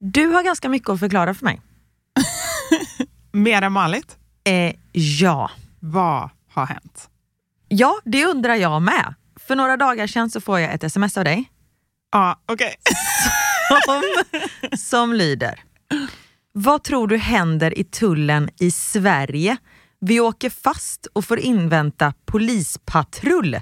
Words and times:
Du 0.00 0.26
har 0.26 0.42
ganska 0.42 0.68
mycket 0.68 0.88
att 0.88 1.00
förklara 1.00 1.34
för 1.34 1.44
mig. 1.44 1.60
Mer 3.32 3.62
än 3.62 3.74
vanligt? 3.74 4.16
Eh, 4.44 4.74
ja. 4.92 5.50
Vad 5.80 6.30
har 6.52 6.66
hänt? 6.66 7.08
Ja, 7.68 8.00
det 8.04 8.24
undrar 8.26 8.54
jag 8.54 8.82
med. 8.82 9.14
För 9.40 9.56
några 9.56 9.76
dagar 9.76 10.06
sedan 10.06 10.30
så 10.30 10.40
får 10.40 10.60
jag 10.60 10.74
ett 10.74 10.84
sms 10.84 11.16
av 11.18 11.24
dig 11.24 11.50
Ja, 12.12 12.40
okej. 12.46 12.74
som, 13.86 14.02
som 14.78 15.12
lyder. 15.12 15.60
Vad 16.52 16.82
tror 16.84 17.06
du 17.08 17.16
händer 17.16 17.78
i 17.78 17.84
tullen 17.84 18.50
i 18.60 18.70
Sverige? 18.70 19.56
Vi 20.00 20.20
åker 20.20 20.50
fast 20.50 21.06
och 21.12 21.24
får 21.24 21.38
invänta 21.38 22.14
polispatrull. 22.26 23.60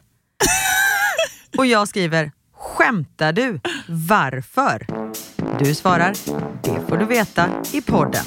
Och 1.59 1.66
jag 1.66 1.89
skriver, 1.89 2.32
skämtar 2.55 3.32
du? 3.32 3.61
Varför? 3.89 4.86
Du 5.56 5.74
svarar, 5.74 6.12
det 6.62 6.88
får 6.88 6.96
du 6.96 7.04
veta 7.04 7.50
i 7.72 7.82
podden. 7.82 8.25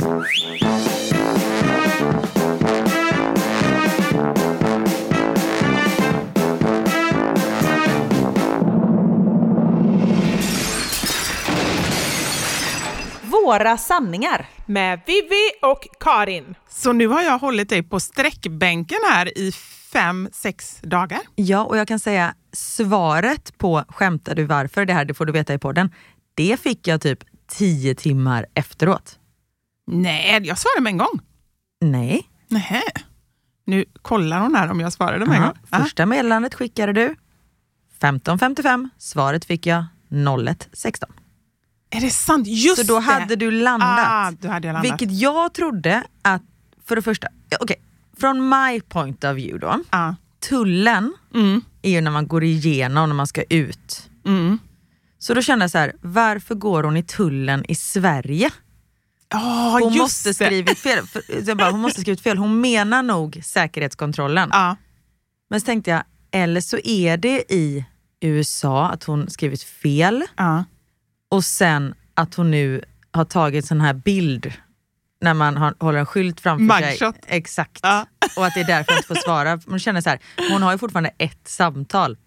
Våra 13.21 13.77
sanningar. 13.77 14.45
Med 14.65 14.99
Vivi 15.05 15.51
och 15.61 15.87
Karin. 15.99 16.55
Så 16.69 16.91
nu 16.91 17.07
har 17.07 17.21
jag 17.21 17.39
hållit 17.39 17.69
dig 17.69 17.83
på 17.83 17.99
sträckbänken 17.99 18.97
här 19.11 19.37
i 19.37 19.51
fem, 19.93 20.29
sex 20.33 20.79
dagar. 20.81 21.19
Ja, 21.35 21.63
och 21.63 21.77
jag 21.77 21.87
kan 21.87 21.99
säga 21.99 22.33
svaret 22.53 23.57
på 23.57 23.83
skämtar 23.87 24.35
du 24.35 24.45
varför, 24.45 24.85
det 24.85 24.93
här 24.93 25.05
det 25.05 25.13
får 25.13 25.25
du 25.25 25.31
veta 25.31 25.53
i 25.53 25.57
podden, 25.57 25.91
det 26.35 26.59
fick 26.59 26.87
jag 26.87 27.01
typ 27.01 27.23
tio 27.47 27.95
timmar 27.95 28.45
efteråt. 28.53 29.19
Nej, 29.87 30.39
jag 30.43 30.57
svarade 30.57 30.81
med 30.81 30.91
en 30.91 30.97
gång. 30.97 31.19
Nej. 31.81 32.29
Nähä. 32.47 32.81
Nu 33.65 33.85
kollar 34.01 34.39
hon 34.39 34.55
här 34.55 34.71
om 34.71 34.79
jag 34.79 34.93
svarade 34.93 35.25
med 35.25 35.35
en 35.37 35.41
gång. 35.43 35.53
Ah. 35.69 35.83
Första 35.83 36.05
meddelandet 36.05 36.53
skickade 36.53 36.93
du 36.93 37.15
15.55, 37.99 38.89
svaret 38.97 39.45
fick 39.45 39.65
jag 39.65 39.85
01.16. 40.09 41.03
Är 41.89 42.01
det 42.01 42.09
sant? 42.09 42.47
Just 42.47 42.75
Så 42.81 42.93
då 42.93 42.95
det. 42.99 43.05
hade 43.05 43.35
du 43.35 43.51
landat. 43.51 43.99
Ah, 44.07 44.31
då 44.31 44.47
hade 44.49 44.67
jag 44.67 44.73
landat. 44.73 44.91
Vilket 45.01 45.19
jag 45.19 45.53
trodde 45.53 46.03
att, 46.21 46.41
för 46.85 46.95
det 46.95 47.01
första, 47.01 47.27
okej, 47.59 47.75
från 48.19 48.49
my 48.49 48.81
point 48.81 49.23
of 49.23 49.35
view 49.35 49.59
då, 49.67 49.79
Ah. 49.89 50.13
tullen 50.49 51.13
Mm. 51.33 51.61
är 51.81 51.89
ju 51.91 52.01
när 52.01 52.11
man 52.11 52.27
går 52.27 52.43
igenom, 52.43 53.09
när 53.09 53.15
man 53.15 53.27
ska 53.27 53.43
ut. 53.43 54.09
Mm. 54.25 54.59
Så 55.23 55.33
då 55.33 55.41
kände 55.41 55.63
jag 55.63 55.71
så 55.71 55.77
här, 55.77 55.93
varför 56.01 56.55
går 56.55 56.83
hon 56.83 56.97
i 56.97 57.03
tullen 57.03 57.65
i 57.67 57.75
Sverige? 57.75 58.49
Oh, 59.33 59.79
Hon 59.79 59.97
måste 59.97 60.33
skrivit 60.33 60.79
fel. 60.79 61.05
Jag 61.45 61.57
bara, 61.57 61.71
hon 61.71 61.79
måste 61.79 62.01
skrivit 62.01 62.21
fel. 62.21 62.37
Hon 62.37 62.61
menar 62.61 63.03
nog 63.03 63.39
säkerhetskontrollen. 63.43 64.49
Ja. 64.51 64.75
Men 65.49 65.61
så 65.61 65.65
tänkte 65.65 65.91
jag, 65.91 66.03
eller 66.31 66.61
så 66.61 66.77
är 66.83 67.17
det 67.17 67.53
i 67.53 67.85
USA 68.21 68.89
att 68.89 69.03
hon 69.03 69.29
skrivit 69.29 69.63
fel 69.63 70.23
Ja. 70.37 70.63
och 71.29 71.43
sen 71.45 71.95
att 72.13 72.35
hon 72.35 72.51
nu 72.51 72.83
har 73.11 73.25
tagit 73.25 73.65
sån 73.65 73.81
här 73.81 73.93
bild 73.93 74.53
när 75.21 75.33
man 75.33 75.57
har, 75.57 75.75
håller 75.79 75.99
en 75.99 76.05
skylt 76.05 76.41
framför 76.41 76.63
Mugshot. 76.63 77.15
sig. 77.15 77.23
Exakt. 77.27 77.79
Ja. 77.83 78.05
Och 78.37 78.45
att 78.45 78.53
det 78.53 78.59
är 78.59 78.67
därför 78.67 78.91
hon 78.91 78.97
inte 78.97 79.07
får 79.07 79.15
svara. 79.15 79.59
Man 79.67 79.79
känner 79.79 80.01
så 80.01 80.09
här, 80.09 80.19
hon 80.51 80.61
har 80.63 80.71
ju 80.71 80.77
fortfarande 80.77 81.11
ett 81.17 81.47
samtal. 81.47 82.17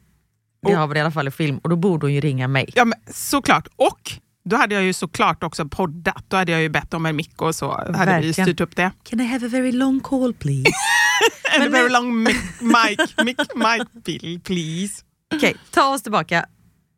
Det 0.65 0.71
Och- 0.73 0.77
har 0.79 0.87
vi 0.87 0.99
i 0.99 1.01
alla 1.01 1.11
fall 1.11 1.29
i 1.29 1.31
film 1.31 1.59
och 1.59 1.69
då 1.71 1.77
borde 1.77 2.07
hon 2.07 2.15
ju 2.15 2.21
ringa 2.21 2.49
mig. 2.49 2.71
ja, 2.75 2.85
men 2.85 2.99
såklart. 3.11 3.69
Och 3.77 4.13
då 4.45 4.57
hade 4.57 4.75
jag 4.75 4.85
ju 4.85 4.93
såklart 4.93 5.43
också 5.43 5.69
poddat. 5.69 6.25
Då 6.29 6.37
hade 6.37 6.53
jag 6.53 6.63
ju 6.63 6.69
bett 6.69 6.95
om 6.95 7.07
en 7.07 7.17
mick 7.17 7.43
och 7.43 7.55
så 7.55 7.73
hade 7.77 7.93
vi 7.93 7.99
Verkligen. 7.99 8.35
styrt 8.47 8.61
upp 8.61 8.77
det. 8.77 8.91
Can 9.03 9.21
I 9.21 9.25
have 9.27 9.47
a 9.47 9.49
very 9.53 9.73
long 9.73 10.01
call 10.01 10.35
please? 10.35 10.65
And 11.55 11.63
Men 11.63 11.69
a 11.69 11.71
very 11.73 11.83
nu- 11.83 11.89
long 11.93 12.23
mic, 12.23 12.37
mic, 12.61 12.99
mic, 13.25 13.37
mic 13.55 14.05
bill, 14.05 14.41
please. 14.45 15.03
Okej, 15.35 15.57
ta 15.71 15.95
oss 15.95 16.03
tillbaka. 16.03 16.47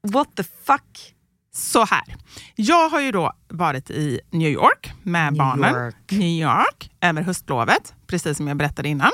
What 0.09 0.28
the 0.37 0.43
fuck? 0.43 1.12
Så 1.55 1.84
här. 1.84 2.03
Jag 2.55 2.88
har 2.88 3.00
ju 3.00 3.12
då 3.12 3.32
varit 3.49 3.91
i 3.91 4.21
New 4.31 4.49
York 4.50 4.93
med 5.03 5.32
New 5.32 5.38
barnen. 5.38 5.75
York. 5.84 5.94
New 6.10 6.43
York 6.43 6.91
över 7.00 7.22
höstlovet, 7.22 7.94
precis 8.06 8.37
som 8.37 8.49
jag 8.49 8.56
berättade 8.56 8.88
innan. 8.88 9.10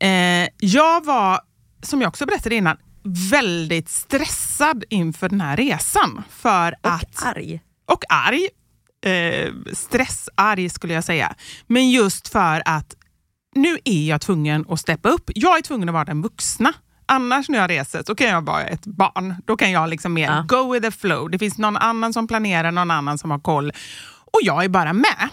Eh, 0.00 0.48
jag 0.58 1.04
var, 1.04 1.40
som 1.82 2.00
jag 2.00 2.08
också 2.08 2.26
berättade 2.26 2.54
innan, 2.54 2.76
väldigt 3.30 3.88
stressad 3.88 4.84
inför 4.90 5.28
den 5.28 5.40
här 5.40 5.56
resan. 5.56 6.22
För 6.30 6.72
Och 6.82 6.90
att, 6.90 7.24
arg. 7.24 7.60
och 7.92 8.04
arg. 8.08 8.48
Eh, 9.06 9.52
stressarg 9.72 10.68
skulle 10.70 10.94
jag 10.94 11.04
säga. 11.04 11.34
Men 11.66 11.90
just 11.90 12.28
för 12.28 12.62
att 12.64 12.94
nu 13.56 13.78
är 13.84 14.08
jag 14.08 14.20
tvungen 14.20 14.64
att 14.68 14.80
steppa 14.80 15.08
upp. 15.08 15.30
Jag 15.34 15.58
är 15.58 15.62
tvungen 15.62 15.88
att 15.88 15.92
vara 15.92 16.04
den 16.04 16.22
vuxna. 16.22 16.72
Annars 17.06 17.48
när 17.48 17.58
jag 17.58 17.70
reser 17.70 18.02
så 18.06 18.14
kan 18.14 18.26
jag 18.28 18.42
vara 18.42 18.62
ett 18.64 18.86
barn. 18.86 19.34
Då 19.46 19.56
kan 19.56 19.70
jag 19.70 19.88
liksom 19.90 20.12
mer 20.14 20.26
Ja. 20.28 20.44
go 20.48 20.72
with 20.72 20.84
the 20.86 20.90
flow. 20.90 21.30
Det 21.30 21.38
finns 21.38 21.58
någon 21.58 21.76
annan 21.76 22.12
som 22.12 22.26
planerar, 22.26 22.72
någon 22.72 22.90
annan 22.90 23.18
som 23.18 23.30
har 23.30 23.38
koll. 23.38 23.72
Och 24.34 24.40
jag 24.42 24.64
är 24.64 24.68
bara 24.68 24.92
med. 24.92 25.28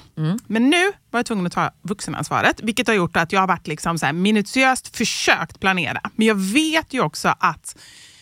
Men 0.47 0.69
nu 0.69 0.91
var 1.11 1.19
jag 1.19 1.25
tvungen 1.25 1.45
att 1.45 1.53
ta 1.53 1.71
vuxenansvaret, 1.81 2.59
vilket 2.63 2.87
har 2.87 2.93
gjort 2.93 3.17
att 3.17 3.31
jag 3.31 3.39
har 3.39 3.47
varit 3.47 3.67
liksom 3.67 3.97
så 3.99 4.05
här 4.05 4.13
minutiöst 4.13 4.97
försökt 4.97 5.59
planera. 5.59 6.01
Men 6.15 6.27
jag 6.27 6.35
vet 6.35 6.93
ju 6.93 7.01
också 7.01 7.35
att 7.39 7.77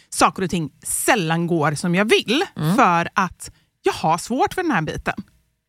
saker 0.10 0.44
och 0.44 0.50
ting 0.50 0.72
sällan 0.84 1.48
går 1.48 1.76
som 1.76 1.96
jag 1.96 2.06
vill, 2.10 2.44
för 2.76 3.10
att 3.14 3.52
jag 3.84 3.94
har 3.94 4.18
svårt 4.18 4.54
för 4.54 4.62
den 4.64 4.72
här 4.72 4.82
biten. 4.82 5.14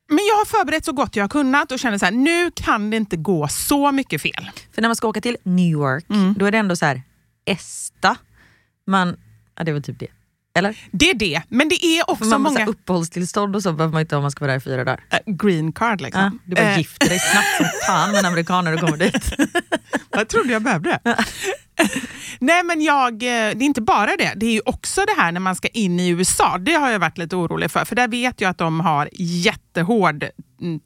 Men 0.09 0.19
jag 0.27 0.35
har 0.35 0.45
förberett 0.45 0.85
så 0.85 0.93
gott 0.93 1.17
jag 1.17 1.25
har 1.25 1.29
kunnat 1.29 1.73
och 1.73 1.79
känner 1.79 1.99
så 1.99 2.05
här, 2.05 2.13
nu 2.13 2.51
kan 2.51 2.91
det 2.91 2.97
inte 2.97 3.17
gå 3.17 3.49
så 3.49 3.93
mycket 3.93 4.23
fel. 4.23 4.51
För 4.75 4.83
när 4.83 4.89
man 4.89 4.97
ska 4.97 5.09
åka 5.09 5.21
till 5.21 5.37
New 5.43 5.71
York, 5.71 6.05
Mm. 6.11 6.35
då 6.39 6.47
är 6.47 6.51
det 6.53 6.59
ändå 6.59 6.77
så 6.77 6.87
här 6.87 7.03
ESTA. 7.45 8.17
Man, 8.87 9.17
ja, 9.57 9.65
det 9.65 9.73
var 9.73 9.81
typ 9.81 9.99
det. 9.99 10.07
Eller? 10.55 10.77
Det 10.93 11.11
är 11.11 11.15
det, 11.15 11.43
men 11.49 11.69
det 11.69 11.85
är 11.85 12.05
För 12.05 12.13
också 12.13 12.29
man 12.29 12.43
många... 12.43 12.67
uppehållstillstånd 12.67 13.57
och 13.57 13.63
så 13.63 13.73
behöver 13.73 13.93
man 13.93 14.01
inte 14.01 14.17
om 14.17 14.23
man 14.23 14.31
ska 14.31 14.45
vara 14.45 14.53
där 14.53 14.59
i 14.59 14.61
fyra 14.61 14.85
dagar. 14.85 15.05
Äh, 15.11 15.19
green 15.27 15.73
card 15.73 16.01
liksom. 16.01 16.23
Ja, 16.23 16.31
du 16.45 16.55
bara 16.55 16.71
Eh, 16.71 16.79
gifter 16.79 17.09
dig 17.09 17.19
snabbt 17.19 17.57
som 17.57 17.67
fan 17.87 18.11
med 18.11 18.19
en 18.19 18.27
amerikan 18.27 18.65
när 18.65 18.73
du 18.73 18.79
kommer 18.79 18.97
dit. 18.97 19.33
Jag 20.11 20.29
trodde 20.29 20.53
jag 20.53 20.63
behövde. 20.63 20.99
Nej 22.39 22.63
men 22.65 22.81
jag, 22.81 23.13
eh, 23.13 23.19
det 23.27 23.29
är 23.31 23.63
inte 23.63 23.81
bara 23.83 24.17
det. 24.17 24.33
Det 24.37 24.47
är 24.47 24.53
ju 24.53 24.61
också 24.65 25.05
det 25.05 25.23
här 25.23 25.33
när 25.33 25.41
man 25.41 25.57
ska 25.57 25.69
in 25.69 26.01
i 26.01 26.09
USA. 26.09 26.59
Det 26.59 26.75
har 26.75 26.91
jag 26.91 26.99
varit 26.99 27.19
lite 27.19 27.37
orolig 27.37 27.71
för. 27.71 27.85
För 27.85 27.97
där 27.97 28.09
vet 28.09 28.41
jag 28.41 28.51
att 28.51 28.59
de 28.59 28.81
har 28.81 29.09
jättehård 29.13 30.25
mm, 30.61 30.79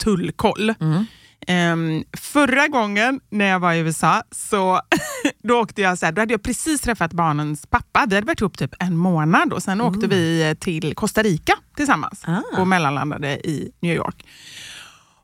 Ehm, 1.47 2.05
förra 2.17 2.69
gången 2.69 3.21
när 3.31 3.45
jag 3.45 3.61
var 3.61 3.73
i 3.73 3.79
USA 3.79 4.23
så 4.31 4.81
då 5.43 5.61
åkte 5.61 5.83
jag 5.83 5.99
så 5.99 6.07
här, 6.07 6.13
då 6.13 6.23
hade 6.23 6.35
jag 6.35 6.43
precis 6.43 6.81
träffat 6.81 7.13
barnens 7.13 7.67
pappa. 7.67 8.05
Vi 8.09 8.15
hade 8.15 8.27
varit 8.27 8.41
ihop 8.41 8.59
typ 8.59 8.75
en 8.79 8.97
månad 8.97 9.53
och 9.53 9.63
sen 9.63 9.81
åkte 9.81 10.07
vi 10.07 10.43
eh, 10.49 10.55
till 10.55 10.95
Costa 10.95 11.23
Rica 11.23 11.55
tillsammans 11.77 12.23
Ah. 12.27 12.61
och 12.61 12.67
mellanlandade 12.67 13.29
i 13.49 13.71
New 13.81 13.95
York. 13.97 14.25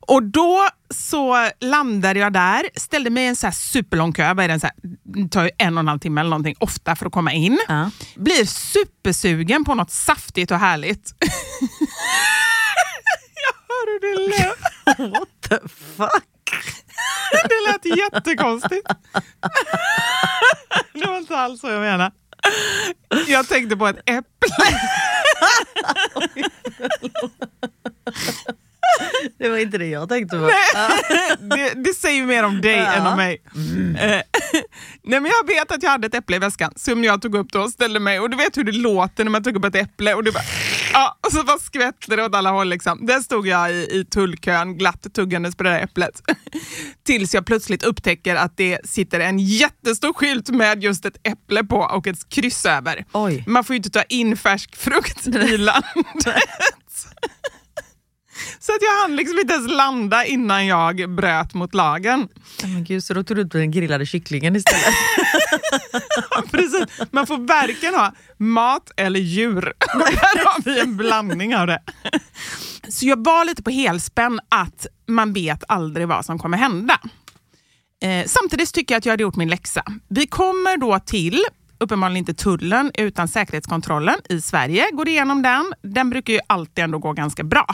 Och 0.00 0.22
då 0.22 0.68
så 0.94 1.48
landade 1.60 2.20
jag 2.20 2.32
där, 2.32 2.62
ställde 2.76 3.10
mig 3.10 3.24
i 3.24 3.26
en 3.26 3.36
så 3.36 3.46
här 3.46 3.52
superlång 3.54 4.12
kö, 4.12 4.34
vad 4.34 4.44
är 4.44 4.48
den 4.48 4.60
så 4.60 4.66
här, 4.66 5.28
tar 5.28 5.44
ju 5.44 5.50
en 5.58 5.76
och 5.76 5.80
en 5.80 5.88
halv 5.88 5.98
timme 5.98 6.20
eller 6.20 6.30
någonting 6.30 6.54
ofta 6.58 6.96
för 6.96 7.06
att 7.06 7.12
komma 7.12 7.32
in. 7.32 7.58
Ja. 7.68 7.90
Blir 8.16 8.44
supersugen 8.44 9.64
på 9.64 9.74
något 9.74 9.90
saftigt 9.90 10.50
och 10.50 10.58
härligt. 10.58 11.14
jag 13.34 13.54
hör 13.68 13.86
hur 13.86 14.00
det 14.00 14.38
lät. 14.38 14.58
What 14.98 15.28
the 15.48 15.68
fuck? 15.68 16.26
Det 17.32 17.72
lät 17.72 17.98
jättekonstigt. 17.98 18.88
det 20.92 21.06
var 21.06 21.18
inte 21.18 21.36
alls 21.36 21.60
så 21.60 21.68
jag 21.68 21.80
menade. 21.80 22.14
Jag 23.26 23.48
tänkte 23.48 23.76
på 23.76 23.86
ett 23.86 23.98
äpple. 24.06 24.48
Det 29.38 29.48
var 29.48 29.56
inte 29.58 29.78
det 29.78 29.86
jag 29.86 30.08
tänkte 30.08 30.36
på. 30.36 30.50
det, 31.56 31.72
det 31.84 31.94
säger 31.94 32.24
mer 32.26 32.42
om 32.42 32.60
dig 32.60 32.76
Ja. 32.76 32.92
än 32.92 33.06
om 33.06 33.16
mig. 33.16 33.42
Eh, 34.00 34.10
Nej, 35.02 35.20
men 35.20 35.26
jag 35.40 35.46
vet 35.46 35.72
att 35.72 35.82
jag 35.82 35.90
hade 35.90 36.06
ett 36.06 36.14
äpple 36.14 36.36
i 36.36 36.38
väskan 36.38 36.72
som 36.76 37.04
jag 37.04 37.22
tog 37.22 37.34
upp 37.34 37.52
då 37.52 37.60
och 37.60 37.70
ställde 37.70 38.00
mig 38.00 38.20
och 38.20 38.30
du 38.30 38.36
vet 38.36 38.56
hur 38.56 38.64
det 38.64 38.72
låter 38.72 39.24
när 39.24 39.30
man 39.30 39.42
tog 39.42 39.56
upp 39.56 39.64
ett 39.64 39.74
äpple 39.74 40.14
och 40.14 40.24
det 40.24 40.32
bara, 40.32 40.44
ja, 40.92 41.18
och 41.26 41.32
så 41.32 41.42
bara 41.42 41.58
skvätte 41.58 42.16
det 42.16 42.24
åt 42.24 42.34
alla 42.34 42.50
håll. 42.50 42.68
Liksom. 42.68 43.06
Där 43.06 43.20
stod 43.20 43.46
jag 43.46 43.72
i, 43.72 43.74
i 43.74 44.04
tullkön 44.04 44.78
glatt 44.78 45.06
tuggandes 45.14 45.56
på 45.56 45.62
det 45.62 45.70
där 45.70 45.80
äpplet. 45.80 46.22
Tills 47.06 47.34
jag 47.34 47.46
plötsligt 47.46 47.82
upptäcker 47.82 48.36
att 48.36 48.56
det 48.56 48.78
sitter 48.84 49.20
en 49.20 49.38
jättestor 49.38 50.12
skylt 50.12 50.48
med 50.48 50.82
just 50.82 51.04
ett 51.04 51.16
äpple 51.26 51.64
på 51.64 51.76
och 51.78 52.06
ett 52.06 52.28
kryss 52.28 52.66
över. 52.66 53.04
Oj. 53.12 53.44
Man 53.46 53.64
får 53.64 53.74
ju 53.74 53.76
inte 53.76 53.90
ta 53.90 54.02
in 54.02 54.36
färsk 54.36 54.76
frukt 54.76 55.26
i 55.26 55.56
landet. 55.56 56.26
Så 58.60 58.72
att 58.72 58.82
jag 58.82 59.00
hann 59.02 59.16
liksom 59.16 59.38
inte 59.38 59.54
ens 59.54 59.70
landa 59.70 60.24
innan 60.24 60.66
jag 60.66 61.10
bröt 61.10 61.54
mot 61.54 61.74
lagen. 61.74 62.28
Men 62.62 62.84
gud, 62.84 63.04
så 63.04 63.14
då 63.14 63.22
tog 63.22 63.36
du 63.36 63.40
ut 63.40 63.52
den 63.52 63.70
grillade 63.70 64.06
kycklingen 64.06 64.56
istället? 64.56 64.94
Precis. 66.50 66.84
Man 67.10 67.26
får 67.26 67.38
varken 67.38 67.94
ha 67.94 68.12
mat 68.36 68.90
eller 68.96 69.20
djur. 69.20 69.72
Här 69.88 70.44
har 70.44 70.62
vi 70.64 70.80
en 70.80 70.96
blandning 70.96 71.56
av 71.56 71.66
det. 71.66 71.82
Så 72.88 73.06
jag 73.06 73.24
var 73.24 73.44
lite 73.44 73.62
på 73.62 73.70
helspänn 73.70 74.40
att 74.48 74.86
man 75.06 75.32
vet 75.32 75.64
aldrig 75.68 76.08
vad 76.08 76.24
som 76.24 76.38
kommer 76.38 76.58
hända. 76.58 77.00
Eh, 78.02 78.26
samtidigt 78.26 78.74
tycker 78.74 78.94
jag 78.94 78.98
att 78.98 79.06
jag 79.06 79.12
hade 79.12 79.22
gjort 79.22 79.36
min 79.36 79.48
läxa. 79.48 79.82
Vi 80.08 80.26
kommer 80.26 80.76
då 80.76 80.98
till, 80.98 81.44
uppenbarligen 81.80 82.16
inte 82.16 82.34
tullen, 82.34 82.90
utan 82.94 83.28
säkerhetskontrollen 83.28 84.16
i 84.28 84.40
Sverige. 84.40 84.86
Går 84.92 85.08
igenom 85.08 85.42
den. 85.42 85.72
Den 85.82 86.10
brukar 86.10 86.32
ju 86.32 86.40
alltid 86.46 86.84
ändå 86.84 86.98
gå 86.98 87.12
ganska 87.12 87.44
bra. 87.44 87.66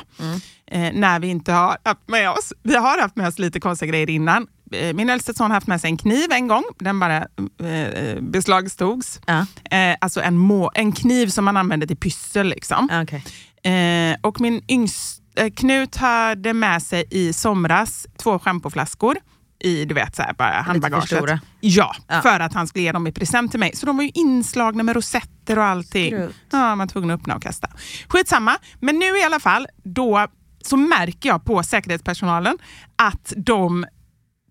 Eh, 0.67 0.93
när 0.93 1.21
vi 1.21 1.29
inte 1.29 1.53
har 1.53 1.79
haft 1.85 2.09
med 2.09 2.31
oss, 2.31 2.53
vi 2.63 2.77
har 2.77 3.01
haft 3.01 3.17
med 3.17 3.29
oss 3.29 3.39
lite 3.39 3.61
konstiga 3.61 3.91
grejer 3.91 4.11
innan. 4.11 4.47
Eh, 4.73 4.95
min 4.95 5.11
äldste 5.11 5.35
son 5.35 5.51
har 5.51 5.55
haft 5.55 5.67
med 5.67 5.81
sig 5.81 5.91
en 5.91 5.97
kniv 5.97 6.33
en 6.33 6.49
gång. 6.49 6.65
Den 6.79 7.01
bara 7.01 7.17
eh, 7.17 8.21
beslagtogs. 8.21 9.21
Ja. 9.27 9.47
Eh, 9.71 9.97
alltså 10.01 10.21
en, 10.21 10.39
må, 10.39 10.71
en 10.75 10.93
kniv 10.93 11.27
som 11.27 11.45
man 11.45 11.57
använder 11.57 11.87
till 11.87 11.97
pyssel. 11.97 12.49
Liksom. 12.49 12.89
Okej. 13.03 13.25
Eh, 13.73 14.17
och 14.21 14.41
min 14.41 14.63
yngst, 14.69 15.23
eh, 15.37 15.51
Knut 15.51 15.97
hade 15.97 16.53
med 16.53 16.83
sig 16.83 17.05
i 17.11 17.33
somras 17.33 18.07
två 18.23 18.39
schampoflaskor 18.39 19.17
i 19.59 19.85
du 19.85 19.95
vet, 19.95 20.17
så 20.17 20.23
här, 20.23 20.33
bara 20.33 20.51
handbagaget. 20.61 21.41
Ja, 21.61 21.97
Ja. 22.09 22.23
för 22.23 22.41
att 22.41 22.55
han 22.55 22.67
skulle 22.67 22.83
ge 22.85 22.93
dem 22.93 23.07
i 23.07 23.13
present 23.13 23.51
till 23.51 23.61
mig. 23.61 23.77
Så 23.77 23.87
de 23.87 23.97
var 23.97 24.05
ju 24.05 24.11
inslagna 24.15 24.83
med 24.83 24.97
rosetter 24.97 25.59
och 25.59 25.65
allting. 25.65 26.15
Ja, 26.51 26.59
man 26.59 26.79
var 26.79 26.87
tvungen 26.87 27.11
att 27.11 27.21
öppna 27.21 27.37
och 27.37 27.43
kasta. 27.43 27.69
Skitsamma, 28.09 28.57
men 28.81 28.99
nu 28.99 29.19
i 29.19 29.23
alla 29.25 29.41
fall, 29.41 29.67
då 29.85 30.27
så 30.63 30.77
märker 30.77 31.29
jag 31.29 31.45
på 31.45 31.63
säkerhetspersonalen 31.63 32.59
att 32.97 33.33
de 33.37 33.87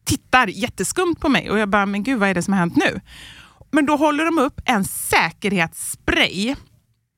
tittar 0.06 0.48
jätteskumt 0.48 1.16
på 1.20 1.30
mig 1.30 1.52
och 1.52 1.60
jag 1.60 1.70
bara, 1.70 1.86
men 1.86 2.04
gud 2.04 2.20
vad 2.20 2.30
är 2.30 2.34
det 2.34 2.42
som 2.42 2.54
har 2.54 2.60
hänt 2.60 2.76
nu? 2.76 3.02
Men 3.72 3.86
då 3.86 3.96
håller 3.96 4.26
de 4.26 4.38
upp 4.40 4.62
en 4.66 4.86
säkerhetsspray. 4.86 6.56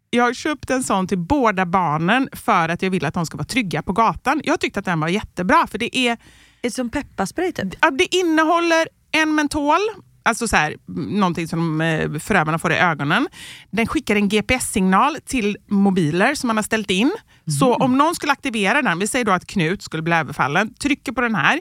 Jag 0.09 0.23
har 0.23 0.33
köpt 0.33 0.69
en 0.69 0.83
sån 0.83 1.07
till 1.07 1.17
båda 1.17 1.65
barnen 1.65 2.29
för 2.33 2.69
att 2.69 2.81
jag 2.81 2.89
vill 2.89 3.05
att 3.05 3.13
de 3.13 3.25
ska 3.25 3.37
vara 3.37 3.45
trygga 3.45 3.81
på 3.81 3.93
gatan. 3.93 4.41
Jag 4.43 4.59
tyckte 4.59 4.79
att 4.79 4.85
den 4.85 4.99
var 4.99 5.07
jättebra 5.07 5.67
för 5.67 5.77
det 5.77 5.97
är 5.97 6.17
Är 6.67 6.69
det 6.69 6.75
som 6.75 6.89
pepparspray 6.89 7.51
typ? 7.51 7.73
Ja, 7.81 7.91
det 7.91 8.15
innehåller 8.15 8.87
en 9.11 9.35
mentol, 9.35 9.79
alltså 10.23 10.47
så 10.47 10.55
här, 10.55 10.75
någonting 11.07 11.47
som 11.47 11.81
eh, 11.81 12.19
förövarna 12.19 12.59
får 12.59 12.71
i 12.71 12.75
ögonen. 12.75 13.27
Den 13.71 13.87
skickar 13.87 14.15
en 14.15 14.29
GPS-signal 14.29 15.17
till 15.25 15.57
mobiler 15.67 16.35
som 16.35 16.47
man 16.47 16.55
har 16.55 16.63
ställt 16.63 16.91
in. 16.91 17.11
Så 17.59 17.75
om 17.75 17.97
någon 17.97 18.15
skulle 18.15 18.31
aktivera 18.31 18.81
den, 18.81 18.99
vi 18.99 19.07
säger 19.07 19.25
då 19.25 19.31
att 19.31 19.47
Knut 19.47 19.81
skulle 19.81 20.03
bli 20.03 20.13
överfallen, 20.13 20.73
trycker 20.73 21.11
på 21.11 21.21
den 21.21 21.35
här, 21.35 21.59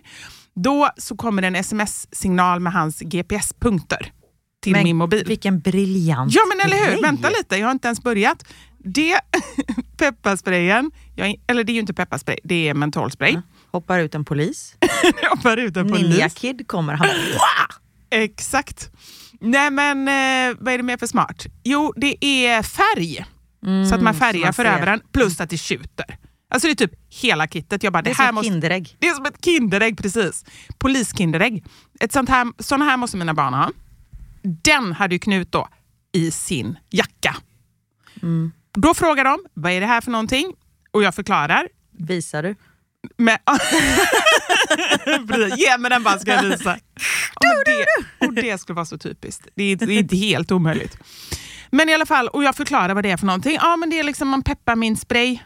då 0.54 0.88
så 0.96 1.16
kommer 1.16 1.42
det 1.42 1.48
en 1.48 1.56
sms-signal 1.56 2.60
med 2.60 2.72
hans 2.72 3.00
GPS-punkter 3.00 4.12
till 4.62 4.72
Men 4.72 4.84
min 4.84 4.96
mobil. 4.96 5.24
Vilken 5.26 5.60
briljant 5.60 6.34
Ja 6.34 6.40
men 6.48 6.66
eller 6.66 6.84
hur, 6.84 6.92
grej. 6.92 7.02
vänta 7.02 7.28
lite, 7.28 7.56
jag 7.56 7.66
har 7.66 7.72
inte 7.72 7.88
ens 7.88 8.02
börjat. 8.02 8.44
Det, 8.78 9.20
pepparsprayen, 9.96 10.90
jag, 11.16 11.34
eller 11.46 11.64
det 11.64 11.72
är 11.72 11.74
ju 11.74 11.80
inte 11.80 11.94
pepparspray, 11.94 12.38
det 12.44 12.68
är 12.68 12.74
mentolspray. 12.74 13.36
Hoppar 13.76 13.98
ut 13.98 14.14
en 14.14 14.24
polis. 14.24 14.76
Hoppar 15.30 15.56
ut 15.56 15.76
en 15.76 15.88
polis. 15.88 16.02
Ninja 16.08 16.28
Kid 16.28 16.68
kommer. 16.68 16.94
Han 16.94 17.08
Exakt. 18.10 18.90
Nej 19.40 19.70
men 19.70 19.98
eh, 20.08 20.56
vad 20.60 20.74
är 20.74 20.76
det 20.78 20.82
mer 20.82 20.96
för 20.96 21.06
smart? 21.06 21.46
Jo, 21.64 21.92
det 21.96 22.24
är 22.24 22.62
färg. 22.62 23.24
så 23.88 23.94
att 23.94 24.02
man 24.02 24.14
färgar 24.14 24.34
Mm, 24.34 24.46
man 24.46 24.54
för 24.54 24.64
ser. 24.64 24.70
överallt, 24.72 25.12
plus 25.12 25.40
att 25.40 25.50
det 25.50 25.58
tjuter. 25.58 26.18
Alltså 26.50 26.68
det 26.68 26.72
är 26.72 26.86
typ 26.86 26.92
hela 27.22 27.46
kittet. 27.46 27.82
Jag 27.82 27.92
bara, 27.92 28.02
det 28.02 28.08
är 28.10 28.10
det, 28.10 28.16
som 28.16 28.22
här 28.24 28.28
ett 28.30 28.34
måste, 28.34 28.48
Kinderägg. 28.50 28.96
det 28.98 29.08
är 29.08 29.14
som 29.14 29.26
ett 29.26 29.44
Kinderägg, 29.44 29.98
precis. 29.98 30.44
Poliskinderägg. 30.78 31.64
Ett 32.00 32.12
sånt 32.12 32.28
här, 32.28 32.46
såna 32.58 32.84
här 32.84 32.96
måste 32.96 33.16
mina 33.16 33.34
barn 33.34 33.54
ha. 33.54 33.70
Den 34.42 34.92
hade 34.92 35.14
ju 35.14 35.18
Knut 35.18 35.52
då 35.52 35.68
i 36.12 36.30
sin 36.30 36.78
jacka. 36.90 37.36
Mm. 38.22 38.52
Då 38.72 38.94
frågar 38.94 39.24
de, 39.24 39.38
vad 39.54 39.72
är 39.72 39.80
det 39.80 39.86
här 39.86 40.00
för 40.00 40.10
någonting? 40.10 40.52
Och 40.90 41.02
jag 41.02 41.14
förklarar. 41.14 41.68
Visar 41.98 42.42
du? 42.42 42.54
Precis, 45.28 45.58
Ge 45.58 45.78
mig 45.78 45.90
den 45.90 46.02
bara 46.02 46.18
ska 46.18 46.32
jag 46.32 46.42
visa. 46.42 46.78
Ja, 47.40 47.50
det, 47.64 47.86
och 48.26 48.34
det 48.34 48.60
skulle 48.60 48.74
vara 48.74 48.86
så 48.86 48.98
typiskt. 48.98 49.48
Det 49.54 49.62
är, 49.62 49.76
det 49.76 49.94
är 49.94 49.98
inte 49.98 50.16
helt 50.16 50.52
omöjligt. 50.52 50.96
Men 51.70 51.88
i 51.88 51.94
alla 51.94 52.06
fall, 52.06 52.28
och 52.28 52.44
jag 52.44 52.56
förklarar 52.56 52.94
vad 52.94 53.04
det 53.04 53.10
är 53.10 53.16
för 53.16 53.26
någonting. 53.26 53.54
Ja, 53.60 53.76
men 53.76 53.90
det 53.90 53.98
är 53.98 54.04
liksom 54.04 54.34
en 54.34 54.42
pepparmintspray. 54.42 55.38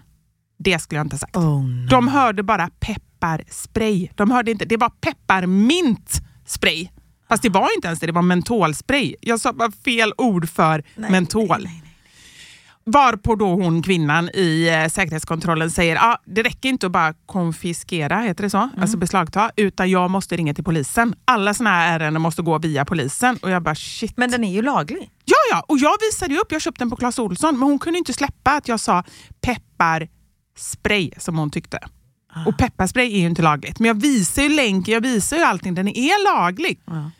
Det 0.58 0.78
skulle 0.78 0.98
jag 0.98 1.04
inte 1.04 1.14
ha 1.14 1.18
sagt. 1.18 1.36
Oh, 1.36 1.64
no. 1.64 1.88
De 1.90 2.08
hörde 2.08 2.42
bara 2.42 2.70
pepparspray. 2.80 4.08
De 4.14 4.30
hörde 4.30 4.50
inte, 4.50 4.64
det 4.64 4.76
var 4.76 4.88
pepparmintspray. 4.90 6.88
Fast 7.28 7.42
det 7.42 7.48
var 7.48 7.74
inte 7.76 7.88
ens 7.88 8.00
det, 8.00 8.06
det 8.06 8.12
var 8.12 8.22
mentolspray. 8.22 9.14
Jag 9.20 9.40
sa 9.40 9.52
bara 9.52 9.70
fel 9.84 10.12
ord 10.18 10.48
för 10.48 10.84
mentol. 10.94 11.48
nej, 11.48 11.58
nej, 11.58 11.64
nej. 11.64 11.79
Varpå 12.84 13.34
då 13.34 13.54
hon, 13.54 13.82
kvinnan 13.82 14.30
i 14.34 14.68
eh, 14.68 14.88
säkerhetskontrollen 14.88 15.70
säger 15.70 15.96
ah, 15.96 16.18
det 16.24 16.42
räcker 16.42 16.68
inte 16.68 16.86
att 16.86 16.92
bara 16.92 17.14
konfiskera, 17.26 18.20
heter 18.20 18.44
det 18.44 18.50
så? 18.50 18.58
Mm. 18.58 18.70
Alltså 18.80 18.96
beslagta, 18.96 19.50
utan 19.56 19.90
jag 19.90 20.10
måste 20.10 20.36
ringa 20.36 20.54
till 20.54 20.64
polisen. 20.64 21.14
Alla 21.24 21.54
såna 21.54 21.70
här 21.70 22.00
ärenden 22.00 22.22
måste 22.22 22.42
gå 22.42 22.58
via 22.58 22.84
polisen. 22.84 23.36
Och 23.42 23.50
jag 23.50 23.62
bara 23.62 23.74
shit. 23.74 24.16
Men 24.16 24.30
den 24.30 24.44
är 24.44 24.52
ju 24.52 24.62
laglig. 24.62 25.10
Ja, 25.24 25.36
ja, 25.50 25.64
och 25.68 25.78
jag 25.78 25.96
visade 26.00 26.36
upp, 26.36 26.52
jag 26.52 26.62
köpte 26.62 26.78
den 26.78 26.90
på 26.90 26.96
Clas 26.96 27.18
Ohlson, 27.18 27.58
men 27.58 27.68
hon 27.68 27.78
kunde 27.78 27.98
inte 27.98 28.12
släppa 28.12 28.50
att 28.50 28.68
jag 28.68 28.80
sa 28.80 29.04
pepparspray 29.40 31.10
som 31.16 31.38
hon 31.38 31.50
tyckte. 31.50 31.78
Ah. 32.32 32.46
Och 32.46 32.58
pepparspray 32.58 33.14
är 33.14 33.20
ju 33.20 33.26
inte 33.26 33.42
lagligt. 33.42 33.78
Men 33.78 33.86
jag 33.88 34.00
visar 34.00 34.42
ju 34.42 34.48
länken, 34.48 34.94
jag 34.94 35.00
visar 35.00 35.36
ju 35.36 35.42
allting, 35.42 35.74
den 35.74 35.88
är 35.88 36.24
laglig. 36.34 36.80
Ja. 36.84 37.10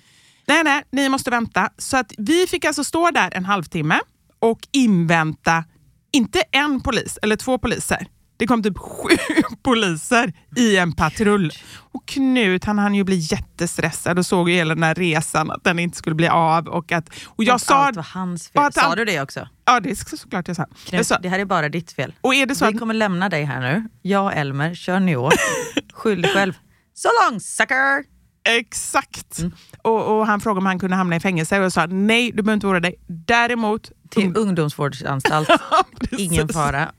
Nej, 0.47 0.65
nej, 0.65 0.83
ni 0.93 1.09
måste 1.09 1.31
vänta. 1.31 1.71
Så 1.79 1.97
att 1.97 2.13
vi 2.19 2.47
fick 2.47 2.65
alltså 2.65 2.85
stå 2.85 3.11
där 3.11 3.31
en 3.35 3.45
halvtimme 3.45 4.01
och 4.41 4.59
invänta, 4.73 5.65
inte 6.13 6.41
en 6.53 6.81
polis 6.81 7.19
eller 7.23 7.37
två 7.37 7.59
poliser. 7.59 8.07
Det 8.37 8.47
kom 8.47 8.63
typ 8.63 8.79
sju 8.79 9.17
poliser 9.63 10.33
i 10.57 10.77
en 10.77 10.93
patrull. 10.93 11.53
Och 11.93 12.07
Knut 12.09 12.65
han 12.65 12.79
hann 12.79 12.95
ju 12.95 13.05
bli 13.05 13.17
jättestressad 13.17 14.19
och 14.19 14.27
såg 14.27 14.51
ju 14.51 14.57
hela 14.57 14.75
den 14.75 14.83
här 14.85 14.95
resan, 14.95 15.51
att 15.51 15.65
den 15.65 15.79
inte 15.79 15.99
skulle 15.99 16.17
bli 16.17 16.29
av. 16.29 16.69
Och, 16.69 16.93
att, 16.93 17.09
och 17.27 17.45
jag 17.45 17.55
Att 17.55 17.63
sa... 17.63 17.75
allt 17.75 17.97
var 17.97 18.03
hans 18.15 18.49
fel. 18.49 18.63
att 18.63 18.75
Sa 18.75 18.95
du 18.95 19.05
det 19.05 19.21
också? 19.21 19.49
Ja, 19.65 19.81
det 19.81 19.91
är 19.91 19.95
så- 19.95 20.17
såklart 20.17 20.49
jag 20.49 20.57
sa. 20.57 20.67
Jag 20.85 20.91
Knut, 20.91 21.07
sa 21.07 21.19
det 21.19 21.29
här 21.29 21.39
är 21.39 21.45
bara 21.45 21.69
ditt 21.69 21.93
fel. 21.93 22.15
och 22.21 22.35
är 22.35 22.47
det 22.47 22.55
så 22.55 22.65
Vi 22.67 22.73
att, 22.75 22.79
kommer 22.79 22.95
lämna 22.95 23.29
dig 23.29 23.45
här 23.45 23.61
nu. 23.61 23.89
Jag 24.03 24.25
och 24.25 24.33
Elmer 24.33 24.75
kör 24.75 25.01
New 25.01 25.19
Skyll 25.95 26.23
dig 26.23 26.33
själv. 26.35 26.53
So 26.95 27.09
long 27.25 27.41
sucker! 27.41 28.20
Exakt. 28.45 29.39
Mm. 29.39 29.53
Och, 29.83 30.19
och 30.19 30.27
Han 30.27 30.41
frågade 30.41 30.59
om 30.59 30.67
han 30.67 30.79
kunde 30.79 30.97
hamna 30.97 31.17
i 31.17 31.21
fängelse 31.21 31.59
och 31.59 31.65
jag 31.65 31.73
sa 31.73 31.87
nej, 31.87 32.33
du 32.33 32.43
behöver 32.43 32.55
inte 32.55 32.67
oroa 32.67 32.81
dig. 32.81 32.95
Däremot... 33.07 33.91
Till 34.11 34.37
ungdomsvårdsanstalt. 34.37 35.49
Precis. 36.01 36.19
Ingen 36.21 36.49
fara. 36.49 36.93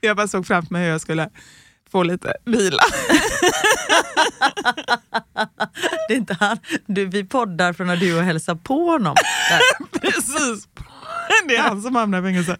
Jag 0.00 0.16
bara 0.16 0.28
såg 0.28 0.46
framför 0.46 0.72
mig 0.72 0.82
hur 0.82 0.90
jag 0.90 1.00
skulle 1.00 1.30
få 1.90 2.02
lite 2.02 2.34
vila. 2.44 2.82
Det 6.08 6.14
är 6.14 6.18
inte 6.18 6.36
han. 6.40 6.58
Du, 6.86 7.04
vi 7.04 7.24
poddar 7.24 7.72
från 7.72 7.86
när 7.86 7.96
du 7.96 8.18
och 8.18 8.22
hälsar 8.22 8.54
på 8.54 8.90
honom. 8.90 9.14
Precis. 10.00 10.68
Det 11.48 11.56
är 11.56 11.62
han 11.62 11.82
som 11.82 11.94
hamnar 11.96 12.18
i 12.18 12.22
fängelse. 12.22 12.56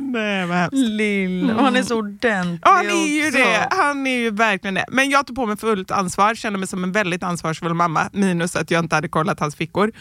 Nej, 0.00 0.46
vad 0.46 0.56
hemskt. 0.56 0.74
Lill. 0.76 1.50
Och 1.50 1.62
han 1.64 1.76
är 1.76 1.82
så 1.82 1.96
ordentlig 1.98 2.30
Ja, 2.62 2.70
han 2.70 2.86
är 2.86 3.06
ju 3.06 3.26
också. 3.28 3.38
det. 3.38 3.68
Han 3.70 4.06
är 4.06 4.18
ju 4.18 4.30
verkligen 4.30 4.74
det. 4.74 4.84
Men 4.88 5.10
jag 5.10 5.26
tog 5.26 5.36
på 5.36 5.46
mig 5.46 5.56
fullt 5.56 5.90
ansvar, 5.90 6.34
kände 6.34 6.58
mig 6.58 6.68
som 6.68 6.84
en 6.84 6.92
väldigt 6.92 7.22
ansvarsfull 7.22 7.74
mamma, 7.74 8.10
minus 8.12 8.56
att 8.56 8.70
jag 8.70 8.84
inte 8.84 8.94
hade 8.94 9.08
kollat 9.08 9.40
hans 9.40 9.56
fickor. 9.56 9.92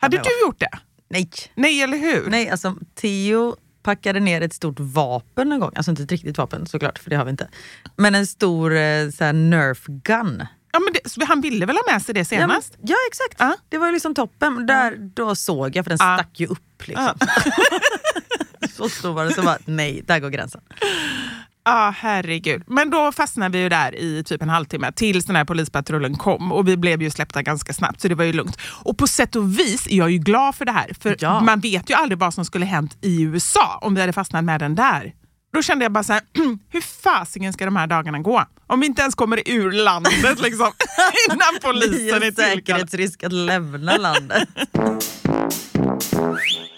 Hade 0.00 0.16
du 0.16 0.46
gjort 0.46 0.60
det? 0.60 0.70
Nej. 1.10 1.30
Nej, 1.54 1.82
eller 1.82 1.98
hur? 1.98 2.30
Nej, 2.30 2.50
alltså 2.50 2.74
Theo 3.00 3.56
packade 3.82 4.20
ner 4.20 4.40
ett 4.40 4.52
stort 4.54 4.80
vapen 4.80 5.52
en 5.52 5.60
gång. 5.60 5.72
Alltså 5.74 5.90
inte 5.90 6.02
ett 6.02 6.10
riktigt 6.12 6.38
vapen 6.38 6.66
såklart, 6.66 6.98
för 6.98 7.10
det 7.10 7.16
har 7.16 7.24
vi 7.24 7.30
inte. 7.30 7.48
Men 7.96 8.14
en 8.14 8.26
stor 8.26 8.76
eh, 8.76 9.10
så 9.10 9.24
här, 9.24 9.32
nerf 9.32 9.84
gun. 9.86 10.42
Ja, 10.72 10.78
men 10.80 10.92
det, 10.92 11.24
han 11.24 11.40
ville 11.40 11.66
väl 11.66 11.76
ha 11.76 11.92
med 11.92 12.02
sig 12.02 12.14
det 12.14 12.32
Ja, 12.32 12.38
men- 12.38 12.48
senast? 12.48 12.76
ja 12.82 12.96
exakt, 13.10 13.34
Ja. 13.38 13.56
det 13.68 13.78
var 13.78 13.86
ju 13.86 13.92
liksom 13.92 14.14
toppen. 14.14 14.66
Där, 14.66 14.96
då 15.14 15.34
såg 15.34 15.76
jag, 15.76 15.84
för 15.84 15.90
den 15.90 15.98
Ja. 16.00 16.16
stack 16.18 16.40
ju 16.40 16.46
upp. 16.46 16.86
Liksom. 16.86 17.04
så 18.78 18.88
stor 18.88 19.12
var 19.12 19.24
det, 19.24 19.32
så 19.32 19.42
bara 19.42 19.58
nej, 19.64 20.02
där 20.06 20.18
går 20.20 20.30
gränsen. 20.30 20.60
Ja, 21.64 21.94
herregud. 21.96 22.62
Men 22.66 22.90
då 22.90 23.12
fastnade 23.12 23.58
vi 23.58 23.62
ju 23.62 23.68
där 23.68 23.94
i 23.96 24.24
typ 24.24 24.42
en 24.42 24.48
halvtimme 24.48 24.92
tills 24.92 25.24
den 25.24 25.36
här 25.36 25.44
polispatrullen 25.44 26.16
kom 26.16 26.52
och 26.52 26.68
vi 26.68 26.76
blev 26.76 27.02
ju 27.02 27.10
släppta 27.10 27.42
ganska 27.42 27.72
snabbt 27.72 28.00
så 28.00 28.08
det 28.08 28.14
var 28.14 28.24
ju 28.24 28.32
lugnt. 28.32 28.58
Och 28.82 28.98
på 28.98 29.06
sätt 29.06 29.36
och 29.36 29.58
vis 29.58 29.86
är 29.86 29.96
jag 29.96 30.10
ju 30.10 30.18
glad 30.18 30.54
för 30.54 30.64
det 30.64 30.72
här 30.72 30.90
för 31.00 31.16
Ja. 31.20 31.40
man 31.40 31.60
vet 31.60 31.90
ju 31.90 31.94
aldrig 31.94 32.18
vad 32.18 32.34
som 32.34 32.44
skulle 32.44 32.66
hänt 32.66 32.96
i 33.00 33.22
USA 33.22 33.78
om 33.82 33.94
vi 33.94 34.00
hade 34.00 34.12
fastnat 34.12 34.44
med 34.44 34.60
den 34.60 34.74
där. 34.74 35.14
Då 35.52 35.62
kände 35.62 35.84
jag 35.84 35.92
bara 35.92 36.04
så 36.04 36.12
här, 36.12 36.22
hur 36.72 36.80
fasiken 36.80 37.52
ska 37.52 37.64
de 37.64 37.76
här 37.76 37.86
dagarna 37.86 38.18
gå? 38.18 38.44
Om 38.66 38.80
vi 38.80 38.86
inte 38.86 39.02
ens 39.02 39.14
kommer 39.14 39.42
ur 39.48 39.72
landet 39.72 40.40
liksom, 40.40 40.66
innan 41.30 41.54
Det 41.54 41.60
polisen 41.62 42.08
är 42.08 42.12
är 42.22 42.24
en 42.26 42.34
tillkallad. 42.34 42.36
säkerhetsrisk 42.36 43.22
att 43.24 43.32
lämna 43.32 43.96
landet. 43.96 44.48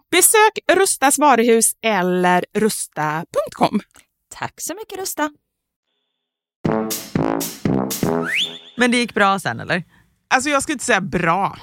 Besök 0.11 0.59
Rustas 0.73 1.19
varuhus 1.19 1.71
eller 1.81 2.45
rusta.com. 2.53 3.79
Tack 4.29 4.53
så 4.61 4.73
mycket 4.75 4.99
Rusta. 4.99 5.29
Men 8.77 8.91
det 8.91 8.97
gick 8.97 9.13
bra 9.13 9.39
sen 9.39 9.59
eller? 9.59 9.83
Alltså 10.27 10.49
jag 10.49 10.63
skulle 10.63 10.73
inte 10.73 10.85
säga 10.85 11.01
bra. 11.01 11.57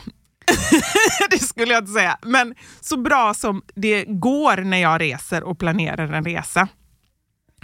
det 1.30 1.38
skulle 1.38 1.72
jag 1.72 1.82
inte 1.82 1.92
säga. 1.92 2.18
Men 2.22 2.54
så 2.80 2.96
bra 2.96 3.34
som 3.34 3.62
det 3.74 4.04
går 4.04 4.56
när 4.56 4.78
jag 4.78 5.00
reser 5.00 5.42
och 5.42 5.58
planerar 5.58 6.12
en 6.12 6.24
resa. 6.24 6.68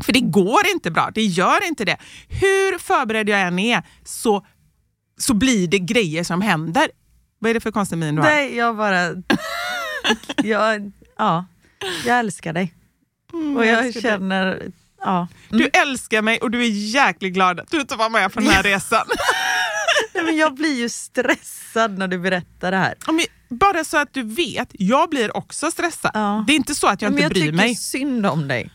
För 0.02 0.12
det 0.12 0.20
går 0.20 0.60
inte 0.74 0.90
bra, 0.90 1.10
det 1.14 1.22
gör 1.22 1.68
inte 1.68 1.84
det. 1.84 1.96
Hur 2.28 2.78
förberedd 2.78 3.28
jag 3.28 3.40
än 3.40 3.59
är 3.59 3.82
så, 4.04 4.46
så 5.18 5.35
blir 5.35 5.68
det 5.68 5.78
grejer 5.78 6.24
som 6.24 6.40
händer. 6.40 6.88
Vad 7.38 7.50
är 7.50 7.54
det 7.54 7.61
för 7.61 7.70
konstig 7.70 7.98
min 7.98 8.14
du 8.14 8.22
har? 8.22 8.28
Nej, 8.28 8.56
jag 8.56 8.76
bara... 8.76 9.11
jag, 10.42 10.92
ja, 11.18 11.44
jag 12.06 12.18
älskar 12.18 12.52
dig. 12.52 12.74
och 13.56 13.66
jag, 13.66 13.84
dig. 13.84 13.92
känner... 14.02 14.72
Ja. 15.00 15.28
Du 15.48 15.66
älskar 15.66 16.22
mig 16.22 16.38
och 16.38 16.50
du 16.50 16.62
är 16.62 16.68
jäkligt 16.70 17.34
glad 17.34 17.60
att 17.60 17.70
du 17.70 17.80
inte 17.80 17.96
var 17.96 18.10
med 18.10 18.32
på 18.32 18.40
den 18.40 18.48
här 18.48 18.62
resan. 18.72 19.06
Nej, 20.14 20.24
men 20.24 20.36
jag 20.36 20.54
blir 20.54 20.74
ju 20.78 20.88
stressad 20.88 21.98
när 21.98 22.08
du 22.08 22.18
berättar 22.18 22.70
det 22.70 22.76
här. 22.76 22.94
Men 23.06 23.20
Bara 23.58 23.84
så 23.84 23.96
att 23.98 24.12
du 24.12 24.22
vet, 24.22 24.68
jag 24.72 25.10
blir 25.10 25.36
också 25.36 25.70
stressad. 25.70 26.10
Ja. 26.14 26.44
Det 26.46 26.52
är 26.52 26.56
inte 26.56 26.74
så 26.74 26.86
att 26.86 27.02
jag 27.02 27.12
men 27.12 27.18
inte 27.18 27.22
jag 27.22 27.30
bryr 27.32 27.40
tycker 27.42 27.52
mig. 27.66 27.74
synd 27.74 28.26
om 28.26 28.48
dig. 28.48 28.70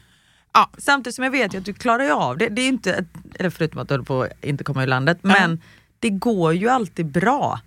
Ja. 0.54 0.70
Samtidigt 0.78 1.16
som 1.16 1.24
jag 1.24 1.32
vet 1.32 1.56
att 1.56 1.66
du 1.66 1.74
klarar 1.74 2.10
av 2.10 2.38
det. 2.38 2.48
det 2.50 2.62
är 2.62 2.68
inte, 2.68 3.06
eller 3.36 3.50
förutom 3.50 3.82
att 3.82 3.88
du 3.88 3.94
håller 3.94 4.06
på 4.06 4.22
att 4.22 4.46
inte 4.46 4.64
komma 4.64 4.84
ur 4.84 4.88
landet, 4.88 5.20
men 5.22 5.62
det 6.00 6.10
går 6.10 6.54
ju 6.54 6.70
alltid 6.70 7.06
bra. 7.06 7.60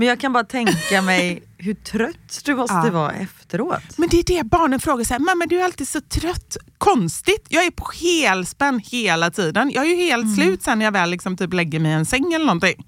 Men 0.00 0.08
jag 0.08 0.20
kan 0.20 0.32
bara 0.32 0.44
tänka 0.44 1.02
mig 1.02 1.42
hur 1.58 1.74
trött 1.74 2.40
du 2.44 2.54
måste 2.54 2.74
Ja. 2.74 2.90
vara 2.90 3.12
efteråt. 3.12 3.82
Men 3.98 4.08
det 4.08 4.18
är 4.18 4.24
det 4.24 4.44
barnen 4.46 4.80
frågar, 4.80 5.04
så 5.04 5.14
här, 5.14 5.18
mamma 5.20 5.46
du 5.46 5.60
är 5.60 5.64
alltid 5.64 5.88
så 5.88 6.00
trött. 6.00 6.56
Konstigt, 6.78 7.46
jag 7.48 7.64
är 7.66 7.70
på 7.70 7.90
helspänn 8.00 8.80
hela 8.84 9.30
tiden. 9.30 9.70
Jag 9.74 9.84
är 9.86 9.88
ju 9.90 9.96
helt 9.96 10.34
slut 10.34 10.62
sen 10.62 10.78
när 10.78 10.84
jag 10.86 10.92
väl 10.92 11.10
liksom 11.10 11.36
typ 11.36 11.52
lägger 11.52 11.80
mig 11.80 11.90
i 11.90 11.94
en 11.94 12.06
säng 12.06 12.32
eller 12.32 12.44
någonting. 12.46 12.86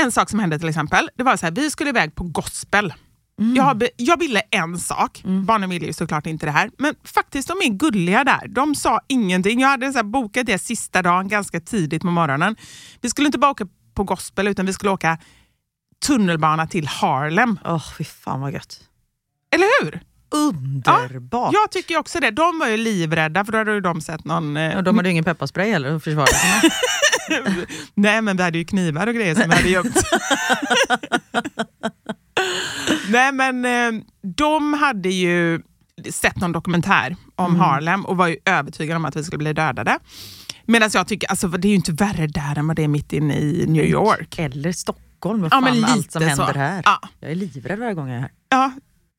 En 0.00 0.12
sak 0.12 0.30
som 0.30 0.38
hände 0.38 0.58
till 0.58 0.68
exempel, 0.68 1.10
det 1.16 1.22
var 1.22 1.36
så 1.36 1.46
här, 1.46 1.50
vi 1.52 1.70
skulle 1.70 1.90
iväg 1.90 2.14
på 2.14 2.24
gospel. 2.24 2.94
Jag, 3.56 3.64
har 3.64 3.74
be- 3.74 3.90
jag 3.96 4.18
ville 4.18 4.40
en 4.50 4.78
sak, 4.78 5.22
barnen 5.46 5.70
ville 5.70 5.86
ju 5.86 5.92
såklart 5.92 6.26
inte 6.26 6.46
det 6.46 6.52
här, 6.52 6.70
men 6.78 6.94
faktiskt 7.04 7.48
de 7.48 7.54
är 7.62 7.68
gulliga 7.78 8.24
där. 8.24 8.48
De 8.48 8.74
sa 8.74 9.00
ingenting. 9.08 9.60
Jag 9.60 9.68
hade 9.68 9.92
så 9.92 10.02
bokat 10.04 10.46
det 10.46 10.58
sista 10.58 11.02
dagen 11.02 11.28
ganska 11.28 11.60
tidigt 11.60 12.02
på 12.02 12.08
morgonen. 12.10 12.56
Vi 13.00 13.10
skulle 13.10 13.26
inte 13.26 13.38
bara 13.38 13.50
åka 13.50 13.66
på 13.94 14.04
gospel 14.04 14.48
utan 14.48 14.66
vi 14.66 14.72
skulle 14.72 14.90
åka 14.90 15.18
tunnelbana 16.06 16.66
till 16.66 16.86
Harlem. 16.86 17.58
Åh, 17.64 17.92
fy 17.98 18.04
fan 18.04 18.40
vad 18.40 18.52
gött. 18.52 18.80
Eller 19.54 19.84
hur? 19.84 20.00
Underbart! 20.30 21.52
Jag 21.52 21.70
tycker 21.70 21.98
också 21.98 22.20
det. 22.20 22.30
De 22.30 22.58
var 22.58 22.68
ju 22.68 22.76
livrädda 22.76 23.44
för 23.44 23.52
då 23.52 23.58
hade 23.58 23.72
ju 23.72 23.80
de 23.80 24.00
sett 24.00 24.24
någon... 24.24 24.56
Eh, 24.56 24.76
Och 24.76 24.84
de 24.84 24.96
hade 24.96 25.08
ju 25.08 25.12
ingen 25.12 25.24
pepparspray 25.24 25.70
heller 25.70 25.96
att 25.96 26.04
försvara 26.04 26.26
sig. 26.26 26.70
Nej 27.94 28.22
men 28.22 28.36
vi 28.36 28.42
hade 28.42 28.58
ju 28.58 28.64
knivar 28.64 29.06
och 29.06 29.14
grejer 29.14 29.34
som 29.34 29.48
vi 29.50 29.56
hade 29.56 29.68
gömt. 29.68 29.96
Nej 33.08 33.32
men 33.32 33.64
eh, 33.64 34.02
de 34.36 34.72
hade 34.74 35.08
ju 35.08 35.62
sett 36.10 36.36
någon 36.36 36.52
dokumentär 36.52 37.16
om 37.36 37.56
Harlem 37.56 38.04
och 38.06 38.16
var 38.16 38.26
ju 38.28 38.36
övertygade 38.44 38.96
om 38.96 39.04
att 39.04 39.16
vi 39.16 39.24
skulle 39.24 39.38
bli 39.38 39.52
dödade. 39.52 39.98
Medan 40.66 40.90
jag 40.92 41.08
tycker, 41.08 41.30
alltså 41.30 41.48
det 41.48 41.68
är 41.68 41.70
ju 41.70 41.76
inte 41.76 41.92
värre 41.92 42.26
där 42.26 42.58
än 42.58 42.66
vad 42.66 42.76
det 42.76 42.84
är 42.84 42.88
mitt 42.88 43.12
inne 43.12 43.38
i 43.38 43.64
New 43.68 43.84
York. 43.84 44.38
Eller 44.38 44.72
Stockholm, 44.72 45.03
vad 45.32 45.44
Ja, 45.44 45.50
fan 45.50 45.80
med 45.80 45.90
allt 45.90 46.12
som 46.12 46.22
händer 46.22 46.52
så. 46.52 46.58
här. 46.58 46.82
Ja. 46.84 47.00
Jag 47.20 47.30
är 47.30 47.34
livrädd 47.34 47.78
varje 47.78 47.94
gång 47.94 48.08
jag 48.08 48.16
är 48.16 48.20
här. 48.20 48.30
Ja, 48.48 48.72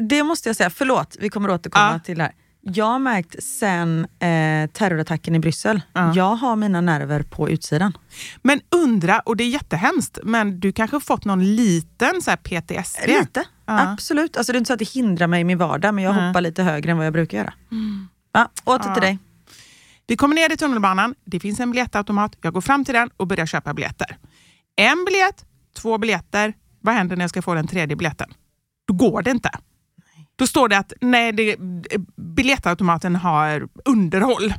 Det 0.03 0.23
måste 0.23 0.49
jag 0.49 0.55
säga, 0.55 0.69
förlåt, 0.69 1.15
vi 1.19 1.29
kommer 1.29 1.49
återkomma 1.49 1.91
Ja. 1.93 1.99
till 1.99 2.17
det 2.17 2.23
här. 2.23 2.33
Jag 2.67 2.85
har 2.85 2.99
märkt 2.99 3.43
sen 3.43 3.99
eh, 4.19 4.69
terrorattacken 4.73 5.35
i 5.35 5.39
Bryssel, 5.39 5.81
Ja. 5.93 6.13
jag 6.15 6.35
har 6.35 6.55
mina 6.55 6.81
nerver 6.81 7.23
på 7.23 7.49
utsidan. 7.49 7.97
men 8.41 8.61
undra, 8.75 9.19
och 9.19 9.37
det 9.37 9.43
är 9.43 9.49
jättehemskt, 9.49 10.19
men 10.23 10.59
du 10.59 10.71
kanske 10.71 10.95
har 10.95 11.01
fått 11.01 11.25
någon 11.25 11.55
liten 11.55 12.21
så 12.21 12.31
PTSD? 12.37 13.07
Lite, 13.07 13.43
Ja. 13.65 13.91
absolut. 13.91 14.37
Alltså, 14.37 14.51
det 14.53 14.55
är 14.55 14.59
inte 14.59 14.67
så 14.67 14.73
att 14.73 14.79
det 14.79 14.89
hindrar 14.89 15.27
mig 15.27 15.41
i 15.41 15.43
min 15.43 15.57
vardag, 15.57 15.93
men 15.93 16.03
jag 16.03 16.15
Nej. 16.15 16.27
hoppar 16.27 16.41
lite 16.41 16.63
högre 16.63 16.91
än 16.91 16.97
vad 16.97 17.05
jag 17.05 17.13
brukar 17.13 17.37
göra. 17.37 17.53
Ja, 18.33 18.49
åter 18.63 18.87
Ja. 18.89 18.93
till 18.93 19.01
dig. 19.01 19.19
Vi 20.07 20.17
kommer 20.17 20.35
ner 20.35 20.51
i 20.53 20.57
tunnelbanan, 20.57 21.15
det 21.25 21.39
finns 21.39 21.59
en 21.59 21.71
biljettautomat. 21.71 22.35
Jag 22.41 22.53
går 22.53 22.61
fram 22.61 22.85
till 22.85 22.93
den 22.93 23.09
och 23.17 23.27
börjar 23.27 23.45
köpa 23.45 23.73
biljetter. 23.73 24.17
En 24.75 25.05
biljett, 25.05 25.45
två 25.75 25.97
biljetter. 25.97 26.53
Vad 26.81 26.95
händer 26.95 27.15
när 27.15 27.23
jag 27.23 27.29
ska 27.29 27.41
få 27.41 27.53
den 27.53 27.67
tredje 27.67 27.95
biljetten? 27.95 28.33
Då 28.87 28.93
går 28.93 29.21
det 29.21 29.31
inte. 29.31 29.49
Då 30.35 30.47
står 30.47 30.69
det 30.69 30.77
att 30.77 30.93
nej, 31.01 31.31
det, 31.31 31.55
biljettautomaten 32.15 33.15
har 33.15 33.67
underhåll. 33.85 34.53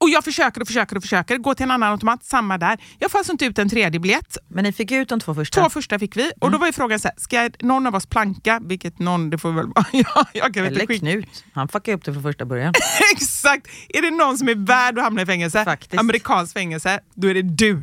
Och 0.00 0.10
jag 0.10 0.24
försöker 0.24 0.60
och 0.60 0.66
försöker 0.66 0.96
och 0.96 1.02
försöker. 1.02 1.38
Går 1.38 1.54
till 1.54 1.64
en 1.64 1.70
annan 1.70 1.92
automat, 1.92 2.24
samma 2.24 2.58
där. 2.58 2.78
Jag 2.98 3.10
får 3.10 3.18
alltså 3.18 3.32
inte 3.32 3.44
ut 3.44 3.58
en 3.58 3.68
tredje 3.68 4.00
biljett. 4.00 4.36
Men 4.48 4.64
ni 4.64 4.72
fick 4.72 4.92
ut 4.92 5.08
de 5.08 5.20
två 5.20 5.34
första. 5.34 5.60
Två 5.60 5.70
första 5.70 5.98
fick 5.98 6.16
vi. 6.16 6.32
Och 6.40 6.50
då 6.50 6.58
var 6.58 6.66
ju 6.66 6.72
frågan 6.72 6.98
så 7.00 7.08
här, 7.08 7.14
ska 7.16 7.50
någon 7.66 7.86
av 7.86 7.94
oss 7.94 8.06
planka? 8.06 8.60
Vilket 8.64 8.98
någon, 8.98 9.30
det 9.30 9.38
får 9.38 9.52
väl 9.52 9.66
vara 9.66 9.86
jag. 9.92 10.26
jag 10.32 10.54
kan 10.54 10.64
Eller 10.64 10.80
inte. 10.80 10.98
Knut, 10.98 11.44
han 11.52 11.68
fuckade 11.68 11.96
upp 11.96 12.04
det 12.04 12.12
från 12.12 12.22
första 12.22 12.44
början. 12.44 12.74
Exakt! 13.12 13.66
Är 13.88 14.02
det 14.02 14.10
någon 14.10 14.38
som 14.38 14.48
är 14.48 14.54
värd 14.54 14.98
att 14.98 15.04
hamna 15.04 15.22
i 15.22 15.26
fängelse, 15.26 15.64
Faktiskt. 15.64 16.00
amerikanskt 16.00 16.52
fängelse, 16.52 17.00
då 17.14 17.28
är 17.28 17.34
det 17.34 17.42
du. 17.42 17.82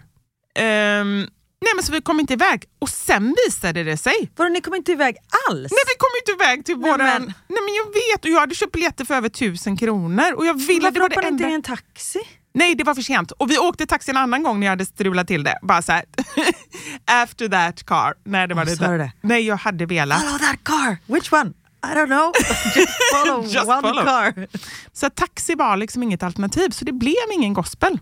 Ehm, 0.59 1.27
Nej 1.61 1.71
men 1.75 1.83
så 1.83 1.91
vi 1.91 2.01
kom 2.01 2.19
inte 2.19 2.33
iväg. 2.33 2.63
Och 2.79 2.89
sen 2.89 3.35
visade 3.47 3.83
det 3.83 3.97
sig 3.97 4.31
Vadå, 4.35 4.49
ni 4.49 4.61
kom 4.61 4.75
inte 4.75 4.91
iväg 4.91 5.15
alls? 5.49 5.71
Nej 5.71 5.79
vi 5.87 5.95
kom 5.97 6.09
inte 6.21 6.43
iväg 6.43 6.65
till 6.65 6.77
Nej, 6.77 6.91
våran... 6.91 7.07
men- 7.07 7.21
Nej 7.47 7.61
men 7.65 7.73
jag 7.75 7.85
vet 7.85 8.25
och 8.25 8.31
jag 8.31 8.39
hade 8.39 8.55
köpt 8.55 8.71
biljetter 8.71 9.05
för 9.05 9.15
över 9.15 9.29
tusen 9.29 9.77
kronor 9.77 10.33
och 10.33 10.45
jag 10.45 10.53
ville... 10.53 10.85
Varför 10.85 10.99
hoppade 11.01 11.21
ni 11.21 11.27
inte 11.27 11.43
i 11.43 11.53
en 11.53 11.61
taxi? 11.61 12.19
Nej 12.53 12.75
det 12.75 12.83
var 12.83 12.95
för 12.95 13.01
sent 13.01 13.31
och 13.31 13.51
vi 13.51 13.57
åkte 13.57 13.85
taxi 13.85 14.11
en 14.11 14.17
annan 14.17 14.43
gång 14.43 14.59
när 14.59 14.67
jag 14.67 14.71
hade 14.71 14.85
strulat 14.85 15.27
till 15.27 15.43
det. 15.43 15.59
Bara 15.61 15.81
så 15.81 15.91
här. 15.91 16.05
After 17.05 17.49
that 17.49 17.83
car. 17.85 18.13
Nej 18.23 18.47
det 18.47 18.53
var 18.55 18.63
Oh, 18.65 18.67
det 18.91 18.97
det? 18.97 19.11
Nej 19.21 19.41
jag 19.47 19.57
hade 19.57 19.85
velat. 19.85 20.21
Follow 20.21 20.37
that 20.39 20.63
car! 20.63 20.97
Which 21.13 21.33
one? 21.33 21.53
I 21.83 21.87
don't 21.95 22.05
know. 22.07 22.31
Just 22.75 22.89
follow 23.13 23.45
Just 23.45 23.67
one 23.67 23.81
follow. 23.81 24.03
car. 24.05 24.47
Så 24.93 25.09
taxi 25.09 25.55
var 25.55 25.77
liksom 25.77 26.03
inget 26.03 26.23
alternativ 26.23 26.69
så 26.69 26.85
det 26.85 26.91
blev 26.91 27.15
ingen 27.33 27.53
gospel. 27.53 27.99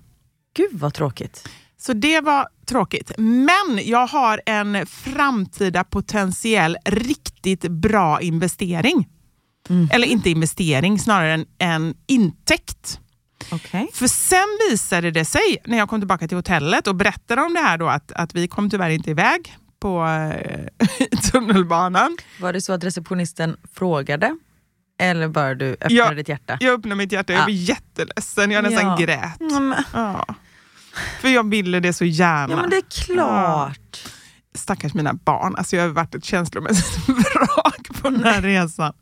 Gud 0.56 0.70
vad 0.80 0.94
tråkigt. 0.94 1.50
Så 1.86 1.94
det 1.94 2.22
var 2.22 2.48
tråkigt. 2.66 3.12
Men 3.18 3.80
jag 3.84 4.08
har 4.08 4.42
en 4.46 4.86
framtida 4.86 5.84
potentiell 5.84 6.78
riktigt 6.86 7.62
bra 7.62 8.22
investering. 8.22 9.08
Eller 9.92 10.08
inte 10.08 10.30
investering, 10.30 11.00
snarare 11.00 11.34
en, 11.34 11.46
en 11.58 11.96
intäkt. 12.08 13.00
Okej. 13.52 13.90
För 13.94 14.08
sen 14.08 14.60
visade 14.72 15.12
det 15.12 15.26
sig 15.26 15.58
när 15.66 15.78
jag 15.78 15.90
kom 15.90 16.02
tillbaka 16.02 16.28
till 16.28 16.38
hotellet 16.38 16.88
och 16.88 16.96
berättade 16.96 17.42
om 17.42 17.54
det 17.54 17.60
här 17.60 17.78
då 17.78 17.88
att, 17.88 18.12
att 18.12 18.36
vi 18.36 18.48
kom 18.48 18.70
tyvärr 18.70 18.90
inte 18.90 19.12
iväg 19.12 19.58
på 19.80 20.06
eh, 20.06 20.88
tunnelbanan. 21.32 22.18
Var 22.42 22.54
det 22.54 22.62
så 22.62 22.74
att 22.74 22.84
receptionisten 22.84 23.58
frågade? 23.74 24.38
Eller 25.00 25.28
bara 25.28 25.56
du 25.56 25.72
öppnade 25.72 25.94
Ja. 25.94 26.14
ditt 26.14 26.30
hjärta? 26.30 26.58
Jag 26.60 26.74
öppnade 26.74 26.96
mitt 26.96 27.12
hjärta, 27.12 27.34
jag 27.34 27.42
Ja. 27.42 27.46
blev 27.46 27.58
jätteledsen, 27.58 28.52
jag 28.52 28.64
nästan 28.64 28.86
Ja. 28.86 28.98
grät. 28.98 29.42
Mm, 29.42 29.74
Ja. 29.94 30.26
För 31.22 31.28
jag 31.28 31.50
ville 31.50 31.80
det 31.80 31.94
så 31.94 32.06
gärna. 32.06 32.54
Ja 32.54 32.62
men 32.62 32.70
det 32.70 32.76
är 32.78 33.06
klart. 33.06 34.00
stackars 34.56 34.94
mina 34.94 35.14
barn. 35.14 35.56
Alltså 35.56 35.76
jag 35.76 35.84
har 35.84 35.90
varit 35.90 36.16
ett 36.16 36.26
känslomässigt 36.26 37.08
vrak 37.08 38.02
på 38.02 38.10
den 38.10 38.24
här 38.24 38.42
resan. 38.42 38.94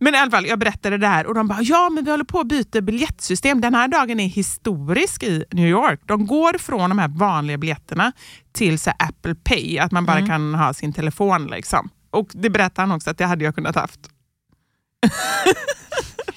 Men 0.00 0.14
i 0.14 0.18
alla 0.18 0.30
fall, 0.30 0.46
jag 0.46 0.58
berättade 0.58 0.98
det 0.98 1.06
här 1.06 1.26
och 1.26 1.34
de 1.34 1.48
bara, 1.48 1.60
ja 1.62 1.90
men 1.90 2.04
vi 2.04 2.10
håller 2.10 2.24
på 2.24 2.40
att 2.40 2.46
byta 2.48 2.80
biljettsystem. 2.80 3.60
Den 3.60 3.74
här 3.74 3.88
dagen 3.88 4.20
är 4.20 4.26
historisk 4.28 5.22
i 5.22 5.44
New 5.50 5.66
York. 5.68 6.00
De 6.06 6.26
går 6.26 6.58
från 6.58 6.90
de 6.90 6.98
här 6.98 7.08
vanliga 7.08 7.58
biljetterna 7.58 8.12
till 8.52 8.78
så 8.78 8.90
Apple 8.98 9.34
Pay, 9.34 9.78
att 9.78 9.92
man 9.92 10.04
bara 10.06 10.26
kan 10.26 10.54
ha 10.54 10.74
sin 10.74 10.92
telefon. 10.92 11.46
liksom. 11.46 11.90
Och 12.10 12.28
det 12.32 12.50
berättade 12.50 12.88
han 12.88 12.96
också 12.96 13.10
att 13.10 13.18
det 13.18 13.26
hade 13.26 13.44
jag 13.44 13.54
kunnat 13.54 13.74
haft. 13.74 14.00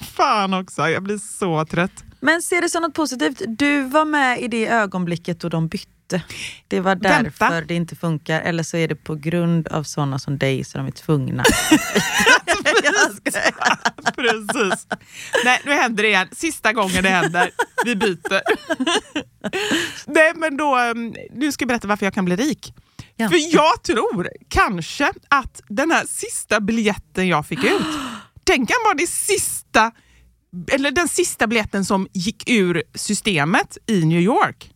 Fan 0.00 0.54
också, 0.54 0.88
jag 0.88 1.02
blir 1.02 1.18
så 1.18 1.64
trött. 1.64 2.04
Men 2.22 2.42
ser 2.42 2.60
det 2.60 2.68
som 2.68 2.82
något 2.82 2.94
positivt? 2.94 3.42
Du 3.48 3.82
var 3.82 4.04
med 4.04 4.42
i 4.42 4.48
det 4.48 4.66
ögonblicket 4.66 5.40
då 5.40 5.48
de 5.48 5.68
bytte. 5.68 6.22
Det 6.68 6.80
var 6.80 6.94
därför 6.94 7.50
Vänta. 7.50 7.60
det 7.60 7.74
inte 7.74 7.96
funkar. 7.96 8.40
Eller 8.40 8.62
så 8.62 8.76
är 8.76 8.88
det 8.88 8.94
på 8.94 9.14
grund 9.14 9.68
av 9.68 9.82
sådana 9.82 10.18
som 10.18 10.38
dig 10.38 10.64
så 10.64 10.78
de 10.78 10.86
är 10.86 10.90
tvungna. 10.90 11.44
Skojar. 11.44 11.72
Precis. 14.16 14.86
Nej, 15.44 15.60
nu 15.64 15.72
händer 15.72 16.02
det 16.02 16.08
igen. 16.08 16.28
Sista 16.32 16.72
gången 16.72 17.02
det 17.02 17.08
händer. 17.08 17.50
Vi 17.84 17.96
byter. 17.96 18.42
Nej, 20.06 20.32
men 20.34 20.56
då, 20.56 20.78
um, 20.78 21.14
nu 21.30 21.52
ska 21.52 21.62
jag 21.62 21.68
berätta 21.68 21.88
varför 21.88 22.06
jag 22.06 22.14
kan 22.14 22.24
bli 22.24 22.36
rik. 22.36 22.74
Ja. 23.16 23.28
För 23.28 23.54
jag 23.54 23.82
tror 23.82 24.28
kanske 24.48 25.12
att 25.28 25.62
den 25.68 25.90
här 25.90 26.04
sista 26.08 26.60
biljetten 26.60 27.28
jag 27.28 27.46
fick 27.46 27.64
ut, 27.64 27.82
den 28.44 28.66
kan 28.66 28.76
vara 28.84 28.94
det 28.94 29.06
sista, 29.06 29.92
eller 30.72 30.90
den 30.90 31.08
sista 31.08 31.46
biljetten 31.46 31.84
som 31.84 32.08
gick 32.12 32.50
ur 32.50 32.82
systemet 32.94 33.78
i 33.86 34.04
New 34.04 34.20
York. 34.20 34.70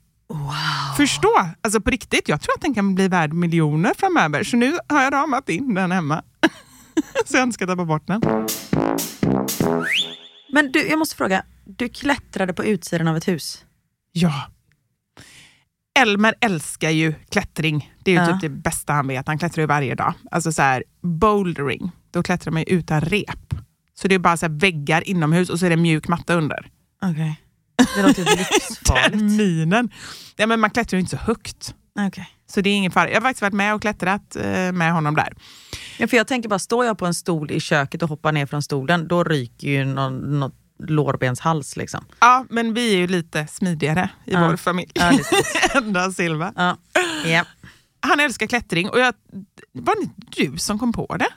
Förstå, 0.96 1.48
alltså 1.60 1.80
på 1.80 1.90
riktigt, 1.90 2.28
jag 2.28 2.40
tror 2.42 2.54
att 2.54 2.60
den 2.62 2.74
kan 2.74 2.94
bli 2.94 3.08
värd 3.08 3.32
miljoner 3.32 3.94
framöver. 3.98 4.44
Så 4.44 4.56
nu 4.56 4.78
har 4.88 5.02
jag 5.02 5.12
ramat 5.12 5.48
in 5.48 5.74
den 5.74 5.92
hemma. 5.92 6.22
Så 7.26 7.36
jag 7.36 7.42
inte 7.42 7.54
ska 7.54 7.66
tappa 7.66 7.84
bort 7.84 8.06
den. 8.06 8.20
Men 10.52 10.72
du, 10.72 10.88
jag 10.88 10.98
måste 10.98 11.16
fråga. 11.16 11.42
Du 11.64 11.88
klättrade 11.88 12.52
på 12.54 12.64
utsidan 12.64 13.08
av 13.08 13.16
ett 13.16 13.28
hus. 13.28 13.64
Ja. 14.12 14.50
Elmer 15.98 16.34
älskar 16.40 16.90
ju 16.90 17.14
klättring. 17.28 17.92
Det 18.04 18.10
är 18.10 18.14
ju 18.14 18.20
Ja. 18.30 18.32
typ 18.32 18.40
det 18.40 18.48
bästa 18.48 18.92
han 18.92 19.08
vet. 19.08 19.26
Han 19.26 19.38
klättrar 19.38 19.62
ju 19.62 19.66
varje 19.66 19.94
dag. 19.94 20.14
Alltså 20.30 20.52
så 20.52 20.62
här, 20.62 20.84
bouldering, 21.02 21.90
då 22.10 22.22
klättrar 22.22 22.52
man 22.52 22.62
ju 22.66 22.76
utan 22.78 23.00
rep. 23.00 23.54
Så 24.00 24.08
det 24.08 24.14
är 24.14 24.18
bara 24.18 24.36
så 24.36 24.46
väggar 24.50 25.08
inomhus 25.08 25.50
och 25.50 25.58
så 25.58 25.66
är 25.66 25.70
det 25.70 25.76
mjuk 25.76 26.08
matta 26.08 26.34
under. 26.34 26.70
Okej. 27.02 27.40
Det 27.96 28.02
låter 28.02 28.18
ju 28.18 28.24
Den 28.24 28.36
livsfarligt. 28.36 29.22
minen. 29.22 29.90
Ja, 30.36 30.46
men 30.46 30.60
man 30.60 30.70
klättrar 30.70 30.96
ju 30.96 31.00
inte 31.00 31.16
så 31.16 31.22
högt. 31.22 31.74
Okej. 32.00 32.28
Så 32.46 32.60
det 32.60 32.70
är 32.70 32.74
ingen 32.74 32.90
fara. 32.90 33.08
Jag 33.08 33.16
har 33.16 33.20
faktiskt 33.20 33.42
varit 33.42 33.52
med 33.54 33.74
och 33.74 33.80
klättrat 33.82 34.36
eh, 34.36 34.72
med 34.72 34.92
honom 34.92 35.14
där. 35.14 35.32
Ja, 35.98 36.06
för 36.08 36.16
jag 36.16 36.26
tänker 36.26 36.48
bara, 36.48 36.58
står 36.58 36.84
jag 36.84 36.98
på 36.98 37.06
en 37.06 37.14
stol 37.14 37.50
i 37.50 37.60
köket 37.60 38.02
och 38.02 38.08
hoppar 38.08 38.32
ner 38.32 38.46
från 38.46 38.62
stolen, 38.62 39.08
då 39.08 39.24
ryker 39.24 39.68
ju 39.68 39.84
någon, 39.84 40.40
något 40.40 40.54
lårbenshals. 40.78 41.76
Liksom. 41.76 42.04
Ja, 42.20 42.46
men 42.50 42.74
vi 42.74 42.94
är 42.94 42.96
ju 42.98 43.06
lite 43.06 43.46
smidigare 43.46 44.08
i 44.24 44.32
Ja. 44.32 44.48
vår 44.48 44.56
familj. 44.56 44.90
Ja. 44.94 45.12
Ända 45.74 46.12
Silva. 46.12 46.52
Ja. 46.56 46.76
Ja. 47.26 47.44
Han 48.00 48.20
älskar 48.20 48.46
klättring 48.46 48.88
och 48.90 48.98
jag, 49.00 49.14
var 49.72 49.94
det 50.04 50.10
du 50.50 50.58
som 50.58 50.78
kom 50.78 50.92
på 50.92 51.16
det? 51.16 51.28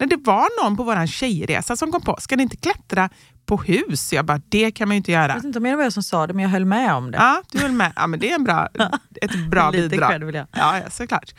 Nej, 0.00 0.08
det 0.08 0.16
var 0.16 0.64
någon 0.64 0.76
på 0.76 0.82
vår 0.82 1.06
tjejresa 1.06 1.76
som 1.76 1.92
kom 1.92 2.02
på, 2.02 2.16
ska 2.20 2.36
ni 2.36 2.42
inte 2.42 2.56
klättra 2.56 3.10
på 3.46 3.56
hus? 3.56 4.12
Jag 4.12 4.24
bara, 4.24 4.40
det 4.48 4.70
kan 4.70 4.88
man 4.88 4.94
ju 4.94 4.96
inte 4.96 5.12
Jag 5.12 5.22
göra. 5.22 5.34
vet 5.34 5.44
inte 5.44 5.58
om 5.58 5.64
det 5.64 5.76
var 5.76 5.82
jag 5.82 5.92
som 5.92 6.02
sa 6.02 6.26
det, 6.26 6.34
men 6.34 6.42
jag 6.42 6.50
höll 6.50 6.64
med 6.64 6.94
om 6.94 7.10
det. 7.10 7.18
Ja, 7.18 7.42
du 7.52 7.58
höll 7.58 7.72
med. 7.72 7.92
Ja, 7.96 8.06
men 8.06 8.20
det 8.20 8.30
är 8.30 8.34
en 8.34 8.44
bra, 8.44 8.68
ett 9.22 9.46
bra 9.50 9.70
Lite 9.70 9.88
bidrag. 9.88 10.10
cred 10.10 10.24
vill 10.24 10.34
jag. 10.34 10.46
Ja, 10.52 10.78
ja, 10.78 10.90
såklart. 10.90 11.34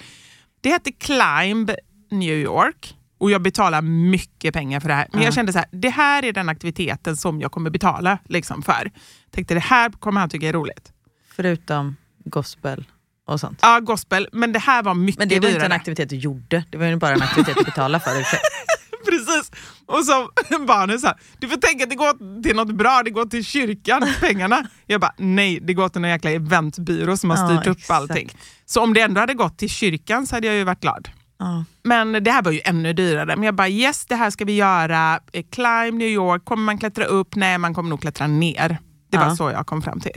Det 0.61 0.69
hette 0.69 0.91
Climb 0.91 1.71
New 2.11 2.33
York 2.33 2.97
och 3.17 3.31
jag 3.31 3.41
betalar 3.41 3.81
mycket 3.81 4.53
pengar 4.53 4.79
för 4.79 4.87
det 4.89 4.95
här. 4.95 5.07
Men 5.11 5.21
jag 5.21 5.33
kände 5.33 5.53
så 5.53 5.59
här, 5.59 5.67
det 5.71 5.89
här 5.89 6.25
är 6.25 6.33
den 6.33 6.49
aktiviteten 6.49 7.17
som 7.17 7.41
jag 7.41 7.51
kommer 7.51 7.69
betala 7.69 8.17
liksom, 8.25 8.61
för. 8.63 8.91
Tänkte 9.31 9.53
det 9.53 9.59
här 9.59 9.89
kommer 9.89 10.19
han 10.21 10.29
tycka 10.29 10.47
är 10.49 10.53
roligt. 10.53 10.91
Förutom 11.35 11.95
gospel 12.25 12.85
och 13.27 13.39
sånt. 13.39 13.59
Ja, 13.61 13.79
gospel, 13.79 14.27
men 14.31 14.51
det 14.51 14.59
här 14.59 14.83
var 14.83 14.93
mycket 14.93 15.19
Men 15.19 15.29
det 15.29 15.35
var 15.35 15.39
dyrare. 15.41 15.53
inte 15.53 15.65
en 15.65 15.71
aktivitet 15.71 16.09
du 16.09 16.15
gjorde, 16.15 16.63
det 16.69 16.77
var 16.77 16.85
ju 16.85 16.95
bara 16.95 17.11
en 17.13 17.21
aktivitet 17.21 17.55
du 17.57 17.63
betalade 17.63 18.03
för. 18.03 18.11
Precis. 19.05 19.51
Och 19.85 20.05
så 20.05 20.29
barnen 20.67 20.99
sa, 20.99 21.13
du 21.39 21.47
får 21.49 21.57
tänka 21.57 21.83
att 21.83 21.89
det 21.89 21.95
går 21.95 22.41
till 22.43 22.55
något 22.55 22.75
bra, 22.75 23.01
det 23.05 23.09
går 23.09 23.25
till 23.25 23.45
kyrkan, 23.45 24.07
pengarna. 24.19 24.67
Jag 24.85 25.01
bara, 25.01 25.13
nej, 25.17 25.59
det 25.61 25.73
går 25.73 25.89
till 25.89 26.01
någon 26.01 26.09
jäkla 26.11 26.31
eventbyrå 26.31 27.17
som 27.17 27.29
har 27.29 27.37
Ja, 27.37 27.47
styrt 27.47 27.67
upp 27.67 27.77
exakt. 27.77 27.91
allting. 28.01 28.29
Så 28.65 28.81
om 28.81 28.93
det 28.93 29.01
ändå 29.01 29.19
hade 29.21 29.33
gått 29.33 29.57
till 29.57 29.69
kyrkan 29.69 30.27
så 30.27 30.35
hade 30.35 30.47
jag 30.47 30.55
ju 30.55 30.63
varit 30.63 30.81
glad. 30.81 31.09
Ja. 31.39 31.63
Men 31.83 32.23
det 32.23 32.31
här 32.31 32.41
var 32.41 32.51
ju 32.51 32.61
ännu 32.63 32.93
dyrare. 32.93 33.35
Men 33.35 33.43
jag 33.43 33.55
bara, 33.55 33.67
yes, 33.69 34.05
det 34.05 34.15
här 34.15 34.29
ska 34.29 34.45
vi 34.45 34.55
göra. 34.55 35.19
Eh, 35.33 35.43
Climb 35.51 35.97
New 35.97 36.07
York, 36.07 36.45
kommer 36.45 36.63
man 36.63 36.77
klättra 36.77 37.05
upp? 37.05 37.35
Nej, 37.35 37.57
man 37.57 37.73
kommer 37.73 37.89
nog 37.89 38.01
klättra 38.01 38.27
ner. 38.27 38.77
Det 39.11 39.17
var 39.17 39.25
Ja. 39.25 39.35
så 39.35 39.49
jag 39.51 39.67
kom 39.67 39.81
fram 39.81 39.99
till. 39.99 40.11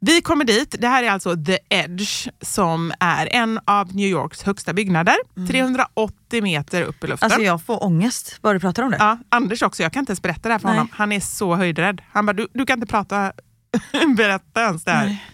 Vi 0.00 0.20
kommer 0.22 0.44
dit. 0.44 0.74
Det 0.78 0.88
här 0.88 1.02
är 1.02 1.10
alltså 1.10 1.36
The 1.44 1.58
Edge 1.68 2.28
som 2.40 2.92
är 3.00 3.26
en 3.34 3.60
av 3.64 3.94
New 3.94 4.06
Yorks 4.06 4.42
högsta 4.42 4.72
byggnader. 4.72 5.14
380 5.48 6.42
meter 6.42 6.82
upp 6.82 7.04
i 7.04 7.06
luften. 7.06 7.26
Alltså 7.26 7.42
jag 7.42 7.62
får 7.62 7.84
ångest 7.84 8.38
bara 8.42 8.52
du 8.54 8.60
pratar 8.60 8.82
om 8.82 8.90
det. 8.90 8.96
Ja, 9.00 9.18
Anders 9.28 9.62
också, 9.62 9.82
jag 9.82 9.92
kan 9.92 10.00
inte 10.00 10.10
ens 10.10 10.22
berätta 10.22 10.48
det 10.48 10.54
här 10.54 10.58
för 10.58 10.68
Nej. 10.68 10.76
honom. 10.76 10.88
Han 10.92 11.12
är 11.12 11.20
så 11.20 11.54
höjdrädd. 11.56 12.02
Han 12.12 12.26
bara, 12.26 12.32
du, 12.32 12.48
du 12.54 12.66
kan 12.66 12.78
inte 12.78 12.86
prata, 12.90 13.32
berätta 14.16 14.62
ens 14.62 14.84
det 14.84 14.90
här. 14.92 15.06
Nej. 15.06 15.24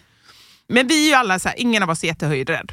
Men 0.69 0.87
vi 0.87 1.05
är 1.05 1.09
ju 1.09 1.15
alla 1.15 1.39
så 1.39 1.49
här, 1.49 1.61
ingen 1.61 1.83
av 1.83 1.91
oss 1.91 2.03
är 2.05 2.09
jättehöjdrädd. 2.09 2.73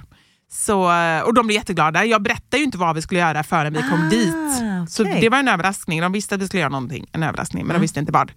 Så, 0.51 0.91
och 1.25 1.33
de 1.33 1.47
blev 1.47 1.55
jätteglada. 1.59 2.05
Jag 2.05 2.21
berättade 2.21 2.57
ju 2.57 2.63
inte 2.63 2.77
vad 2.77 2.95
vi 2.95 3.01
skulle 3.01 3.19
göra 3.19 3.43
förrän 3.43 3.73
vi 3.73 3.79
kom 3.81 4.05
Ah, 4.05 4.09
dit. 4.09 4.89
Så 4.91 5.03
det 5.03 5.29
var 5.29 5.37
en 5.39 5.47
överraskning. 5.47 6.01
De 6.01 6.11
visste 6.11 6.35
att 6.35 6.41
vi 6.41 6.47
skulle 6.47 6.59
göra 6.61 6.69
någonting, 6.69 7.05
en 7.11 7.23
överraskning, 7.23 7.63
men 7.63 7.71
Mm. 7.71 7.81
de 7.81 7.81
visste 7.81 7.99
inte 7.99 8.11
vad. 8.11 8.31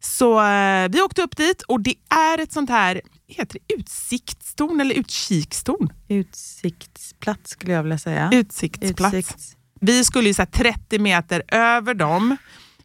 Så 0.00 0.40
eh, 0.46 0.88
vi 0.88 1.00
åkte 1.02 1.22
upp 1.22 1.36
dit 1.36 1.62
och 1.62 1.80
det 1.80 1.94
är 2.14 2.38
ett 2.40 2.52
sånt 2.52 2.70
här, 2.70 3.00
heter 3.28 3.58
det 3.66 3.74
utsiktstorn 3.74 4.80
eller 4.80 4.94
utkikstorn? 4.94 5.92
Utsiktsplats 6.08 7.50
skulle 7.50 7.72
jag 7.72 7.82
vilja 7.82 7.98
säga. 7.98 8.30
Utsiktsplats. 8.32 9.14
Utsikt. 9.14 9.56
Vi 9.80 10.04
skulle 10.04 10.28
ju 10.28 10.34
så 10.34 10.42
här 10.42 10.46
30 10.46 10.98
meter 10.98 11.42
över 11.48 11.94
dem, 11.94 12.36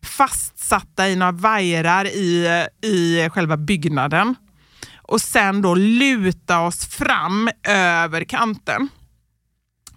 fastsatta 0.01 1.09
i 1.09 1.15
några 1.15 1.31
vajrar 1.31 2.05
i, 2.05 2.47
i 2.81 3.29
själva 3.29 3.57
byggnaden. 3.57 4.35
Och 4.97 5.21
sen 5.21 5.61
då 5.61 5.75
luta 5.75 6.59
oss 6.59 6.85
fram 6.85 7.49
över 7.67 8.23
kanten. 8.23 8.89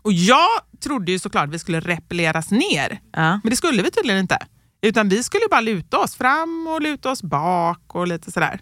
Och 0.02 0.12
jag 0.12 0.48
trodde 0.80 1.12
ju 1.12 1.18
såklart 1.18 1.48
att 1.48 1.54
vi 1.54 1.58
skulle 1.58 1.80
repelleras 1.80 2.50
ner, 2.50 3.00
Ja. 3.12 3.30
men 3.42 3.50
det 3.50 3.56
skulle 3.56 3.82
vi 3.82 3.90
tydligen 3.90 4.20
inte. 4.20 4.38
Utan 4.82 5.08
vi 5.08 5.22
skulle 5.22 5.44
bara 5.50 5.60
luta 5.60 5.98
oss 5.98 6.16
fram 6.16 6.66
och 6.66 6.82
luta 6.82 7.10
oss 7.10 7.22
bak 7.22 7.94
och 7.94 8.06
lite 8.06 8.32
sådär. 8.32 8.60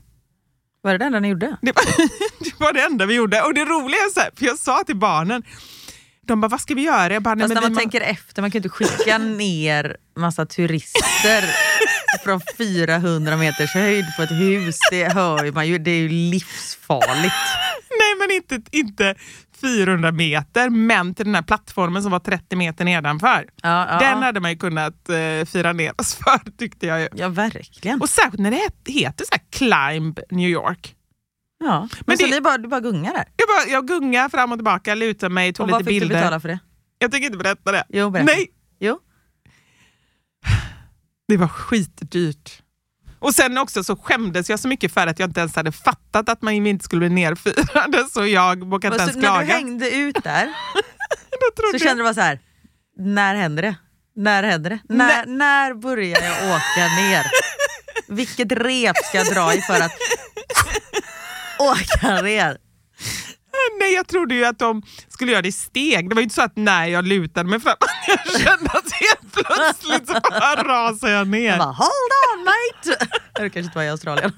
Var 0.82 0.92
det 0.92 0.98
det 0.98 1.04
enda 1.04 1.20
ni 1.20 1.28
gjorde? 1.28 1.56
Det 1.62 1.72
var, 1.76 1.84
det 2.44 2.60
var 2.60 2.72
det 2.72 2.82
enda 2.82 3.06
vi 3.06 3.14
gjorde. 3.14 3.42
Och 3.42 3.54
det 3.54 3.64
roliga 3.64 4.00
är 4.00 4.12
så 4.14 4.20
här, 4.20 4.30
för 4.36 4.46
jag 4.46 4.58
sa 4.58 4.82
till 4.86 4.96
barnen, 4.96 5.42
de 6.26 6.40
bara, 6.40 6.48
vad 6.48 6.60
ska 6.60 6.74
vi 6.74 6.82
göra? 6.82 7.12
Jag 7.12 7.22
bara, 7.22 7.34
nej, 7.34 7.42
Fast 7.42 7.48
men 7.48 7.54
när 7.54 7.62
man 7.62 7.72
må- 7.72 7.78
tänker 7.78 8.00
efter, 8.00 8.42
man 8.42 8.50
kan 8.50 8.60
ju 8.62 8.68
inte 8.68 8.68
skicka 8.68 9.18
ner 9.38 9.96
massa 10.16 10.46
turister 10.46 11.44
från 12.24 12.40
400 12.58 13.36
meters 13.36 13.74
höjd 13.74 14.04
på 14.16 14.22
ett 14.22 14.30
hus. 14.30 14.78
Det 14.90 15.04
hör 15.04 15.52
man 15.52 15.68
ju, 15.68 15.78
det 15.78 15.90
är 15.90 15.98
ju 15.98 16.08
livsfarligt. 16.08 17.34
Nej 17.98 18.14
men 18.18 18.30
inte, 18.36 18.76
inte 18.76 19.14
400 19.60 20.12
meter, 20.12 20.70
men 20.70 21.14
till 21.14 21.24
den 21.24 21.34
här 21.34 21.42
plattformen 21.42 22.02
som 22.02 22.12
var 22.12 22.18
30 22.18 22.56
meter 22.56 22.84
nedanför. 22.84 23.48
Ja, 23.62 23.86
ja, 23.90 23.98
Den 23.98 24.22
hade 24.22 24.40
man 24.40 24.50
ju 24.50 24.56
kunnat 24.58 25.08
eh, 25.08 25.44
fira 25.46 25.72
ner 25.72 26.00
oss 26.00 26.14
för 26.24 26.50
tyckte 26.58 26.86
jag 26.86 27.00
ju. 27.00 27.08
ja 27.14 27.28
verkligen. 27.28 28.00
Och 28.00 28.08
särskilt 28.08 28.38
när 28.42 28.50
det 28.50 28.56
het- 28.56 28.88
heter 28.94 29.24
så 29.24 29.30
här 29.32 29.42
Climb 29.50 30.20
New 30.30 30.48
York. 30.50 30.94
ja. 31.64 31.80
Men, 31.80 31.88
Men 32.06 32.18
så 32.18 32.26
det- 32.26 32.40
bara, 32.40 32.58
du 32.58 32.68
bara 32.68 32.80
gungar 32.80 33.12
där? 33.12 33.24
Jag, 33.36 33.48
bara, 33.48 33.72
jag 33.72 33.86
gungar 33.88 34.28
fram 34.28 34.52
och 34.52 34.58
tillbaka, 34.58 34.94
lutar 34.94 35.28
mig, 35.28 35.52
tog 35.52 35.64
Och 35.64 35.68
lite 35.68 35.74
vad 35.74 35.84
fick 35.86 36.00
bilder. 36.00 36.14
du 36.14 36.20
betala 36.20 36.40
för 36.40 36.48
det? 36.48 36.58
Jag 36.98 37.10
tänker 37.12 37.26
inte 37.26 37.38
berätta 37.38 37.72
det. 37.72 37.84
Jo, 37.88 38.10
berätta. 38.10 38.32
Nej, 38.32 38.46
Jo. 38.80 38.98
det 41.28 41.36
var 41.36 41.48
skitdyrt. 41.48 42.62
Och 43.26 43.34
sen 43.34 43.58
också 43.58 43.84
så 43.84 43.96
skämdes 43.96 44.50
jag 44.50 44.60
så 44.60 44.68
mycket 44.68 44.92
för 44.94 45.06
att 45.06 45.18
jag 45.18 45.28
inte 45.28 45.40
ens 45.40 45.56
hade 45.56 45.72
fattat 45.72 46.28
att 46.28 46.42
man 46.42 46.54
inte 46.66 46.84
skulle 46.84 47.00
bli 47.00 47.08
nerfirade 47.08 48.04
så 48.12 48.26
jag 48.26 48.70
vågade 48.70 48.94
inte 48.94 49.02
ens 49.02 49.14
så, 49.14 49.20
när 49.20 49.38
du 49.40 49.46
klaga. 49.46 49.54
hängde 49.54 49.90
ut 49.90 50.16
där 50.24 50.48
så 51.72 51.78
kände 51.78 51.94
du 51.94 52.02
bara 52.02 52.14
så 52.14 52.20
här. 52.20 52.40
när 52.98 53.34
händer 53.34 53.62
det? 53.62 53.74
När 54.16 54.42
händer 54.42 54.70
det? 54.70 54.78
När, 54.88 55.26
när 55.26 55.74
börjar 55.74 56.22
jag 56.22 56.50
åka 56.50 56.86
ner? 56.96 57.26
Vilket 58.08 58.52
rep 58.52 58.96
ska 58.96 59.18
jag 59.18 59.34
dra 59.34 59.54
i 59.54 59.60
för 59.60 59.80
att 59.80 59.92
åka 61.58 62.22
ner? 62.22 62.58
Nej, 63.80 63.94
jag 63.94 64.08
trodde 64.08 64.34
ju 64.34 64.44
att 64.44 64.58
de 64.58 64.82
skulle 65.08 65.32
göra 65.32 65.42
det 65.42 65.48
i 65.48 65.52
steg. 65.52 66.08
Det 66.08 66.14
var 66.14 66.20
ju 66.20 66.24
inte 66.24 66.34
så 66.34 66.42
att 66.42 66.56
när 66.56 66.86
jag 66.86 67.06
lutade 67.06 67.48
mig 67.50 67.60
fram, 67.60 67.76
jag 68.08 68.40
kände 68.40 68.70
att 68.70 68.92
helt 68.92 69.32
plötsligt 69.32 70.06
så 70.08 70.12
bara 70.30 70.62
rasade 70.68 71.12
jag 71.12 71.20
Jag 71.20 71.28
ner. 71.28 71.58
bara, 71.58 71.64
hold 71.72 72.12
on 72.38 72.44
mate! 72.44 73.06
Det 73.34 73.40
kanske 73.40 73.60
inte 73.60 73.78
var 73.78 73.82
i 73.82 73.88
Australien. 73.88 74.32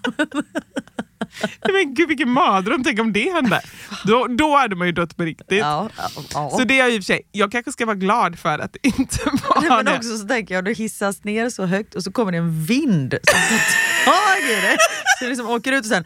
Men 1.72 1.94
gud 1.94 2.08
vilken 2.08 2.30
mardröm, 2.30 2.84
tänk 2.84 3.00
om 3.00 3.12
det 3.12 3.32
hände. 3.32 3.60
Då, 4.04 4.26
då 4.26 4.56
hade 4.56 4.76
man 4.76 4.86
ju 4.86 4.92
dött 4.92 5.16
på 5.16 5.22
riktigt. 5.22 5.58
Ja, 5.58 5.88
ja, 5.96 6.08
ja. 6.34 6.50
Så 6.50 6.64
det 6.64 6.74
är 6.74 6.78
jag 6.78 6.90
i 6.94 6.98
och 6.98 7.02
för 7.02 7.06
sig, 7.06 7.20
jag 7.32 7.52
kanske 7.52 7.72
ska 7.72 7.86
vara 7.86 7.96
glad 7.96 8.38
för 8.38 8.58
att 8.58 8.72
det 8.72 8.78
inte 8.88 9.18
var 9.48 9.68
Men 9.68 9.84
det. 9.84 9.96
också 9.96 10.16
så 10.18 10.26
tänker 10.28 10.54
jag, 10.54 10.64
du 10.64 10.72
hissas 10.74 11.24
ner 11.24 11.50
så 11.50 11.64
högt 11.66 11.94
och 11.94 12.02
så 12.04 12.12
kommer 12.12 12.32
det 12.32 12.38
en 12.38 12.64
vind 12.64 13.14
som 13.30 13.40
tar 13.40 13.64
tag 14.04 14.50
i 14.50 14.54
det. 14.60 14.76
Så 15.18 15.24
det 15.24 15.28
liksom 15.28 15.48
åker 15.50 15.72
ut 15.72 15.80
och 15.80 15.86
sen 15.86 16.04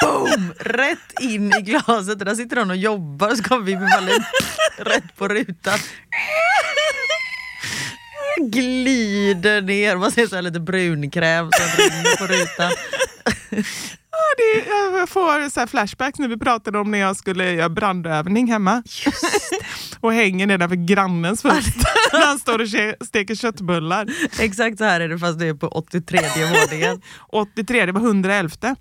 boom! 0.00 0.52
Rätt 0.58 1.20
in 1.20 1.52
i 1.52 1.62
glaset. 1.62 2.18
Där 2.18 2.34
sitter 2.34 2.56
de 2.56 2.70
och 2.70 2.76
jobbar 2.76 3.30
och 3.30 3.36
så 3.36 3.42
kommer 3.44 3.64
vi 3.64 3.76
med 3.76 3.90
Wallin 3.94 4.24
rätt 4.78 5.16
på 5.16 5.28
rutan. 5.28 5.78
Glider 8.40 9.60
ner, 9.62 9.96
man 9.96 10.12
ser 10.12 10.26
så 10.26 10.34
här 10.34 10.42
lite 10.42 10.60
brunkräm 10.60 11.50
som 11.52 11.66
rinner 11.84 12.16
på 12.16 12.26
rutan. 12.26 12.72
Ja, 14.12 14.34
det, 14.36 14.68
jag 14.98 15.08
får 15.08 15.50
så 15.50 15.66
flashbacks 15.66 16.18
när 16.18 16.28
vi 16.28 16.36
pratade 16.36 16.78
om 16.78 16.90
när 16.90 16.98
jag 16.98 17.16
skulle 17.16 17.52
göra 17.52 17.68
brandövning 17.68 18.46
hemma. 18.52 18.82
och 20.00 20.12
hänger 20.12 20.46
nedanför 20.46 20.76
grannens 20.76 21.42
fönster 21.42 21.90
när 22.12 22.26
han 22.26 22.38
står 22.38 22.58
och 22.58 22.66
ke- 22.66 23.04
steker 23.04 23.34
köttbullar. 23.34 24.06
Exakt 24.40 24.78
så 24.78 24.84
här 24.84 25.00
är 25.00 25.08
det 25.08 25.18
fast 25.18 25.38
det 25.38 25.46
är 25.46 25.54
på 25.54 25.68
83 25.68 26.20
våningen. 26.36 27.02
83, 27.28 27.86
det 27.86 27.92
var 27.92 28.00
111. 28.00 28.76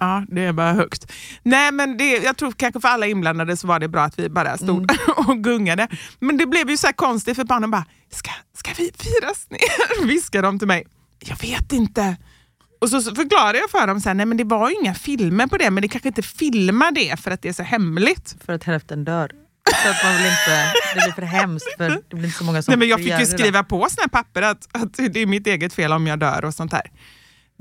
Ja, 0.00 0.24
det 0.28 0.44
är 0.44 0.52
bara 0.52 0.72
högt. 0.72 1.12
Nej, 1.42 1.72
men 1.72 1.96
det, 1.96 2.16
jag 2.16 2.36
tror 2.36 2.52
kanske 2.52 2.80
för 2.80 2.88
alla 2.88 3.06
inblandade 3.06 3.56
så 3.56 3.66
var 3.66 3.80
det 3.80 3.88
bra 3.88 4.02
att 4.02 4.18
vi 4.18 4.28
bara 4.28 4.56
stod 4.56 4.90
och 5.16 5.38
gungade. 5.38 5.88
Men 6.18 6.36
det 6.36 6.46
blev 6.46 6.70
ju 6.70 6.76
så 6.76 6.92
konstigt 6.92 7.36
för 7.36 7.44
barnen 7.44 7.70
bara, 7.70 7.84
ska, 8.10 8.30
ska 8.56 8.70
vi 8.78 8.90
firas 8.98 9.46
ner? 9.50 10.06
Viskade 10.06 10.48
de 10.48 10.58
till 10.58 10.68
mig. 10.68 10.86
Jag 11.24 11.36
vet 11.42 11.72
inte. 11.72 12.16
Och 12.80 12.88
så 12.88 13.02
förklarade 13.02 13.58
jag 13.58 13.70
för 13.70 13.86
dem, 13.86 14.00
så 14.00 14.08
här, 14.08 14.14
nej 14.14 14.26
men 14.26 14.36
det 14.36 14.44
var 14.44 14.70
ju 14.70 14.76
inga 14.76 14.94
filmer 14.94 15.46
på 15.46 15.56
det, 15.56 15.70
men 15.70 15.82
det 15.82 15.88
kanske 15.88 16.08
inte 16.08 16.22
filmar 16.22 16.92
det 16.92 17.20
för 17.20 17.30
att 17.30 17.42
det 17.42 17.48
är 17.48 17.52
så 17.52 17.62
hemligt. 17.62 18.36
För 18.46 18.52
att 18.52 18.64
hälften 18.64 19.04
dör. 19.04 19.30
Så 19.82 19.88
att 19.90 20.04
man 20.04 20.16
vill 20.16 20.26
inte, 20.26 20.72
det 20.94 21.00
blir 21.04 21.12
för 21.12 21.22
hemskt 21.22 21.76
för 21.76 21.90
det 22.08 22.16
blir 22.16 22.24
inte 22.24 22.38
så 22.38 22.44
många 22.44 22.62
som 22.62 22.72
Nej, 22.72 22.78
men 22.78 22.88
jag 22.88 22.98
fick 22.98 23.20
ju 23.20 23.26
skriva 23.26 23.64
på 23.64 23.86
såna 23.90 24.02
här 24.02 24.08
papper 24.08 24.42
att, 24.42 24.68
att 24.72 24.94
det 24.94 25.20
är 25.20 25.26
mitt 25.26 25.46
eget 25.46 25.74
fel 25.74 25.92
om 25.92 26.06
jag 26.06 26.18
dör 26.18 26.44
och 26.44 26.54
sånt 26.54 26.72
här. 26.72 26.90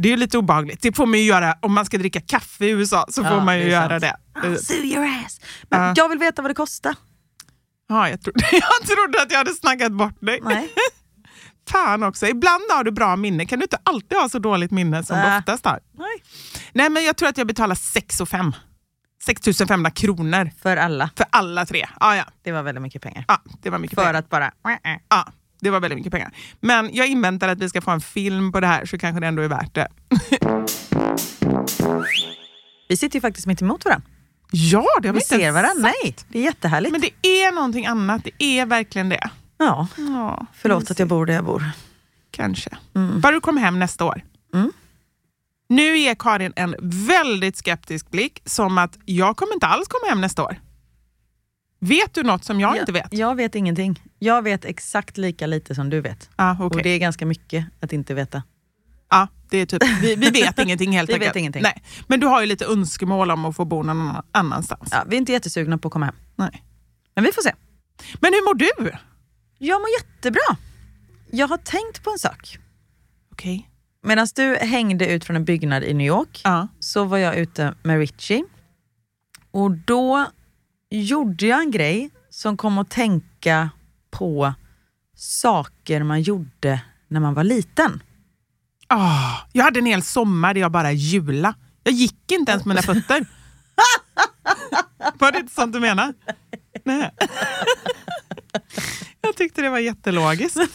Det 0.01 0.07
är 0.07 0.09
ju 0.11 0.17
lite 0.17 0.37
obehagligt. 0.37 0.81
Det 0.81 0.95
får 0.95 1.05
man 1.05 1.19
ju 1.19 1.25
göra 1.25 1.55
om 1.61 1.73
man 1.73 1.85
ska 1.85 1.97
dricka 1.97 2.21
kaffe 2.21 2.65
i 2.65 2.69
USA. 2.69 3.05
så 3.09 3.21
Ja, 3.21 3.29
får 3.29 3.41
man 3.41 3.57
ju 3.57 3.63
det 3.63 3.69
göra 3.71 3.99
sant. 3.99 4.01
det. 4.01 4.15
I'll 4.47 4.55
sue 4.57 4.77
your 4.85 5.05
ass. 5.25 5.39
Men 5.69 5.81
Ja. 5.81 5.93
jag 5.97 6.09
vill 6.09 6.19
veta 6.19 6.41
vad 6.41 6.51
det 6.51 6.55
kostar. 6.55 6.95
Ja, 7.89 8.09
jag, 8.09 8.21
trodde, 8.21 8.39
jag 8.51 8.87
trodde 8.87 9.21
att 9.21 9.31
jag 9.31 9.37
hade 9.37 9.53
snackat 9.53 9.91
bort 9.91 10.21
dig. 10.21 10.39
Nej. 10.43 10.69
Fan 11.69 12.03
också. 12.03 12.27
Ibland 12.27 12.63
har 12.71 12.83
du 12.83 12.91
bra 12.91 13.15
minne. 13.15 13.45
Kan 13.45 13.59
du 13.59 13.63
inte 13.65 13.77
alltid 13.83 14.17
ha 14.17 14.29
så 14.29 14.39
dåligt 14.39 14.71
minne 14.71 15.03
som 15.03 15.17
du 15.17 15.23
Äh. 15.23 15.37
oftast 15.37 15.65
har? 15.65 15.79
Nej. 15.97 16.23
Nej, 16.73 16.89
men 16.89 17.03
jag 17.03 17.17
tror 17.17 17.29
att 17.29 17.37
jag 17.37 17.47
betalar 17.47 17.75
6 17.75 18.17
500 18.27 18.57
6 19.23 19.41
500 19.67 19.91
kronor 19.91 20.51
För 20.61 20.77
alla. 20.77 21.09
för 21.17 21.25
alla 21.29 21.65
tre. 21.65 21.87
Ja, 21.99 22.15
ja. 22.15 22.23
Det 22.43 22.51
var 22.51 22.63
väldigt 22.63 22.81
mycket 22.81 23.01
pengar. 23.01 23.25
ja 23.27 23.41
det 23.61 23.69
var 23.69 23.79
mycket 23.79 23.95
För 23.95 24.03
pengar. 24.03 24.19
att 24.19 24.29
bara... 24.29 24.51
Ja, 25.09 25.31
det 25.61 25.69
var 25.69 25.79
väldigt 25.79 25.97
mycket 25.97 26.11
pengar. 26.11 26.31
Men 26.59 26.89
jag 26.93 27.07
inväntar 27.07 27.47
att 27.49 27.59
vi 27.59 27.69
ska 27.69 27.81
få 27.81 27.91
en 27.91 28.01
film 28.01 28.51
på 28.51 28.59
det 28.59 28.67
här 28.67 28.85
så 28.85 28.97
kanske 28.97 29.19
det 29.19 29.27
ändå 29.27 29.41
är 29.43 29.47
värt 29.47 29.75
det. 29.75 29.87
Vi 32.89 32.97
sitter 32.97 33.15
ju 33.17 33.21
faktiskt 33.21 33.47
mitt 33.47 33.61
emot 33.61 33.85
varandra. 33.85 34.07
Ja, 34.51 34.85
det 35.01 35.07
har 35.07 35.13
vi 35.13 35.17
Vi 35.19 35.23
inte 35.35 35.35
ser 35.45 35.51
varandra. 35.51 35.89
sagt. 35.89 36.03
Nej, 36.03 36.15
det 36.29 36.39
är 36.39 36.43
jättehärligt. 36.43 36.91
Men 36.91 37.01
det 37.01 37.27
är 37.27 37.51
någonting 37.51 37.85
annat. 37.85 38.23
Det 38.23 38.43
är 38.59 38.65
verkligen 38.65 39.09
det. 39.09 39.29
Ja, 39.57 39.87
Ja, 39.97 40.45
förlåt 40.53 40.91
att 40.91 40.99
jag 40.99 41.07
bor 41.07 41.25
där 41.25 41.33
jag 41.33 41.45
bor. 41.45 41.63
Kanske. 42.31 42.69
Bara 43.17 43.31
du 43.31 43.41
kommer 43.41 43.61
hem 43.61 43.79
nästa 43.79 44.05
år. 44.05 44.21
Mm. 44.53 44.71
Nu 45.69 45.97
ger 45.97 46.15
Karin 46.15 46.53
en 46.55 46.75
väldigt 46.81 47.57
skeptisk 47.57 48.11
blick 48.11 48.41
som 48.45 48.77
att 48.77 48.97
jag 49.05 49.37
kommer 49.37 49.53
inte 49.53 49.67
alls 49.67 49.87
komma 49.87 50.09
hem 50.09 50.21
nästa 50.21 50.43
år. 50.43 50.59
Vet 51.83 52.13
du 52.13 52.23
något 52.23 52.43
som 52.45 52.59
jag 52.59 52.77
inte 52.77 52.91
vet? 52.91 53.07
Jag 53.13 53.35
vet 53.35 53.55
ingenting. 53.55 54.01
Jag 54.19 54.41
vet 54.41 54.65
exakt 54.65 55.17
lika 55.17 55.47
lite 55.47 55.75
som 55.75 55.89
du 55.89 56.01
vet. 56.01 56.29
Ah, 56.35 56.53
okej. 56.59 56.65
Och 56.65 56.83
det 56.83 56.89
är 56.89 56.99
ganska 56.99 57.25
mycket 57.25 57.65
att 57.79 57.93
inte 57.93 58.13
veta. 58.13 58.43
Ja, 59.09 59.27
det 59.49 59.57
är 59.57 59.65
typ, 59.65 59.83
vi, 60.01 60.15
vi 60.15 60.29
vet 60.29 60.59
ingenting 60.59 60.91
helt 60.91 61.09
Vi 61.09 61.13
enkelt. 61.13 61.29
vet 61.29 61.35
ingenting. 61.39 61.61
Nej. 61.63 61.83
Men 62.07 62.19
du 62.19 62.27
har 62.27 62.41
ju 62.41 62.47
lite 62.47 62.65
önskemål 62.65 63.31
om 63.31 63.45
att 63.45 63.55
få 63.55 63.65
bo 63.65 63.83
någon 63.83 64.11
annanstans. 64.31 64.89
Ja, 64.91 65.03
vi 65.07 65.15
är 65.15 65.17
inte 65.17 65.31
jättesugna 65.31 65.77
på 65.77 65.87
att 65.87 65.91
komma 65.93 66.05
hem. 66.05 66.15
Nej. 66.35 66.63
Men 67.15 67.23
vi 67.23 67.31
får 67.31 67.41
se. 67.41 67.53
Men 68.19 68.33
hur 68.33 68.45
mår 68.45 68.53
du? 68.53 68.91
Jag 69.57 69.81
mår 69.81 69.89
jättebra. 69.99 70.57
Jag 71.31 71.47
har 71.47 71.57
tänkt 71.57 72.03
på 72.03 72.09
en 72.11 72.19
sak. 72.19 72.57
Okej. 73.31 73.69
Medan 74.03 74.27
du 74.35 74.55
hängde 74.55 75.07
ut 75.07 75.25
från 75.25 75.35
en 75.35 75.45
byggnad 75.45 75.83
i 75.83 75.93
New 75.93 76.07
York 76.07 76.41
Ja. 76.43 76.67
så 76.79 77.03
var 77.03 77.17
jag 77.17 77.35
ute 77.35 77.73
med 77.83 77.97
Richie. 77.99 78.43
Och 79.51 79.71
då 79.71 80.25
gjorde 80.99 81.45
jag 81.47 81.61
en 81.61 81.71
grej 81.71 82.09
som 82.29 82.57
kom 82.57 82.77
att 82.77 82.89
tänka 82.89 83.69
på 84.09 84.53
saker 85.15 86.03
man 86.03 86.21
gjorde 86.21 86.81
när 87.07 87.19
man 87.19 87.33
var 87.33 87.43
liten. 87.43 88.03
Ah, 88.87 89.37
jag 89.53 89.63
hade 89.63 89.79
en 89.79 89.85
hel 89.85 90.03
sommar 90.03 90.53
där 90.53 90.61
jag 90.61 90.71
bara 90.71 90.91
jula. 90.91 91.55
Jag 91.83 91.93
gick 91.93 92.31
inte 92.31 92.51
ens 92.51 92.65
med 92.65 92.75
mina 92.75 92.81
fötter. 92.81 93.25
Var 95.19 95.31
det 95.31 95.37
inte 95.37 95.53
sånt 95.53 95.73
du 95.73 95.79
menar? 95.79 96.13
Nej. 96.83 97.11
Jag 99.21 99.35
tyckte 99.35 99.61
det 99.61 99.69
var 99.69 99.79
jättelogiskt. 99.79 100.57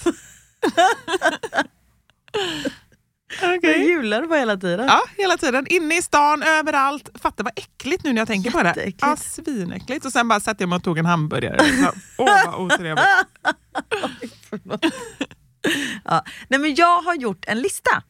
Jag 3.42 3.56
Okej. 3.58 3.86
julade 3.88 4.26
på 4.28 4.34
hela 4.34 4.56
tiden. 4.56 4.86
Ja, 4.86 5.00
hela 5.16 5.36
tiden. 5.36 5.66
Inne 5.70 5.98
i 5.98 6.02
stan, 6.02 6.42
överallt. 6.42 7.08
Fatta 7.22 7.42
vad 7.42 7.52
äckligt 7.56 8.04
nu 8.04 8.12
när 8.12 8.20
jag 8.20 8.28
tänker 8.28 8.50
på 8.50 8.62
det. 8.62 8.92
Ja, 9.00 9.16
svinäckligt. 9.16 10.04
Och 10.06 10.12
sen 10.12 10.28
bara 10.28 10.40
satte 10.40 10.62
jag 10.62 10.68
mig 10.68 10.76
och 10.76 10.84
tog 10.84 10.98
en 10.98 11.06
hamburgare. 11.06 11.58
Åh, 12.18 12.28
vad 12.46 12.54
otrevligt. 12.54 13.04
Ja. 16.04 16.24
Nej, 16.48 16.60
men 16.60 16.74
jag 16.74 17.02
har 17.02 17.14
gjort 17.14 17.44
en 17.48 17.60
lista. 17.60 18.02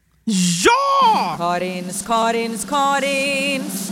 Ja! 0.65 1.35
Karins, 1.39 2.03
Karins, 2.07 2.65
Karins. 2.65 3.91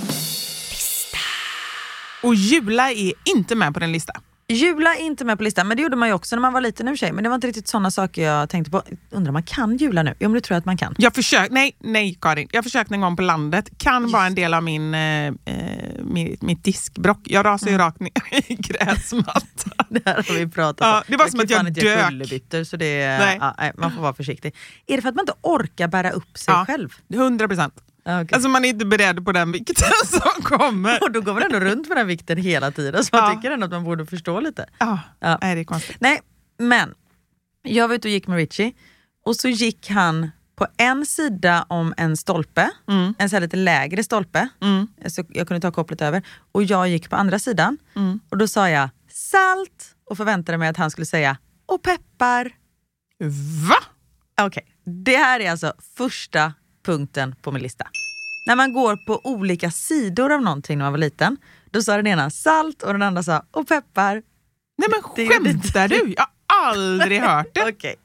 Och 2.23 2.35
jula 2.35 2.90
är 2.90 3.12
inte 3.25 3.55
med 3.55 3.75
på 3.75 3.81
den 3.81 3.92
lista. 3.92 4.12
Jula 4.48 4.94
är 4.94 5.00
inte 5.00 5.24
med 5.24 5.38
på 5.38 5.44
listan, 5.44 5.68
men 5.68 5.76
det 5.76 5.83
gjorde 5.83 5.96
man 5.96 6.09
ju 6.09 6.14
också 6.14 6.37
när 6.37 6.40
man 6.40 6.52
var 6.52 6.61
liten 6.61 6.88
i. 6.88 7.12
Men 7.12 7.22
det 7.24 7.28
var 7.30 7.35
inte 7.35 7.46
riktigt 7.46 7.68
sådana 7.68 7.90
saker 7.90 8.22
jag 8.22 8.48
tänkte 8.48 8.70
på. 8.70 8.83
Undrar 9.11 9.30
om 9.30 9.33
man 9.33 9.42
kan 9.42 9.76
jula 9.76 10.02
nu? 10.02 10.14
Jo 10.20 10.28
men 10.28 10.33
det 10.35 10.40
tror 10.40 10.54
jag 10.54 10.59
att 10.59 10.64
man 10.64 10.76
kan. 10.76 10.94
Jag 10.98 11.14
försök, 11.14 11.50
nej, 11.50 11.76
nej 11.80 12.18
Karin. 12.20 12.48
Jag 12.52 12.64
försökte 12.64 12.94
en 12.94 13.00
gång 13.00 13.16
på 13.16 13.22
landet. 13.22 13.78
Kan 13.78 14.11
vara 14.12 14.26
en 14.26 14.35
del 14.35 14.54
av 14.54 14.62
min, 14.62 14.94
eh, 14.94 15.26
eh, 15.26 15.33
mitt, 16.02 16.42
mitt 16.42 16.64
diskbrock. 16.64 17.20
Jag 17.24 17.46
rasar 17.46 17.70
ju 17.70 17.78
rakt 17.78 18.00
ner 18.00 18.11
i 18.46 18.54
gräsmattan. 18.59 19.72
Det 19.88 20.02
här 20.07 20.14
har 20.16 20.35
vi 20.35 20.48
pratat 20.48 20.87
Ja, 20.87 20.96
om. 20.98 21.02
det 21.07 21.16
var 21.16 21.26
som 21.28 21.38
kan 21.46 21.66
att 21.66 21.76
jag 21.76 22.12
dök. 22.50 22.66
så 22.66 22.76
det 22.76 23.18
Nej. 23.18 23.38
ja, 23.40 23.54
nej, 23.59 23.72
man 23.78 23.92
får 23.92 24.02
vara 24.02 24.14
försiktig. 24.14 24.54
Är 24.87 24.96
det 24.96 25.02
för 25.02 25.09
att 25.09 25.14
man 25.14 25.22
inte 25.22 25.35
orkar 25.40 25.88
bära 25.88 26.11
upp 26.11 26.38
sig 26.38 26.54
Ja. 26.54 26.64
själv? 26.66 26.88
100 27.14 27.48
procent. 27.48 27.74
Okej. 28.07 28.29
Alltså 28.33 28.49
man 28.49 28.64
är 28.64 28.69
inte 28.69 28.85
beredd 28.87 29.25
på 29.25 29.33
den 29.33 29.53
vikten 29.53 29.88
som 30.07 30.43
kommer. 30.43 31.03
och 31.03 31.12
då 31.12 31.21
går 31.21 31.35
man 31.35 31.43
ändå 31.43 31.61
runt 31.61 31.88
med 31.88 31.97
den 31.97 32.07
vikten 32.07 32.38
hela 32.38 32.71
tiden, 32.71 33.05
så 33.05 33.17
man 33.17 33.25
Ja. 33.31 33.35
tycker 33.37 33.51
ändå 33.51 33.64
att 33.67 33.73
man 33.73 33.85
borde 33.85 34.07
förstå 34.07 34.40
lite. 34.40 34.67
Ja, 34.79 34.99
Ja. 35.21 35.38
Nej, 35.43 35.55
det 35.55 35.61
är 35.61 35.64
konstigt. 35.64 35.97
Nej, 36.01 36.21
men 36.59 36.95
jag 37.62 37.88
var 37.88 37.95
ute 37.95 38.09
och 38.09 38.12
gick 38.12 38.27
med 38.27 38.37
Richie 38.37 38.73
och 39.25 39.37
så 39.37 39.49
gick 39.49 39.90
han 39.90 40.31
på 40.57 40.67
en 40.77 41.07
sida 41.07 41.67
om 41.69 41.95
en 41.97 42.17
stolpe, 42.17 42.71
Mm. 42.88 43.14
en 43.19 43.31
så 43.31 43.38
lite 43.40 43.57
lägre 43.57 44.05
stolpe, 44.05 44.49
så 45.09 45.25
jag 45.29 45.49
kunde 45.49 45.61
ta 45.61 45.73
kopplet 45.73 46.01
över. 46.03 46.23
Och 46.53 46.62
jag 46.64 46.88
gick 46.88 47.11
på 47.11 47.17
andra 47.17 47.38
sidan 47.38 47.79
Mm. 47.97 48.21
och 48.31 48.38
då 48.38 48.49
sa 48.49 48.71
jag 48.71 48.88
salt 49.11 49.95
och 50.11 50.17
förväntade 50.17 50.59
mig 50.59 50.69
att 50.69 50.77
han 50.77 50.90
skulle 50.90 51.07
säga 51.07 51.37
och 51.67 51.83
peppar. 51.83 52.53
Va? 53.69 53.77
Okej, 54.40 54.64
det 55.05 55.17
här 55.17 55.40
är 55.40 55.51
alltså 55.51 55.73
första 55.97 56.53
punkten 56.85 57.35
på 57.42 57.53
min 57.53 57.62
lista. 57.62 57.87
När 58.47 58.57
man 58.57 58.73
går 58.73 58.97
på 59.07 59.20
olika 59.25 59.70
sidor 59.70 60.33
av 60.33 60.42
någonting 60.42 60.79
när 60.79 60.85
man 60.85 60.92
var 60.92 60.99
liten, 60.99 61.37
då 61.70 61.83
sa 61.83 61.97
den 61.97 62.07
ena 62.07 62.31
salt 62.31 62.83
och 62.83 62.92
den 62.92 63.03
andra 63.03 63.23
sa 63.23 63.42
och 63.51 63.68
peppar. 63.68 64.23
Nej 64.79 64.88
men 64.90 65.01
Det 65.16 65.29
skämtar 65.29 65.88
du? 65.88 66.14
Jag 66.16 66.27
har 66.47 66.68
aldrig 66.70 67.20
hört 67.31 67.47
det. 67.55 67.61
Okej, 67.61 67.73
okej. 67.73 67.97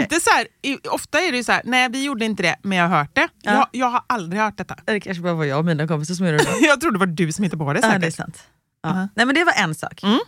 Inte 0.00 0.20
så 0.20 0.30
här, 0.30 0.46
ofta 0.90 1.20
är 1.20 1.30
det 1.30 1.36
ju 1.36 1.44
så 1.44 1.52
här, 1.52 1.62
nej 1.64 1.88
vi 1.90 2.04
gjorde 2.04 2.24
inte 2.24 2.42
det, 2.42 2.56
men 2.62 2.78
jag 2.78 2.88
har 2.88 2.98
hört 2.98 3.14
det. 3.14 3.28
Ja. 3.42 3.52
Jag, 3.52 3.66
jag 3.72 3.86
har 3.86 4.02
aldrig 4.06 4.42
hört 4.42 4.56
detta. 4.56 4.76
Det 4.84 5.00
kanske 5.00 5.22
bara 5.22 5.34
var 5.34 5.44
jag 5.44 5.58
och 5.58 5.64
mina 5.64 5.86
kompisar 5.88 6.14
som 6.14 6.26
gjorde 6.26 6.38
det. 6.38 6.56
Jag 6.66 6.80
trodde 6.80 6.94
det 6.94 6.98
var 6.98 7.06
du 7.06 7.32
som 7.32 7.42
hittade 7.44 7.64
på 7.64 7.72
det 7.72 7.78
Ja, 7.82 7.86
säkert. 7.88 8.00
det 8.00 8.06
är 8.06 8.10
sant. 8.10 8.42
Ja. 8.82 8.88
Ja. 8.88 9.08
Nej, 9.14 9.26
men 9.26 9.34
det 9.34 9.44
var 9.44 9.52
en 9.52 9.74
sak. 9.74 10.02
Mm. 10.02 10.18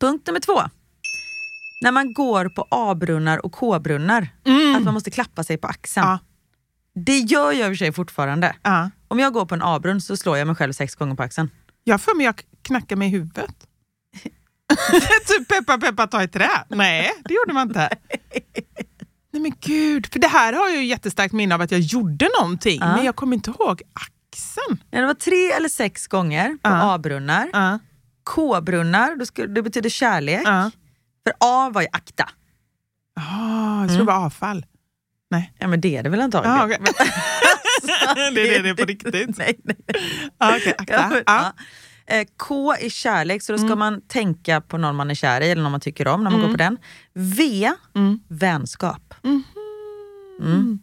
Punkt 0.00 0.26
nummer 0.26 0.40
två. 0.40 0.62
När 1.82 1.92
man 1.92 2.12
går 2.14 2.48
på 2.48 2.66
A-brunnar 2.70 3.46
och 3.46 3.52
K-brunnar, 3.52 4.28
att 4.76 4.82
man 4.82 4.94
måste 4.94 5.10
klappa 5.10 5.44
sig 5.44 5.56
på 5.58 5.66
axeln. 5.68 6.06
Ja. 6.06 6.18
Det 6.98 7.18
gör 7.18 7.52
jag 7.52 7.60
i 7.60 7.62
och 7.62 7.66
för 7.66 7.74
sig 7.74 7.92
fortfarande. 7.92 8.56
Ja. 8.62 8.90
Om 9.08 9.18
jag 9.18 9.32
går 9.32 9.46
på 9.46 9.54
en 9.54 9.62
A-brunn 9.62 10.00
så 10.00 10.16
slår 10.16 10.38
jag 10.38 10.46
mig 10.46 10.56
själv 10.56 10.72
sex 10.72 10.94
gånger 10.94 11.14
på 11.14 11.22
axeln. 11.22 11.50
Jag 11.84 12.00
för 12.00 12.14
mig 12.16 12.26
jag 12.26 12.42
knackar 12.62 12.96
mig 12.96 13.08
i 13.08 13.10
huvudet. 13.10 13.54
typ 15.26 15.48
peppa 15.48 15.78
peppa 15.78 16.06
ta 16.06 16.22
i 16.22 16.28
trä. 16.28 16.48
Nej, 16.68 17.12
det 17.24 17.34
gjorde 17.34 17.52
man 17.52 17.68
inte. 17.68 17.88
Nej 19.32 19.42
men 19.42 19.52
gud, 19.60 20.12
för 20.12 20.18
det 20.18 20.28
här 20.28 20.52
har 20.52 20.68
jag 20.68 20.76
ju 20.76 20.84
jättestarkt 20.84 21.32
minne 21.34 21.54
av 21.54 21.60
att 21.60 21.70
jag 21.70 21.80
gjorde 21.80 22.28
någonting, 22.40 22.78
Ja. 22.80 22.96
men 22.96 23.04
jag 23.04 23.16
kommer 23.16 23.36
inte 23.36 23.50
ihåg 23.50 23.82
axeln. 23.92 24.82
Ja, 24.90 25.00
det 25.00 25.06
var 25.06 25.14
tre 25.14 25.50
eller 25.52 25.68
sex 25.68 26.06
gånger 26.06 26.48
på 26.48 26.58
Ja. 26.62 26.94
A-brunnar. 26.94 27.50
Ja. 27.52 27.78
K-brunnar, 28.24 29.46
det 29.54 29.62
betyder 29.62 29.90
kärlek. 29.90 30.42
För 31.26 31.32
A 31.40 31.70
var 31.72 31.82
ju 31.82 31.88
akta. 31.92 32.28
Ah, 33.20 33.80
jag 33.80 33.88
tror 33.88 33.98
det 33.98 34.04
var 34.04 34.24
avfall. 34.24 34.66
Nej. 35.30 35.52
Ja 35.58 35.66
men 35.68 35.80
det 35.80 35.96
är 35.96 36.02
det 36.02 36.08
väl 36.10 36.20
antagligen. 36.20 36.56
Ah, 36.58 36.64
okej. 36.64 36.78
det 38.34 38.56
är 38.56 38.62
det 38.62 38.68
det 38.68 38.74
på 38.74 38.84
riktigt. 38.84 39.38
nej, 39.38 39.58
nej. 39.64 39.76
Ah, 40.38 40.56
okay, 40.56 40.66
Ja, 40.66 40.74
akta. 40.78 41.08
men, 41.08 41.22
Ah. 41.26 41.42
ja. 42.06 42.14
Eh, 42.14 42.26
K 42.36 42.72
är 42.74 42.88
kärlek, 42.88 43.42
så 43.42 43.52
då 43.52 43.58
ska 43.58 43.76
man 43.76 44.00
tänka 44.00 44.60
på 44.60 44.78
någon 44.78 44.96
man 44.96 45.10
är 45.10 45.14
kär 45.14 45.40
i 45.40 45.50
eller 45.50 45.62
någon 45.62 45.72
man 45.72 45.80
tycker 45.80 46.08
om 46.08 46.24
när 46.24 46.30
man 46.30 46.40
går 46.40 46.48
på 46.48 46.56
den. 46.56 46.78
V, 47.14 47.72
vänskap. 48.28 49.14
Mm. 50.40 50.78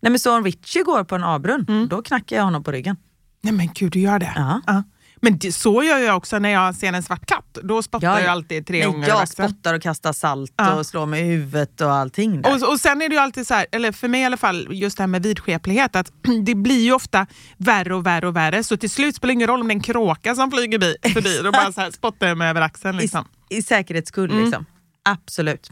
Nej, 0.00 0.10
men 0.10 0.18
så 0.18 0.36
om 0.36 0.44
Richie 0.44 0.82
går 0.82 1.04
på 1.04 1.14
en 1.14 1.24
A-brunn, 1.24 1.86
då 1.90 2.02
knackar 2.02 2.36
jag 2.36 2.44
honom 2.44 2.64
på 2.64 2.72
ryggen. 2.72 2.96
Nej 3.42 3.52
men 3.52 3.68
gud, 3.74 3.92
du 3.92 4.00
gör 4.00 4.18
det? 4.18 4.32
Ja. 4.66 4.82
Men 5.24 5.38
det, 5.38 5.52
så 5.52 5.82
gör 5.82 5.98
jag 5.98 6.16
också 6.16 6.38
när 6.38 6.48
jag 6.48 6.74
ser 6.74 6.92
en 6.92 7.02
svart 7.02 7.26
katt. 7.26 7.58
Då 7.62 7.82
spottar 7.82 8.06
Ja, 8.06 8.18
jag 8.20 8.26
ja. 8.26 8.30
alltid 8.30 8.66
tre 8.66 8.84
gånger 8.84 9.08
jag 9.08 9.28
spottar 9.28 9.74
och 9.74 9.82
kastar 9.82 10.12
salt 10.12 10.52
Ja. 10.56 10.74
och 10.74 10.86
slår 10.86 11.06
mig 11.06 11.20
i 11.22 11.24
huvudet 11.24 11.80
och 11.80 11.92
allting. 11.92 12.42
Där. 12.42 12.54
Och, 12.64 12.68
och 12.72 12.80
sen 12.80 13.02
är 13.02 13.08
det 13.08 13.14
ju 13.14 13.20
alltid 13.20 13.46
så 13.46 13.54
här, 13.54 13.66
eller 13.72 13.92
för 13.92 14.08
mig 14.08 14.20
i 14.20 14.24
alla 14.24 14.36
fall, 14.36 14.68
just 14.70 14.96
det 14.96 15.02
här 15.02 15.08
med 15.08 15.22
vidskeplighet, 15.22 15.96
att 15.96 16.12
det 16.46 16.54
blir 16.54 16.80
ju 16.84 16.92
ofta 16.92 17.26
värre 17.56 17.94
och 17.94 18.06
värre 18.06 18.26
och 18.28 18.36
värre. 18.36 18.64
Så 18.64 18.76
till 18.76 18.90
slut 18.90 19.16
spelar 19.16 19.28
det 19.28 19.34
ingen 19.34 19.48
roll 19.48 19.60
om 19.60 19.68
det 19.68 19.72
är 19.72 19.76
en 19.76 19.82
kråka 19.82 20.34
som 20.34 20.50
flyger 20.50 20.78
bi- 20.78 20.96
förbi. 21.12 21.40
Då 21.44 21.52
bara 21.52 21.72
så 21.72 21.80
här 21.80 21.90
spottar 21.90 22.26
jag 22.26 22.38
mig 22.38 22.48
över 22.50 22.60
axeln. 22.60 22.96
Liksom. 22.96 23.24
I, 23.50 23.56
I 23.56 23.62
säkerhets 23.62 24.08
skull 24.08 24.30
Mm. 24.30 24.44
liksom. 24.44 24.66
Absolut. 25.04 25.70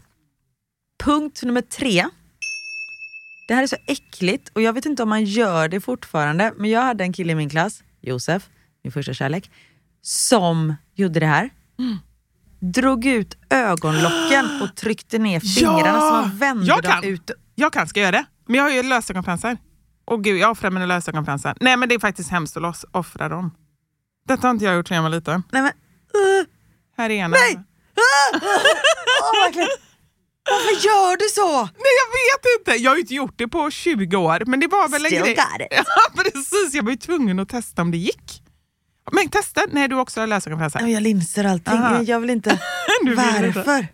Punkt 1.03 1.43
nummer 1.43 1.61
tre. 1.61 2.05
Det 3.47 3.53
här 3.53 3.63
är 3.63 3.67
så 3.67 3.75
äckligt 3.87 4.49
och 4.55 4.61
jag 4.61 4.73
vet 4.73 4.85
inte 4.85 5.03
om 5.03 5.09
man 5.09 5.23
gör 5.23 5.67
det 5.67 5.81
fortfarande, 5.81 6.53
men 6.57 6.69
jag 6.69 6.81
hade 6.81 7.03
en 7.03 7.13
kille 7.13 7.31
i 7.31 7.35
min 7.35 7.49
klass, 7.49 7.83
Josef, 8.01 8.43
min 8.83 8.91
första 8.91 9.13
kärlek, 9.13 9.51
som 10.01 10.75
gjorde 10.95 11.19
det 11.19 11.25
här. 11.25 11.49
Mm. 11.79 11.97
Drog 12.59 13.05
ut 13.05 13.37
ögonlocken 13.49 14.61
och 14.61 14.75
tryckte 14.75 15.17
ner 15.19 15.39
fingrarna 15.39 15.99
så 15.99 16.11
man 16.11 16.37
vände 16.37 16.65
jag 16.65 16.83
dem 16.83 16.91
kan. 16.91 17.03
ut. 17.03 17.31
Jag 17.55 17.73
kan, 17.73 17.87
ska 17.87 17.99
jag 17.99 18.05
göra 18.07 18.21
det? 18.21 18.25
Men 18.45 18.55
jag 18.55 18.63
har 18.63 18.69
ju 18.69 18.83
lösögonfransar. 18.83 19.57
Åh 20.05 20.19
gud, 20.21 20.37
jag 20.37 20.51
offrar 20.51 20.71
mina 20.71 20.85
lösögonfransar. 20.85 21.57
Nej 21.61 21.77
men 21.77 21.89
det 21.89 21.95
är 21.95 21.99
faktiskt 21.99 22.29
hemskt 22.29 22.57
att 22.57 22.63
loss- 22.63 22.85
offra 22.91 23.29
dem. 23.29 23.51
Detta 24.27 24.47
har 24.47 24.51
inte 24.51 24.65
jag 24.65 24.75
gjort 24.75 24.87
sedan 24.87 24.95
jag 24.95 25.03
var 25.03 25.09
liten. 25.09 25.43
Nej, 25.51 25.61
men, 25.61 25.71
uh, 25.71 26.45
Här 26.97 27.09
är 27.09 27.13
ena. 27.13 27.27
Nej! 27.37 27.53
Åh, 29.21 29.43
verkligen. 29.45 29.67
Varför 30.49 30.87
gör 30.87 31.17
du 31.17 31.25
så? 31.29 31.61
Nej 31.63 31.93
jag 32.01 32.09
vet 32.19 32.59
inte, 32.59 32.83
jag 32.83 32.91
har 32.91 32.95
ju 32.95 33.01
inte 33.01 33.13
gjort 33.15 33.33
det 33.37 33.47
på 33.47 33.71
20 33.71 34.17
år. 34.17 34.43
Men 34.45 34.59
det 34.59 34.67
var 34.67 34.87
väl 34.89 35.05
en 35.05 35.11
Still 35.11 35.21
grej. 35.23 35.35
got 35.35 35.61
it. 35.61 35.67
Ja 36.15 36.23
precis, 36.23 36.73
jag 36.73 36.83
var 36.83 36.91
ju 36.91 36.97
tvungen 36.97 37.39
att 37.39 37.49
testa 37.49 37.81
om 37.81 37.91
det 37.91 37.97
gick. 37.97 38.42
Men 39.11 39.29
testa 39.29 39.61
när 39.71 39.87
du 39.87 39.95
också 39.95 40.19
har 40.19 40.27
lösögonfransar. 40.27 40.79
Ja, 40.81 40.87
Jag 40.87 41.03
linser 41.03 41.43
allting, 41.43 41.73
Aha. 41.73 42.01
jag 42.03 42.19
vill 42.19 42.29
inte. 42.29 42.49
Vill. 43.05 43.15
Varför? 43.15 43.87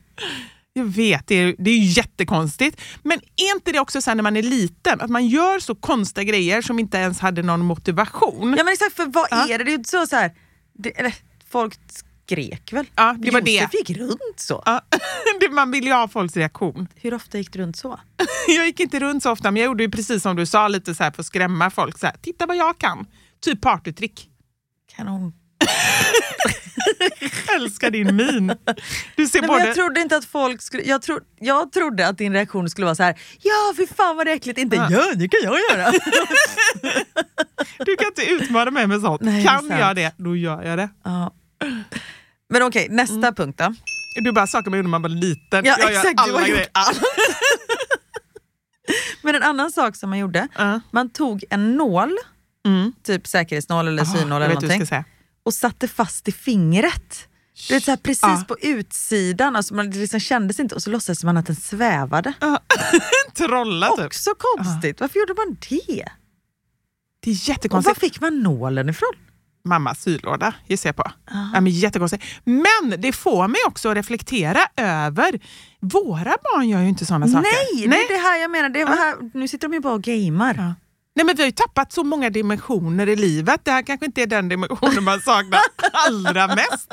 Jag 0.74 0.86
vet, 0.86 1.28
det 1.28 1.36
är, 1.36 1.56
det 1.60 1.72
är 1.72 1.78
jättekonstigt. 1.80 2.82
Men 3.04 3.20
är 3.36 3.56
inte 3.56 3.72
det 3.72 3.80
också 3.80 4.02
så 4.02 4.10
här 4.10 4.16
när 4.16 4.24
man 4.24 4.38
är 4.38 4.42
liten, 4.44 5.02
att 5.02 5.10
man 5.10 5.28
gör 5.28 5.60
så 5.60 5.76
konstiga 5.76 6.24
grejer 6.24 6.62
som 6.62 6.80
inte 6.80 6.98
ens 6.98 7.20
hade 7.20 7.42
någon 7.44 7.66
motivation? 7.66 8.56
Ja 8.58 8.64
men 8.64 8.74
exakt, 8.74 8.96
för 8.96 9.06
vad 9.06 9.28
Ja. 9.32 9.48
är 9.50 9.58
det? 9.58 9.64
Det 9.64 9.74
är 9.74 9.78
ju 9.78 9.84
så, 9.84 10.08
så 10.08 10.16
här, 10.16 10.32
det, 10.74 11.00
eller, 11.00 11.16
folk 11.52 11.74
skrek 11.90 12.74
väl? 12.74 12.86
Ja, 12.96 13.16
det 13.20 13.32
var 13.32 13.40
Josef 13.42 13.72
det. 13.72 13.78
gick 13.78 13.90
runt 13.98 14.34
så. 14.36 14.64
Ja, 14.66 14.82
det- 15.40 15.50
man 15.50 15.72
vill 15.72 15.84
ju 15.86 15.94
ha 15.94 16.08
folks 16.08 16.38
reaktion. 16.38 16.88
Hur 16.96 17.14
ofta 17.14 17.38
gick 17.38 17.54
du 17.54 17.60
runt 17.60 17.78
så? 17.78 18.00
Jag 18.48 18.66
gick 18.66 18.80
inte 18.80 19.00
runt 19.00 19.24
så 19.24 19.32
ofta, 19.32 19.52
men 19.52 19.62
jag 19.62 19.66
gjorde 19.68 19.84
ju 19.84 19.92
precis 19.92 20.24
som 20.24 20.36
du 20.36 20.46
sa, 20.46 20.68
lite 20.68 20.96
så 20.96 21.04
här 21.04 21.12
för 21.12 21.22
att 21.22 21.26
skrämma 21.28 21.70
folk. 21.70 21.98
Så 22.00 22.06
här, 22.06 22.16
Titta 22.22 22.46
vad 22.46 22.58
jag 22.58 22.78
kan! 22.78 23.06
Typ 23.42 23.62
partytrick. 23.62 24.29
Kanon. 25.00 25.34
Älskar 27.56 27.92
din 27.92 28.16
min. 28.16 28.48
Du 29.16 29.28
ser 29.28 29.42
Nej, 29.42 29.48
både... 29.48 29.66
jag 29.66 29.76
trodde 29.76 30.02
inte 30.02 30.18
att 30.18 30.26
folk 30.26 30.62
skulle, 30.62 30.84
jag, 30.84 31.02
tro, 31.02 31.20
jag 31.40 31.72
trodde 31.72 32.08
att 32.08 32.18
din 32.18 32.34
reaktion 32.34 32.70
skulle 32.70 32.86
vara 32.86 32.96
så 32.96 33.04
här. 33.04 33.20
ja 33.42 33.74
fy 33.78 33.88
fan 33.88 34.18
vad 34.18 34.26
det 34.28 34.32
är 34.32 34.36
äckligt, 34.36 34.60
inte 34.60 34.76
Ja. 34.76 34.88
ja 34.92 35.14
det 35.16 35.28
kan 35.28 35.40
jag 35.44 35.58
göra. 35.72 35.92
Du 37.86 37.96
kan 37.96 38.08
inte 38.08 38.26
utmana 38.32 38.72
mig 38.72 38.88
med 38.88 39.02
sånt. 39.02 39.22
Nej, 39.22 39.46
kan 39.46 39.60
sant. 39.60 39.74
jag 39.80 39.96
det, 39.96 40.12
då 40.18 40.36
gör 40.36 40.64
jag 40.64 40.78
det. 40.78 40.90
ja. 41.04 41.34
Men 42.50 42.64
okej, 42.64 42.88
nästa 42.90 43.16
Mm. 43.16 43.36
punkt 43.36 43.58
då. 43.58 43.74
Du 44.24 44.32
bara 44.32 44.48
saker 44.48 44.70
man 44.70 44.80
gjorde 44.80 44.88
när 44.88 44.92
man 44.92 45.02
var 45.02 45.10
liten. 45.10 45.66
Ja 45.66 45.76
jag 45.80 45.92
gör 45.92 46.00
exakt, 46.00 46.18
du 46.18 46.24
alla 46.24 46.40
har 46.40 46.48
gjort 46.48 46.56
grejer. 46.58 46.70
allt. 46.72 47.02
Men 49.24 49.36
en 49.36 49.44
annan 49.44 49.72
sak 49.72 49.96
som 49.96 50.10
man 50.10 50.20
gjorde, 50.20 50.48
Ja. 50.58 50.80
man 50.92 51.10
tog 51.10 51.44
en 51.50 51.78
nål, 51.78 52.18
Mm. 52.68 52.94
typ 53.04 53.28
säkerhetsnål 53.28 53.88
eller 53.88 54.02
Ah, 54.02 54.06
synnål 54.06 54.42
jag 54.42 54.52
eller 54.52 54.62
någonting, 54.62 55.04
och 55.44 55.54
satte 55.54 55.88
fast 55.88 56.28
i 56.28 56.32
fingret. 56.32 57.28
Du 57.68 57.74
vet, 57.74 57.84
så 57.84 57.92
här, 57.92 57.98
precis 57.98 58.22
Ja. 58.24 58.44
på 58.48 58.56
utsidan, 58.62 59.56
alltså 59.56 59.74
man 59.74 59.90
det 59.90 59.98
liksom 59.98 60.20
kändes 60.20 60.60
inte 60.60 60.76
och 60.76 60.84
så 60.84 60.90
låtsades 60.90 61.24
man 61.24 61.38
att 61.38 61.46
den 61.46 61.56
svävade. 61.56 62.34
Trolla 63.34 63.90
typ. 63.90 64.06
Också 64.06 64.30
konstigt, 64.38 65.00
varför 65.02 65.20
gjorde 65.20 65.34
man 65.34 65.58
det? 65.70 66.06
Det 67.24 67.30
är 67.32 67.34
Och 67.34 67.48
var 67.48 67.54
jättekonstigt. 67.54 68.00
fick 68.00 68.22
man 68.22 68.40
nålen 68.44 68.90
ifrån? 68.90 69.14
Mammas 69.66 70.02
sylåda 70.02 70.54
gissar 70.68 70.90
jag 70.90 70.96
på. 70.96 71.12
Ja, 71.54 71.62
men 71.62 71.68
jättekonstigt. 71.70 72.24
Men 72.44 73.02
det 73.02 73.12
får 73.12 73.48
mig 73.48 73.60
också 73.68 73.90
att 73.90 73.96
reflektera 73.98 74.60
över, 74.76 75.40
våra 75.80 76.36
barn 76.44 76.70
gör 76.70 76.82
ju 76.82 76.90
inte 76.90 77.06
sådana 77.06 77.28
saker. 77.28 77.42
Nej, 77.76 77.88
det 77.88 77.96
är 78.04 78.14
det 78.18 78.22
här 78.28 78.38
jag 78.42 78.52
menar. 78.52 78.70
Det 78.70 78.86
här, 78.86 79.16
nu 79.34 79.48
sitter 79.48 79.68
de 79.68 79.74
ju 79.74 79.80
bara 79.80 79.94
och 79.94 80.02
gamear. 80.04 80.76
Nej, 81.16 81.26
men 81.26 81.36
vi 81.36 81.42
har 81.42 81.48
ju 81.48 81.52
tappat 81.52 81.92
så 81.94 82.04
många 82.04 82.30
dimensioner 82.30 83.08
i 83.10 83.16
livet. 83.16 83.62
Det 83.66 83.72
här 83.72 83.82
kanske 83.82 84.06
inte 84.06 84.22
är 84.22 84.28
den 84.28 84.50
dimensionen 84.50 85.04
man 85.04 85.22
saknar 85.22 85.60
allra 86.08 86.48
mest. 86.48 86.92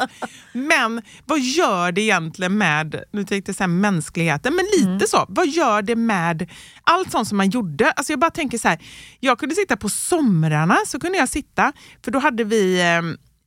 Men 0.53 1.03
vad 1.25 1.41
gör 1.41 1.93
det 1.93 2.01
egentligen 2.01 2.59
med 2.59 3.03
nu 3.13 3.25
tänkte 3.25 3.51
jag 3.51 3.57
säga 3.57 3.67
mänskligheten, 3.69 4.55
men 4.57 4.65
lite 4.65 4.87
Mm. 4.87 5.01
så. 5.07 5.27
Vad 5.29 5.47
gör 5.49 5.83
det 5.83 5.97
med 5.97 6.51
allt 6.85 7.11
sånt 7.11 7.29
som 7.29 7.37
man 7.37 7.51
gjorde? 7.51 7.91
Alltså 7.91 8.13
jag 8.13 8.21
bara 8.21 8.31
tänker 8.31 8.59
så 8.59 8.69
här, 8.69 8.79
jag 9.21 9.39
kunde 9.39 9.55
sitta 9.55 9.77
på 9.77 9.89
somrarna, 9.89 10.77
så 10.87 11.01
kunde 11.01 11.19
jag 11.19 11.29
sitta, 11.29 11.73
för 12.05 12.11
då 12.11 12.19
hade 12.19 12.45
vi 12.45 12.81
eh, 12.81 13.03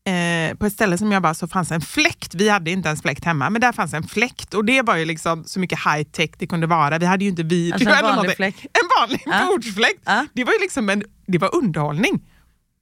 Eh, 0.08 0.56
på 0.58 0.66
ett 0.66 0.74
ställe 0.74 0.98
som 0.98 1.12
jag 1.12 1.22
bara 1.22 1.34
så 1.34 1.48
fanns 1.48 1.72
en 1.72 1.82
fläkt. 1.82 2.36
Vi 2.36 2.50
hade 2.50 2.72
inte 2.72 2.88
ens 2.90 3.02
fläkt 3.02 3.26
hemma, 3.26 3.50
men 3.50 3.62
där 3.62 3.72
fanns 3.72 3.94
en 3.94 4.04
fläkt 4.04 4.54
och 4.54 4.66
det 4.66 4.82
var 4.82 4.96
ju 4.96 5.06
liksom 5.06 5.44
så 5.44 5.60
mycket 5.60 5.80
high 5.80 6.04
tech 6.04 6.30
det 6.38 6.48
kunde 6.48 6.68
vara. 6.68 6.98
Vi 6.98 7.06
hade 7.06 7.24
ju 7.24 7.30
inte 7.30 7.44
video 7.44 7.74
Alltså 7.74 7.90
en 7.90 7.94
eller 7.96 8.02
vanlig 8.04 8.16
någonting. 8.16 8.36
fläkt? 8.36 8.60
En 8.64 8.90
vanlig 9.00 9.22
Ja. 9.26 9.48
bordsfläkt. 9.52 10.02
Ja. 10.06 10.26
Det 10.34 10.44
var 10.44 10.54
ju 10.54 10.60
liksom 10.60 10.90
en, 10.90 11.04
det 11.28 11.38
var 11.38 11.56
underhållning. 11.56 12.22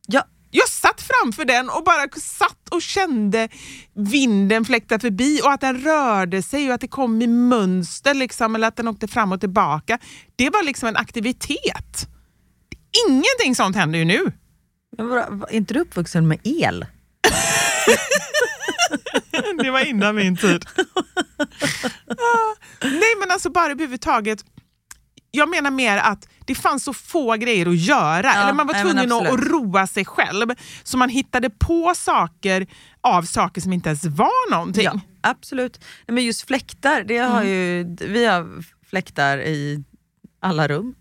Ja, 0.07 0.23
Jag 0.51 0.67
satt 0.69 1.01
framför 1.01 1.45
den 1.45 1.69
och 1.69 1.83
bara 1.83 2.07
satt 2.21 2.69
och 2.71 2.81
kände 2.81 3.49
vinden 3.95 4.65
fläkta 4.65 4.99
förbi 4.99 5.41
och 5.43 5.51
att 5.51 5.61
den 5.61 5.77
rörde 5.81 6.41
sig 6.41 6.67
och 6.67 6.73
att 6.73 6.81
det 6.81 6.87
kom 6.87 7.21
i 7.21 7.27
mönster 7.27 8.13
liksom, 8.13 8.55
eller 8.55 8.67
att 8.67 8.75
den 8.75 8.87
åkte 8.87 9.07
fram 9.07 9.31
och 9.31 9.39
tillbaka. 9.39 9.97
Det 10.35 10.49
var 10.49 10.63
liksom 10.63 10.89
en 10.89 10.97
aktivitet. 10.97 12.07
Ingenting 13.09 13.55
sånt 13.55 13.75
händer 13.75 13.99
ju 13.99 14.05
nu. 14.05 14.31
men 14.97 15.07
var 15.39 15.51
inte 15.53 15.73
du 15.73 15.79
uppvuxen 15.79 16.27
med 16.27 16.39
el? 16.43 16.85
Det 19.63 19.71
var 19.71 19.85
innan 19.85 20.15
min 20.15 20.37
tid. 20.37 20.65
Ah, 22.07 22.55
Nej 22.83 23.15
men 23.19 23.31
alltså 23.31 23.49
bara 23.49 23.71
överhuvudtaget. 23.71 24.39
jag 25.31 25.49
menar 25.49 25.71
mer 25.71 25.97
att 25.97 26.27
det 26.45 26.55
fanns 26.55 26.83
så 26.83 26.93
få 26.93 27.33
grejer 27.35 27.69
att 27.69 27.77
göra. 27.77 28.33
Eller 28.33 28.53
man 28.53 28.67
var 28.67 28.73
tvungen 28.81 29.11
att, 29.11 29.39
roa 29.51 29.87
sig 29.87 30.05
själv. 30.05 30.47
Så 30.83 30.97
man 30.97 31.09
hittade 31.09 31.49
på 31.49 31.93
saker 31.95 32.67
av 33.01 33.23
saker 33.23 33.61
som 33.61 33.73
inte 33.73 33.89
ens 33.89 34.05
var 34.05 34.51
någonting. 34.51 34.83
Ja, 34.83 34.99
absolut. 35.21 35.79
Men 36.07 36.23
just 36.25 36.47
fläktar, 36.47 37.03
det 37.03 37.17
har 37.17 37.41
Mm. 37.41 37.47
ju, 37.53 37.95
vi 38.07 38.25
har 38.25 38.63
fläktar 38.89 39.37
i 39.37 39.83
alla 40.41 40.67
rum. 40.67 40.95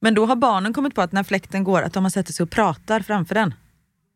Men 0.00 0.14
då 0.14 0.26
har 0.26 0.36
barnen 0.36 0.74
kommit 0.74 0.94
på 0.94 1.02
att 1.02 1.12
när 1.12 1.24
fläkten 1.24 1.64
går, 1.64 1.82
att 1.82 1.96
om 1.96 2.02
man 2.02 2.10
sätter 2.10 2.32
sig 2.32 2.44
och 2.44 2.50
pratar 2.50 3.00
framför 3.00 3.34
den, 3.34 3.54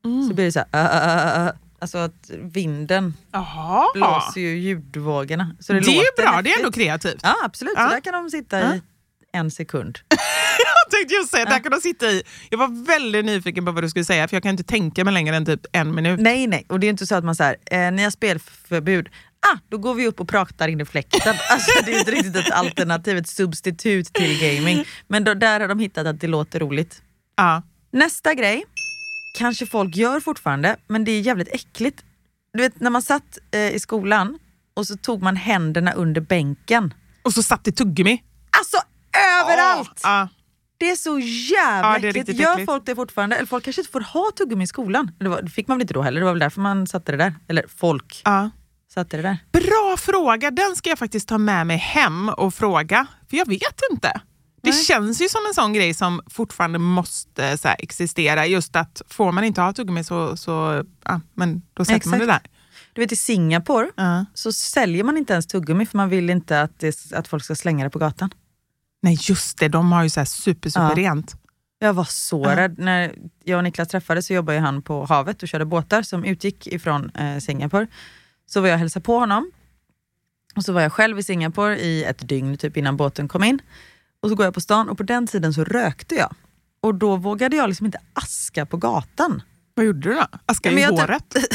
Mm. 0.04 0.28
så 0.28 0.34
blir 0.34 0.44
det 0.44 0.52
så 0.52 0.58
här, 0.58 0.66
"Äh, 0.72 1.36
äh, 1.36 1.42
äh, 1.42 1.46
äh." 1.48 1.52
alltså 1.80 1.98
att 1.98 2.30
vinden 2.42 3.14
Jaha. 3.32 3.84
blåser 3.94 4.40
ju 4.40 4.58
ljudvågorna. 4.58 5.56
Så 5.60 5.72
det, 5.72 5.80
Det 5.80 5.96
är 5.98 6.22
bra, 6.22 6.26
häftigt. 6.30 6.44
det 6.44 6.50
är 6.52 6.58
ändå 6.58 6.72
kreativt. 6.72 7.20
Ja 7.22 7.34
absolut, 7.44 7.72
Ja. 7.76 7.84
så 7.88 7.94
där 7.94 8.00
kan 8.00 8.12
de 8.12 8.30
sitta 8.30 8.74
i 8.74 8.82
en 9.32 9.50
sekund. 9.50 9.98
Jag 10.58 10.90
tänkte 11.00 11.14
just 11.14 11.30
säga, 11.30 11.44
där 11.44 11.58
kan 11.58 11.72
de 11.72 11.80
sitta 11.80 12.06
i. 12.06 12.22
Jag 12.50 12.58
var 12.58 12.86
väldigt 12.86 13.24
nyfiken 13.24 13.64
på 13.64 13.72
vad 13.72 13.84
du 13.84 13.90
skulle 13.90 14.04
säga 14.04 14.28
för 14.28 14.36
jag 14.36 14.42
kan 14.42 14.50
inte 14.50 14.62
tänka 14.62 15.04
mig 15.04 15.14
längre 15.14 15.36
än 15.36 15.46
typ 15.46 15.60
en 15.72 15.94
minut. 15.94 16.20
Nej 16.20 16.46
nej, 16.46 16.66
och 16.68 16.80
det 16.80 16.86
är 16.86 16.90
inte 16.90 17.06
så 17.06 17.14
att 17.14 17.24
man 17.24 17.34
säger 17.34 17.56
eh, 17.70 17.92
ni 17.92 18.02
har 18.02 18.10
spelförbud, 18.10 19.08
ah, 19.54 19.58
då 19.68 19.78
går 19.78 19.94
vi 19.94 20.06
upp 20.06 20.20
och 20.20 20.28
pratar 20.28 20.68
in 20.68 20.80
i 20.80 20.84
fläkten. 20.84 21.34
Alltså, 21.50 21.70
det 21.84 21.92
är 21.94 21.98
inte 21.98 22.10
riktigt 22.10 22.36
ett 22.36 22.50
alternativ, 22.50 23.16
ett 23.18 23.28
substitut 23.28 24.12
till 24.12 24.40
gaming. 24.40 24.84
Men 25.08 25.24
då, 25.24 25.34
där 25.34 25.60
har 25.60 25.68
de 25.68 25.78
hittat 25.78 26.06
att 26.06 26.20
det 26.20 26.26
låter 26.26 26.60
roligt. 26.60 27.02
Ja. 27.36 27.62
Nästa 27.90 28.34
grej, 28.34 28.64
kanske 29.32 29.66
folk 29.66 29.96
gör 29.96 30.20
fortfarande, 30.20 30.76
men 30.86 31.04
det 31.04 31.10
är 31.12 31.20
jävligt 31.20 31.48
äckligt. 31.54 32.04
Du 32.52 32.62
vet 32.62 32.80
när 32.80 32.90
man 32.90 33.02
satt 33.02 33.38
eh, 33.50 33.74
i 33.74 33.80
skolan 33.80 34.38
och 34.74 34.86
så 34.86 34.96
tog 34.96 35.22
man 35.22 35.36
händerna 35.36 35.92
under 35.92 36.20
bänken. 36.20 36.94
Och 37.22 37.32
så 37.34 37.42
satt 37.42 37.64
det 37.64 37.72
tuggummi. 37.72 38.22
Alltså 38.58 38.76
överallt! 39.42 40.00
Ja. 40.02 40.28
Det 40.78 40.90
är 40.90 40.96
så 40.96 41.18
jävla 41.18 41.98
Ja, 41.98 42.08
äckligt. 42.08 42.28
Gör 42.40 42.52
äckligt. 42.52 42.70
folk 42.70 42.86
det 42.86 42.94
fortfarande? 42.94 43.36
Eller 43.36 43.46
folk 43.46 43.64
kanske 43.64 43.80
inte 43.82 43.92
får 43.92 44.00
ha 44.00 44.30
tuggummi 44.36 44.64
i 44.64 44.66
skolan. 44.66 45.10
Det, 45.18 45.28
var, 45.28 45.42
det 45.42 45.50
fick 45.50 45.68
man 45.68 45.78
väl 45.78 45.82
inte 45.82 45.94
då 45.94 46.02
heller? 46.02 46.20
Det 46.20 46.24
var 46.24 46.32
väl 46.32 46.40
därför 46.40 46.60
man 46.60 46.86
satte 46.86 47.12
det 47.12 47.18
där. 47.18 47.34
Eller 47.48 47.64
folk 47.76 48.22
Ja. 48.24 48.50
satte 48.94 49.16
det 49.16 49.22
där. 49.22 49.38
Bra 49.52 49.96
fråga, 49.98 50.50
den 50.50 50.76
ska 50.76 50.88
jag 50.90 50.98
faktiskt 50.98 51.28
ta 51.28 51.38
med 51.38 51.66
mig 51.66 51.76
hem 51.76 52.28
och 52.28 52.54
fråga. 52.54 53.06
För 53.30 53.36
jag 53.36 53.46
vet 53.48 53.80
inte. 53.92 54.20
Det 54.70 54.74
Nej. 54.74 54.84
känns 54.84 55.22
ju 55.22 55.28
som 55.28 55.40
en 55.48 55.54
sån 55.54 55.72
grej 55.72 55.94
som 55.94 56.20
fortfarande 56.26 56.78
måste 56.78 57.58
så 57.58 57.68
här, 57.68 57.76
existera. 57.78 58.46
Just 58.46 58.76
att 58.76 59.02
får 59.08 59.32
man 59.32 59.44
inte 59.44 59.60
ha 59.60 59.72
tuggummi 59.72 60.04
så, 60.04 60.36
så 60.36 60.84
ja, 61.04 61.20
men 61.34 61.62
då 61.74 61.84
sätter 61.84 62.08
man 62.08 62.18
det 62.18 62.26
där. 62.26 62.34
Exakt. 62.36 62.52
Du 62.92 63.00
vet 63.00 63.12
i 63.12 63.16
Singapore 63.16 63.90
Ja. 63.96 64.24
så 64.34 64.52
säljer 64.52 65.04
man 65.04 65.16
inte 65.16 65.32
ens 65.32 65.46
tuggummi 65.46 65.86
för 65.86 65.96
man 65.96 66.08
vill 66.08 66.30
inte 66.30 66.60
att, 66.62 66.78
det, 66.78 67.12
att 67.12 67.28
folk 67.28 67.44
ska 67.44 67.54
slänga 67.54 67.84
det 67.84 67.90
på 67.90 67.98
gatan. 67.98 68.30
Nej 69.02 69.18
just 69.20 69.58
det, 69.58 69.68
de 69.68 69.92
har 69.92 70.02
ju 70.02 70.10
så 70.10 70.20
här 70.20 70.24
super, 70.24 70.70
super 70.70 70.88
Ja. 70.88 70.94
rent. 70.96 71.34
Jag 71.78 71.92
var 71.94 72.04
så 72.04 72.42
Ja. 72.44 72.56
rädd. 72.56 72.78
När 72.78 73.14
jag 73.44 73.56
och 73.56 73.64
Niklas 73.64 73.88
träffades 73.88 74.26
så 74.26 74.32
jobbade 74.32 74.58
han 74.58 74.82
på 74.82 75.04
havet 75.04 75.42
och 75.42 75.48
körde 75.48 75.64
båtar 75.64 76.02
som 76.02 76.24
utgick 76.24 76.66
ifrån 76.66 77.10
eh, 77.10 77.38
Singapore. 77.38 77.86
Så 78.46 78.60
var 78.60 78.68
jag 78.68 78.74
och 78.74 78.78
hälsade 78.80 79.04
på 79.04 79.18
honom. 79.18 79.50
Och 80.56 80.64
så 80.64 80.72
var 80.72 80.80
jag 80.80 80.92
själv 80.92 81.18
i 81.18 81.22
Singapore 81.22 81.78
i 81.78 82.04
ett 82.04 82.28
dygn 82.28 82.56
typ 82.56 82.76
innan 82.76 82.96
båten 82.96 83.28
kom 83.28 83.44
in. 83.44 83.58
Och 84.22 84.28
så 84.28 84.34
går 84.34 84.44
jag 84.46 84.54
på 84.54 84.60
stan 84.60 84.88
och 84.88 84.96
på 84.96 85.02
den 85.02 85.26
tiden 85.26 85.54
så 85.54 85.64
rökte 85.64 86.14
jag. 86.14 86.34
Och 86.82 86.94
då 86.94 87.16
vågade 87.16 87.56
jag 87.56 87.68
liksom 87.68 87.86
inte 87.86 87.98
aska 88.12 88.66
på 88.66 88.76
gatan. 88.76 89.42
Vad 89.74 89.86
gjorde 89.86 90.00
du 90.08 90.14
då? 90.14 90.26
Aska 90.46 90.68
men 90.70 90.78
i 90.78 90.82
jag 90.82 90.90
typ- 90.90 91.00
håret? 91.00 91.34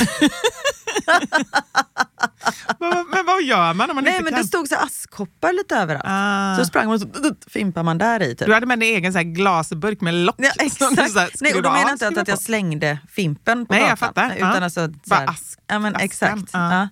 Vad- 2.79 3.07
men 3.07 3.25
vad 3.25 3.43
gör 3.43 3.73
man 3.73 3.89
om 3.89 3.95
man 3.95 4.03
Nej 4.03 4.13
inte 4.13 4.23
men 4.23 4.33
kan? 4.33 4.41
det 4.41 4.47
stod 4.47 4.67
så 4.67 4.75
askkoppar 4.75 5.53
lite 5.53 5.75
överallt. 5.75 6.03
Ah. 6.07 6.57
Så 6.57 6.65
sprang 6.65 6.85
man 6.85 6.93
och 6.95 7.01
så 7.01 7.35
fimpar 7.49 7.83
man 7.83 7.97
där 7.97 8.21
i 8.23 8.35
typ. 8.35 8.47
Du 8.47 8.53
hade 8.53 8.65
med 8.65 8.75
en 8.75 8.81
egen 8.81 9.13
så 9.13 9.19
glasburk 9.23 10.01
med 10.01 10.13
lock. 10.13 10.35
Ja, 10.37 10.51
du 10.59 10.69
så 10.69 10.85
här 10.85 11.05
exakt. 11.05 11.41
Nej, 11.41 11.53
och 11.53 11.61
då 11.61 11.69
menar 11.69 11.81
jag 11.83 11.91
inte 11.91 12.07
att, 12.07 12.17
att 12.17 12.27
jag 12.27 12.39
slängde 12.41 12.99
fimpen 13.09 13.65
på 13.65 13.73
Nej, 13.73 13.81
jag 13.81 13.89
gatan. 13.89 14.07
fattar. 14.07 14.35
Utan 14.35 14.49
Ja. 14.55 14.63
alltså, 14.63 14.87
så 14.87 14.93
Bara 15.09 15.19
här, 15.19 15.27
ask- 15.27 15.57
ja, 15.67 15.79
men 15.79 15.95
exakt. 15.95 16.49
Ja. 16.53 16.73
Ja. 16.73 16.89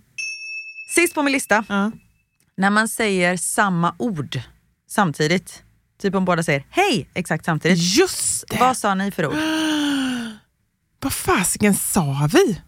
Sist 0.89 1.13
på 1.15 1.24
min 1.24 1.32
lista, 1.32 1.63
Ja. 1.69 1.91
när 2.57 2.69
man 2.69 2.88
säger 2.88 3.38
samma 3.38 3.95
ord 3.99 4.39
samtidigt. 4.91 5.63
Typ 6.01 6.15
om 6.15 6.25
båda 6.25 6.43
säger 6.43 6.65
hej 6.69 7.09
exakt 7.13 7.45
samtidigt. 7.45 7.77
Just 7.97 8.43
det! 8.49 8.57
Vad 8.59 8.77
sa 8.77 8.95
ni 8.95 9.11
för 9.11 9.25
ord? 9.25 9.35
Vad 10.99 11.13
fasiken 11.13 11.75
sa 11.75 12.29
vi? 12.33 12.61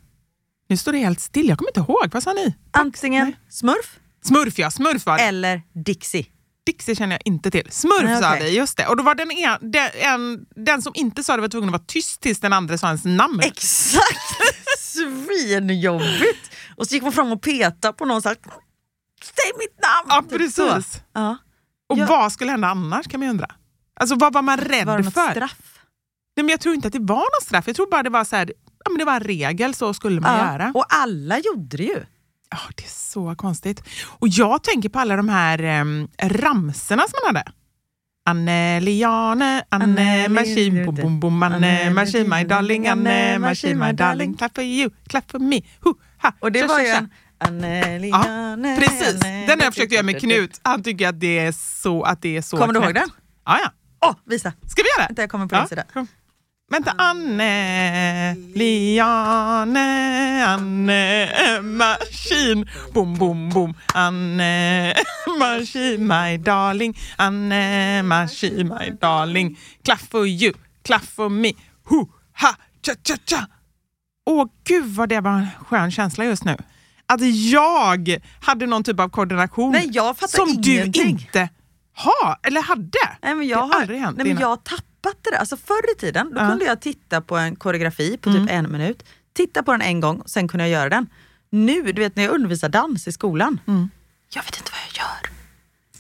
Nu 0.70 0.78
står 0.78 0.92
det 0.92 0.98
helt 0.98 1.20
still. 1.20 1.50
Jag 1.50 1.58
kommer 1.58 1.70
inte 1.70 1.80
ihåg. 1.80 2.10
Vad 2.12 2.24
sa 2.24 2.34
ni? 2.34 2.56
Antingen 2.72 3.26
Nej. 3.26 3.40
smurf 3.50 4.00
Smurf 4.26 4.60
ja, 4.60 4.72
smurf 4.72 5.06
var 5.06 5.18
det. 5.18 5.24
eller 5.24 5.62
Dixie. 5.86 6.26
Dixie 6.66 6.96
känner 6.96 7.16
jag 7.16 7.22
inte 7.26 7.52
till. 7.52 7.68
Smurf 7.72 8.04
Nej, 8.04 8.22
sa 8.22 8.34
okej. 8.36 8.44
vi, 8.52 8.58
just 8.58 8.78
det. 8.78 8.88
Och 8.88 8.98
då 8.98 9.04
var 9.04 9.16
den, 9.16 9.32
en, 9.32 9.72
den, 9.72 9.90
en, 9.94 10.46
den 10.66 10.82
som 10.82 10.92
inte 10.96 11.24
sa 11.24 11.36
det 11.36 11.42
var 11.42 11.48
tvungen 11.48 11.70
att 11.70 11.74
vara 11.74 11.84
tyst 11.88 12.22
tills 12.22 12.40
den 12.40 12.54
andra 12.54 12.78
sa 12.78 12.88
ens 12.88 13.06
namn. 13.06 13.40
Exakt! 13.40 14.38
Svinjobbigt! 14.80 16.52
Och 16.76 16.88
så 16.88 16.94
gick 16.94 17.04
man 17.04 17.12
fram 17.12 17.32
och 17.32 17.42
petade 17.42 17.94
på 17.94 18.06
någon 18.06 18.22
så 18.22 18.30
här, 18.30 18.38
säg 19.24 19.52
mitt 19.60 19.82
namn! 19.82 20.08
Ja, 20.10 20.22
Typ 20.22 20.40
precis. 20.40 20.56
så. 20.94 21.00
Ja. 21.14 21.38
Och 21.90 21.98
Ja. 21.98 22.06
vad 22.06 22.32
skulle 22.32 22.52
hända 22.52 22.68
annars 22.68 23.08
kan 23.08 23.20
man 23.20 23.28
ju 23.28 23.32
undra. 23.32 23.48
Alltså 24.00 24.16
vad 24.16 24.34
var 24.34 24.42
man 24.42 24.58
rädd 24.58 24.86
Var 24.88 24.98
det 24.98 25.04
något 25.04 25.14
för? 25.14 25.32
straff? 25.32 25.80
Nej, 26.36 26.44
men 26.44 26.50
jag 26.50 26.60
tror 26.60 26.76
inte 26.76 26.88
att 26.88 26.94
det 26.94 27.00
var 27.00 27.16
något 27.18 27.44
straff. 27.44 27.68
Jag 27.68 27.76
tror 27.76 27.92
bara 27.92 28.04
det 28.04 28.10
var 28.10 28.24
så 28.24 28.36
här, 28.36 28.54
ja, 28.86 28.90
men 28.92 28.98
det 28.98 29.06
var 29.06 29.14
en 29.14 29.20
regel, 29.24 29.74
så 29.74 29.94
skulle 29.94 30.22
man 30.22 30.38
göra. 30.38 30.72
Och 30.76 30.86
alla 30.90 31.40
gjorde 31.40 31.78
det 31.78 31.84
ju. 31.84 32.06
Ja, 32.52 32.58
det 32.76 32.84
är 32.84 32.90
så 32.90 33.36
konstigt. 33.36 33.84
Och 34.06 34.28
jag 34.28 34.64
tänker 34.64 34.90
på 34.90 35.00
alla 35.00 35.16
de 35.16 35.30
här 35.30 35.82
um, 35.82 36.08
ramserna 36.22 37.04
som 37.04 37.20
man 37.26 37.36
hade. 37.36 37.52
Anne 38.26 38.80
Liane, 38.80 39.64
Anne 39.70 40.28
Machine, 40.30 40.74
Liane, 40.76 40.86
boom 40.92 40.96
boom 40.96 41.20
boom, 41.20 41.44
Anne 41.44 41.90
Machine 41.90 42.30
my 42.38 42.44
darling, 42.44 42.88
Anne 42.88 43.40
Machine 43.40 43.88
my 43.88 43.94
darling, 43.94 44.34
clap 44.38 44.56
for 44.56 44.64
you, 44.64 44.90
clap 45.08 45.32
for 45.32 45.40
me, 45.40 45.62
hu, 45.82 45.94
ha, 46.22 46.34
Och 46.40 46.52
det 46.52 46.60
tja, 46.60 46.68
var 46.68 46.78
tja, 46.80 46.84
ju 46.86 46.90
en 46.92 47.10
Anneli, 47.48 48.10
Ja, 48.10 48.18
Anne, 48.18 48.78
Precis, 48.80 49.20
den 49.22 49.50
har 49.60 49.64
jag 49.64 49.74
försökt 49.74 49.92
göra 49.94 50.04
med 50.04 50.20
Knut. 50.20 50.60
Han 50.64 50.84
tycker 50.84 51.08
att 51.08 51.20
det 51.20 51.40
är 51.40 51.52
så, 51.52 52.04
att 52.04 52.22
det 52.22 52.38
är 52.38 52.42
så 52.42 52.58
Kommer 52.58 52.74
du 52.74 52.80
ihåg 52.80 52.92
knäppt. 52.92 53.08
den? 53.08 53.16
Ja, 53.46 53.60
ja. 53.64 53.72
Åh, 54.10 54.16
visa! 54.26 54.54
Ska 54.68 54.82
vi 54.84 54.88
göra 54.98 55.08
det? 55.08 55.12
Vänta, 55.12 55.22
jag 55.22 55.30
kommer 55.32 55.48
på 55.48 55.56
din 55.56 55.68
sida. 55.68 55.84
kom. 55.94 56.08
Vänta, 56.72 56.94
Anne, 56.98 58.36
Liane, 58.56 60.46
Anne, 60.46 61.62
Machine, 61.62 62.66
boom, 62.94 63.14
boom, 63.18 63.50
boom. 63.50 63.74
Anne, 63.94 64.94
Machine, 65.40 65.98
my 66.08 66.38
darling. 66.38 66.98
Anne, 67.18 68.02
Machine, 68.04 68.64
my 68.64 68.90
darling. 69.02 69.58
Clap 69.84 70.00
for 70.00 70.28
you, 70.28 70.54
clap 70.84 71.04
for 71.06 71.30
me. 71.30 71.54
Hu, 71.90 72.06
ha, 72.34 72.56
cha, 72.86 72.94
cha, 73.04 73.16
cha. 73.26 73.48
Åh 74.26 74.48
gud 74.64 74.86
vad 74.86 75.10
det 75.10 75.22
var 75.22 75.32
en 75.32 75.48
skön 75.68 75.92
känsla 75.92 76.26
just 76.26 76.44
nu. 76.44 76.58
Att 77.06 77.22
jag 77.52 78.22
hade 78.42 78.66
någon 78.66 78.84
typ 78.84 79.00
av 79.00 79.10
koordination 79.10 79.72
Nej, 79.72 79.92
som 80.28 80.62
du 80.62 80.74
ingenting. 80.74 81.10
inte 81.10 81.50
har, 81.94 82.38
eller 82.44 82.62
hade. 82.62 82.90
Nej, 83.22 83.36
men 83.36 83.38
Det 83.40 83.46
jag 83.46 83.58
har 83.58 83.68
har, 83.74 83.82
aldrig 83.82 84.00
hänt 84.00 84.18
nej, 84.18 84.28
men 84.28 84.42
jag 84.42 84.48
har 84.48 84.58
tappat 84.58 85.18
det 85.24 85.32
där. 85.32 85.38
Alltså 85.38 85.58
förr 85.58 85.92
i 85.98 86.00
tiden 86.00 86.32
då 86.34 86.42
Ja. 86.42 86.50
kunde 86.50 86.66
jag 86.66 86.82
titta 86.82 87.22
på 87.22 87.38
en 87.38 87.56
koreografi 87.56 88.18
på 88.18 88.30
Mm. 88.30 88.42
typ 88.48 88.52
en 88.56 88.72
minut, 88.72 89.04
titta 89.34 89.64
på 89.64 89.72
den 89.72 89.82
en 89.82 90.00
gång, 90.00 90.24
sen 90.26 90.48
kunde 90.48 90.64
jag 90.68 90.72
göra 90.82 90.90
den. 90.90 91.08
Nu, 91.50 91.82
du 91.82 92.02
vet 92.02 92.16
när 92.16 92.24
jag 92.24 92.34
undervisar 92.34 92.70
dans 92.70 93.08
i 93.08 93.12
skolan, 93.12 93.60
jag 94.34 94.44
vet 94.44 94.58
inte 94.58 94.72
vad 94.72 94.80
jag 94.90 94.98
gör. 94.98 95.33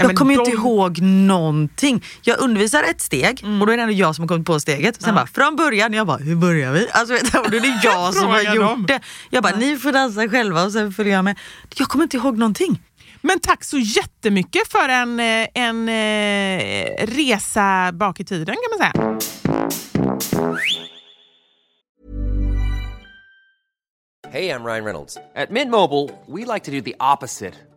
Ja, 0.04 0.08
jag 0.08 0.08
men 0.10 0.16
kommer 0.16 0.34
de- 0.36 0.39
inte 0.39 0.51
ihåg 0.51 1.01
någonting. 1.01 2.04
Jag 2.22 2.39
undervisar 2.39 2.84
ett 2.84 3.01
steg 3.01 3.43
Mm. 3.43 3.62
och 3.62 3.68
då 3.68 3.74
är 3.74 3.78
det 3.78 3.84
ändå 3.84 3.93
jag 3.95 4.16
som 4.16 4.24
har 4.24 4.28
kommit 4.28 4.47
på 4.47 4.60
steget. 4.60 5.01
Sen 5.01 5.16
bara 5.16 5.28
från 5.28 5.56
början, 5.56 5.93
jag 5.93 6.08
bara 6.08 6.18
hur 6.18 6.36
börjar 6.36 6.72
vi? 6.72 6.88
Alltså, 6.91 7.14
vet 7.14 7.32
du, 7.32 7.38
och 7.39 7.51
då 7.51 7.58
är 7.58 7.62
det 7.62 7.80
jag 7.84 8.14
som 8.20 8.28
har 8.30 8.41
gjort 8.41 8.56
dem. 8.68 8.86
det. 8.88 8.99
Jag 9.30 9.43
bara 9.43 9.56
ni 9.56 9.78
får 9.78 9.91
dansa 9.91 10.30
själva 10.30 10.64
och 10.64 10.72
sen 10.72 10.93
följer 10.93 11.14
jag 11.14 11.24
med. 11.26 11.39
Jag 11.76 11.88
kommer 11.88 12.04
inte 12.04 12.18
ihåg 12.18 12.38
någonting. 12.38 12.82
Men 13.22 13.39
tack 13.39 13.64
så 13.64 13.78
jättemycket 13.78 14.72
för 14.72 14.89
en, 14.89 15.20
eh, 15.20 15.47
en 15.54 15.89
eh, 15.89 17.08
resa 17.08 17.91
bak 17.93 18.20
i 18.20 18.26
tiden 18.26 18.56
kan 18.56 18.80
man 18.80 18.91
säga. 18.91 19.20
Hey, 24.30 24.49
I'm 24.49 24.64
Ryan 24.64 24.84
Reynolds. 24.84 25.18
At 25.36 25.51
Mint 25.51 25.70
Mobile, 25.70 26.10
we 26.28 26.45
like 26.45 26.64
to 26.66 26.72
do 26.72 26.82
the 26.82 26.95
opposite 26.99 27.54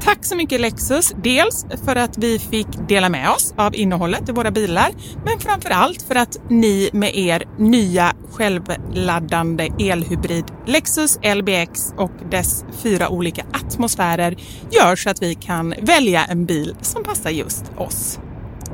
Tack 0.00 0.24
så 0.24 0.36
mycket 0.36 0.60
Lexus, 0.60 1.12
dels 1.22 1.66
för 1.84 1.96
att 1.96 2.18
vi 2.18 2.38
fick 2.38 2.66
dela 2.88 3.08
med 3.08 3.30
oss 3.30 3.54
av 3.56 3.74
innehållet 3.74 4.28
i 4.28 4.32
våra 4.32 4.50
bilar, 4.50 4.90
men 5.24 5.38
framför 5.40 5.70
allt 5.70 6.02
för 6.02 6.14
att 6.14 6.36
ni 6.50 6.90
med 6.92 7.16
er 7.16 7.44
nya 7.58 8.12
självladdande 8.30 9.68
elhybrid 9.78 10.44
Lexus 10.66 11.18
LBX 11.36 11.92
och 11.96 12.12
dess 12.30 12.64
fyra 12.82 13.08
olika 13.08 13.44
atmosfärer 13.52 14.36
gör 14.70 14.96
så 14.96 15.10
att 15.10 15.22
vi 15.22 15.34
kan 15.34 15.74
välja 15.82 16.24
en 16.24 16.46
bil 16.46 16.76
som 16.80 17.04
passar 17.04 17.30
just 17.30 17.64
oss. 17.76 18.18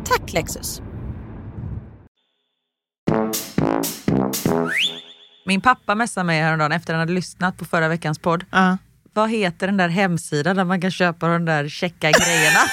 Tack 0.04 0.32
Lexus! 0.32 0.82
Min 5.46 5.60
pappa 5.60 5.94
messade 5.94 6.24
mig 6.24 6.40
häromdagen 6.40 6.72
efter 6.72 6.92
att 6.92 6.94
han 6.94 7.00
hade 7.00 7.12
lyssnat 7.12 7.56
på 7.56 7.64
förra 7.64 7.88
veckans 7.88 8.18
podd. 8.18 8.44
Ja. 8.50 8.76
Vad 9.14 9.30
heter 9.30 9.66
den 9.66 9.76
där 9.76 9.88
hemsidan 9.88 10.56
där 10.56 10.64
man 10.64 10.80
kan 10.80 10.90
köpa 10.90 11.28
de 11.28 11.44
där 11.44 11.68
checka 11.68 12.10
grejerna? 12.10 12.60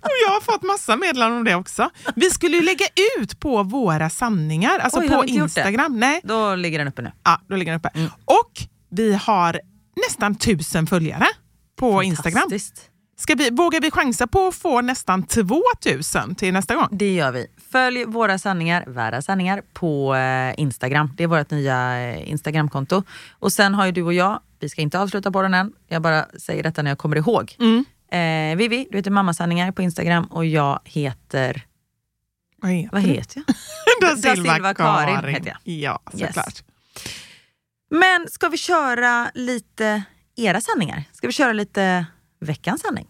Och 0.00 0.10
jag 0.26 0.32
har 0.32 0.40
fått 0.40 0.62
massa 0.62 0.96
meddelanden 0.96 1.38
om 1.38 1.44
det 1.44 1.54
också. 1.54 1.90
Vi 2.16 2.30
skulle 2.30 2.56
ju 2.56 2.62
lägga 2.62 2.86
ut 3.20 3.40
på 3.40 3.62
våra 3.62 4.10
sanningar, 4.10 4.78
alltså 4.78 5.00
Oj, 5.00 5.08
på? 5.08 5.24
Instagram. 5.24 5.98
Nej, 6.00 6.20
Då 6.24 6.54
ligger 6.54 6.78
den 6.78 6.88
uppe 6.88 7.02
nu. 7.02 7.12
ja, 7.24 7.40
då 7.48 7.56
ligger 7.56 7.72
den 7.72 7.78
uppe. 7.80 8.10
Och 8.24 8.52
vi 8.90 9.14
har 9.14 9.60
nästan 10.08 10.34
tusen 10.34 10.86
följare 10.86 11.26
på 11.78 12.02
Instagram. 12.02 12.50
Ska 13.20 13.34
vi, 13.34 13.50
vågar 13.50 13.80
vi 13.80 13.90
chansa 13.90 14.26
på 14.26 14.46
att 14.46 14.54
få 14.54 14.80
nästan 14.80 15.22
2000 15.22 16.34
till 16.34 16.52
nästa 16.52 16.74
gång? 16.74 16.88
Det 16.90 17.14
gör 17.14 17.32
vi. 17.32 17.46
Följ 17.72 18.04
våra 18.04 18.38
sanningar, 18.38 18.84
värda 18.86 19.22
sanningar, 19.22 19.62
på 19.72 20.14
eh, 20.14 20.60
Instagram. 20.60 21.12
Det 21.16 21.22
är 21.22 21.26
vårt 21.26 21.50
nya 21.50 21.98
eh, 22.08 22.30
Instagramkonto. 22.30 23.02
Och 23.30 23.52
sen 23.52 23.74
har 23.74 23.86
ju 23.86 23.92
du 23.92 24.02
och 24.02 24.12
jag, 24.14 24.40
vi 24.60 24.68
ska 24.68 24.82
inte 24.82 25.00
avsluta 25.00 25.30
på 25.30 25.42
den 25.42 25.54
än, 25.54 25.72
jag 25.88 26.02
bara 26.02 26.26
säger 26.38 26.62
detta 26.62 26.82
när 26.82 26.90
jag 26.90 26.98
kommer 26.98 27.16
ihåg. 27.16 27.56
Eh, 28.12 28.56
Vivi, 28.56 28.88
du 28.90 28.96
heter 28.96 29.10
Mammasanningar 29.10 29.72
på 29.72 29.82
Instagram 29.82 30.24
och 30.24 30.46
jag 30.46 30.80
heter, 30.84 31.62
Vad 32.62 32.70
heter 32.70 32.88
vad 32.92 33.02
heter 33.02 33.42
jag? 33.46 33.54
Da 34.16 34.16
Silva 34.34 34.74
Karin 34.74 35.34
heter 35.34 35.48
jag. 35.64 35.74
Ja, 35.74 36.00
Yes. 36.14 36.26
såklart. 36.26 36.62
Men 37.90 38.26
ska 38.30 38.48
vi 38.48 38.56
köra 38.58 39.30
lite 39.34 40.02
era 40.36 40.60
sanningar? 40.60 41.04
Ska 41.12 41.26
vi 41.26 41.32
köra 41.32 41.52
lite 41.52 42.06
veckans 42.40 42.80
sanning? 42.82 43.06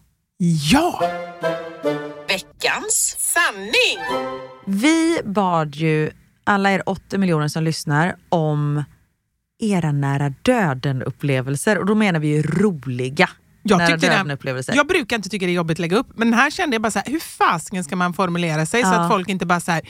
Ja! 0.71 1.01
Veckans 2.27 3.15
sanning! 3.19 3.97
Vi 4.65 5.19
bad 5.25 5.75
ju 5.75 6.11
alla 6.43 6.71
er 6.71 6.83
80 6.89 7.17
miljoner 7.17 7.47
som 7.47 7.63
lyssnar 7.63 8.15
om 8.29 8.83
era 9.61 9.91
nära 9.91 10.33
döden-upplevelser 10.41 11.77
och 11.77 11.85
då 11.85 11.95
menar 11.95 12.19
vi 12.19 12.27
ju 12.27 12.41
roliga 12.41 13.29
Jag, 13.63 13.77
nära 13.77 13.97
döden-upplevelser. 13.97 14.73
jag 14.75 14.87
brukar 14.87 15.15
inte 15.15 15.29
tycka 15.29 15.45
det 15.45 15.51
är 15.51 15.53
jobbigt 15.55 15.75
att 15.75 15.79
lägga 15.79 15.97
upp, 15.97 16.07
men 16.15 16.33
här 16.33 16.49
kände 16.51 16.75
jag 16.75 16.81
bara 16.81 16.91
så 16.91 16.99
här, 16.99 17.11
hur 17.11 17.19
fasken 17.19 17.83
ska 17.83 17.95
man 17.95 18.13
formulera 18.13 18.65
sig 18.65 18.81
så 18.83 18.89
Ja. 18.89 18.99
att 19.01 19.11
folk 19.11 19.29
inte 19.29 19.45
bara 19.45 19.59
så 19.59 19.71
här, 19.71 19.81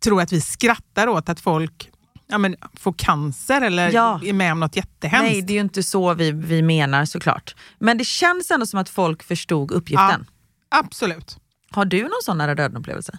tror 0.00 0.22
att 0.22 0.32
vi 0.32 0.40
skrattar 0.40 1.06
åt 1.08 1.28
att 1.28 1.40
folk 1.40 1.90
ja, 2.34 2.38
men, 2.38 2.56
får 2.80 2.92
cancer 2.92 3.60
eller 3.60 3.90
Ja. 3.90 4.20
är 4.24 4.32
med 4.32 4.52
om 4.52 4.60
något 4.60 4.76
jättehemskt. 4.76 5.32
Nej, 5.32 5.42
det 5.42 5.52
är 5.52 5.54
ju 5.54 5.60
inte 5.60 5.82
så 5.82 6.14
vi, 6.14 6.32
vi 6.32 6.62
menar 6.62 7.04
såklart. 7.04 7.54
Men 7.78 7.98
det 7.98 8.04
känns 8.04 8.50
ändå 8.50 8.66
som 8.66 8.80
att 8.80 8.88
folk 8.88 9.22
förstod 9.22 9.70
uppgiften. 9.72 10.26
Absolut. 10.70 11.38
Har 11.70 11.84
du 11.84 12.02
någon 12.02 12.22
sån 12.22 12.38
nära 12.38 12.54
döden-upplevelse? 12.54 13.18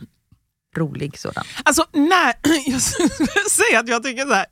Rolig 0.77 1.17
sådan. 1.19 1.43
Alltså, 1.63 1.85
när, 1.93 2.33
jag 2.71 2.81
säga 3.51 3.79
att 3.79 3.87
jag 3.89 4.03
tycker 4.03 4.25
så 4.25 4.33
här, 4.33 4.45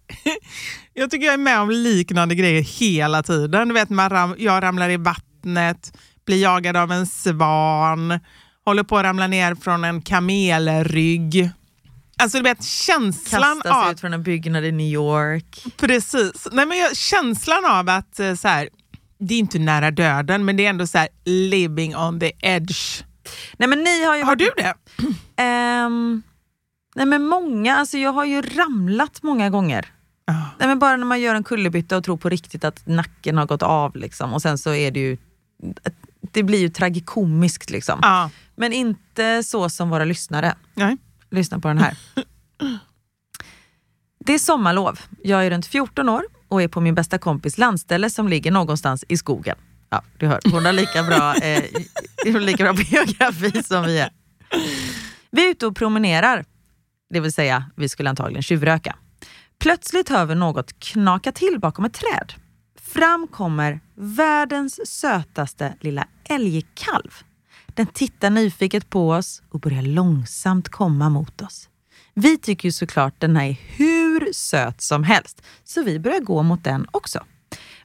jag 0.93 1.11
tycker 1.11 1.26
jag 1.26 1.34
är 1.34 1.38
med 1.38 1.59
om 1.59 1.70
liknande 1.70 2.36
grejer 2.36 2.61
hela 2.61 3.24
tiden. 3.24 3.68
Du 3.68 3.74
vet, 3.74 3.89
man 3.89 4.36
jag 4.38 4.64
ramlar 4.64 4.89
i 4.89 4.97
vattnet, 4.97 5.97
blir 6.26 6.41
jagad 6.41 6.78
av 6.78 6.91
en 6.91 7.07
svan, 7.07 8.20
håller 8.66 8.84
på 8.84 8.97
att 8.97 9.03
ramla 9.03 9.28
ner 9.28 9.55
från 9.55 9.84
en 9.84 10.01
kamelrygg. 10.01 11.49
Alltså 12.18 12.38
du 12.38 12.43
vet 12.43 12.64
känslan 12.64 13.61
Kastas 13.61 13.86
av... 13.86 13.91
ut 13.91 13.99
från 13.99 14.14
en 14.14 14.24
byggnad 14.24 14.66
i 14.66 14.72
New 14.72 14.88
York. 14.88 15.64
Precis. 15.78 16.47
Nej, 16.51 16.66
men 16.66 16.78
jag, 16.78 16.97
känslan 16.97 17.66
av 17.66 17.89
att 17.89 18.20
eh, 18.20 18.36
så 18.36 18.47
här, 18.47 18.70
det 19.20 19.34
är 19.36 19.39
inte 19.39 19.59
nära 19.59 19.91
döden, 19.91 20.45
men 20.45 20.57
det 20.57 20.66
är 20.66 20.70
ändå 20.70 20.88
så 20.88 20.97
här 20.97 21.07
living 21.26 21.95
on 21.95 22.20
the 22.20 22.32
edge. 22.39 23.03
Nej, 23.57 23.70
men 23.70 23.80
ni 23.84 24.03
har 24.05 24.16
ju 24.16 24.22
Har 24.24 24.28
varit- 24.28 24.39
du 24.39 24.64
det? 24.64 24.74
Ehm, 25.43 26.22
nej 26.95 27.05
men 27.05 27.28
många, 27.28 27.76
alltså 27.78 27.97
jag 27.97 28.11
har 28.14 28.26
ju 28.26 28.41
ramlat 28.41 29.24
många 29.24 29.49
gånger. 29.49 29.86
Nej, 30.59 30.68
men 30.68 30.80
bara 30.80 30.97
när 30.97 31.05
man 31.05 31.22
gör 31.22 31.36
en 31.36 31.43
kullerbytta 31.43 31.97
och 31.97 32.03
tror 32.03 32.18
på 32.18 32.30
riktigt 32.30 32.64
att 32.64 32.88
nacken 32.88 33.38
har 33.38 33.45
gått 33.45 33.64
av 33.64 33.95
liksom, 33.95 34.34
och 34.34 34.41
sen 34.41 34.57
så 34.57 34.74
är 34.74 34.91
det 34.91 34.99
ju 34.99 35.18
det 36.32 36.43
blir 36.43 36.59
ju 36.59 36.70
tragikomiskt 36.70 37.70
liksom. 37.70 37.99
Ja. 38.01 38.30
Men 38.55 38.74
inte 38.74 39.43
så 39.43 39.70
som 39.70 39.89
våra 39.89 40.05
lyssnare. 40.05 40.55
Nej. 40.74 40.97
Lyssna 41.34 41.60
på 41.60 41.68
den 41.68 41.78
här. 41.78 41.98
Det 44.26 44.34
är 44.34 44.40
sommarlov. 44.40 45.00
Jag 45.24 45.46
är 45.46 45.52
runt 45.52 45.66
14 45.66 46.10
år 46.10 46.24
och 46.48 46.62
är 46.62 46.68
på 46.68 46.82
min 46.82 46.96
bästa 46.96 47.18
kompis 47.18 47.58
landställe 47.58 48.10
som 48.10 48.28
ligger 48.28 48.52
någonstans 48.52 49.06
i 49.08 49.18
skogen. 49.18 49.58
Ja, 49.90 50.02
du 50.18 50.28
hör, 50.28 50.40
hon 50.52 50.66
har 50.66 50.74
lika 50.74 51.04
bra, 51.04 51.36
eh, 52.26 52.40
lika 52.40 52.64
bra 52.64 52.74
biografi 52.74 53.64
som 53.64 53.86
vi 53.86 54.00
är. 54.00 54.10
Vi 55.32 55.46
är 55.46 55.52
ute 55.52 55.68
och 55.68 55.76
promenerar, 55.76 56.46
det 57.10 57.20
vill 57.20 57.34
säga 57.34 57.72
vi 57.76 57.90
skulle 57.90 58.10
antagligen 58.10 58.44
tjuvröka. 58.44 58.96
Plötsligt 59.60 60.10
hör 60.10 60.26
vi 60.26 60.36
något 60.36 60.80
knaka 60.80 61.32
till 61.32 61.60
bakom 61.60 61.86
ett 61.86 61.94
träd. 61.94 62.34
Fram 62.82 63.28
kommer 63.28 63.80
världens 63.96 64.88
sötaste 64.88 65.74
lilla 65.80 66.08
älgkalv. 66.30 67.24
Den 67.74 67.86
tittar 67.86 68.30
nyfiket 68.30 68.89
på 68.89 69.09
oss 69.09 69.41
och 69.49 69.59
börjar 69.59 69.82
långsamt 69.82 70.69
komma 70.69 71.09
mot 71.09 71.41
oss. 71.41 71.69
Vi 72.13 72.38
tycker 72.38 72.67
ju 72.67 72.71
såklart 72.71 73.19
den 73.19 73.36
här 73.36 73.45
är 73.45 73.57
hur 73.67 74.34
söt 74.34 74.82
som 74.82 75.03
helst, 75.03 75.41
så 75.63 75.84
vi 75.84 75.99
börjar 75.99 76.19
gå 76.19 76.43
mot 76.43 76.63
den 76.63 76.88
också. 76.91 77.19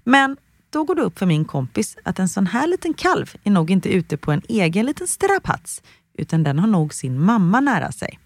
Men 0.05 0.37
då 0.71 0.85
går 0.85 0.95
det 0.95 1.03
upp 1.03 1.19
för 1.19 1.27
min 1.27 1.45
kompis 1.45 1.97
att 2.05 2.19
en 2.19 2.29
sån 2.29 2.47
här 2.47 2.67
liten 2.67 2.95
kalv 2.95 3.35
är 3.45 3.51
nog 3.51 3.71
inte 3.71 3.89
ute 3.89 4.17
på 4.17 4.33
en 4.33 4.43
egen 4.49 4.87
liten 4.87 5.09
strapats, 5.09 5.83
utan 6.19 6.43
den 6.43 6.59
har 6.59 6.67
nog 6.67 6.95
sin 6.95 7.21
mamma 7.25 7.61
nära 7.61 7.93
sig. 7.93 8.19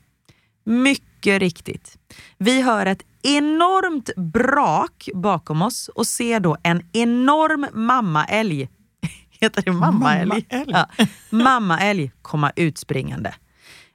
Mycket 0.65 1.41
riktigt. 1.41 1.99
Vi 2.39 2.63
hör 2.63 2.87
ett 2.87 3.03
enormt 3.23 4.11
brak 4.17 5.09
bakom 5.15 5.63
oss 5.63 5.89
och 5.89 6.07
ser 6.07 6.41
då 6.41 6.57
en 6.63 6.87
enorm 6.93 7.67
mammaälg, 7.73 8.69
heter 9.43 9.63
det 9.63 9.73
mammaälg? 9.73 10.27
Mammaälg. 10.27 10.47
Ja, 10.67 10.87
mammaälg 11.31 12.13
komma 12.23 12.53
utspringande. 12.57 13.35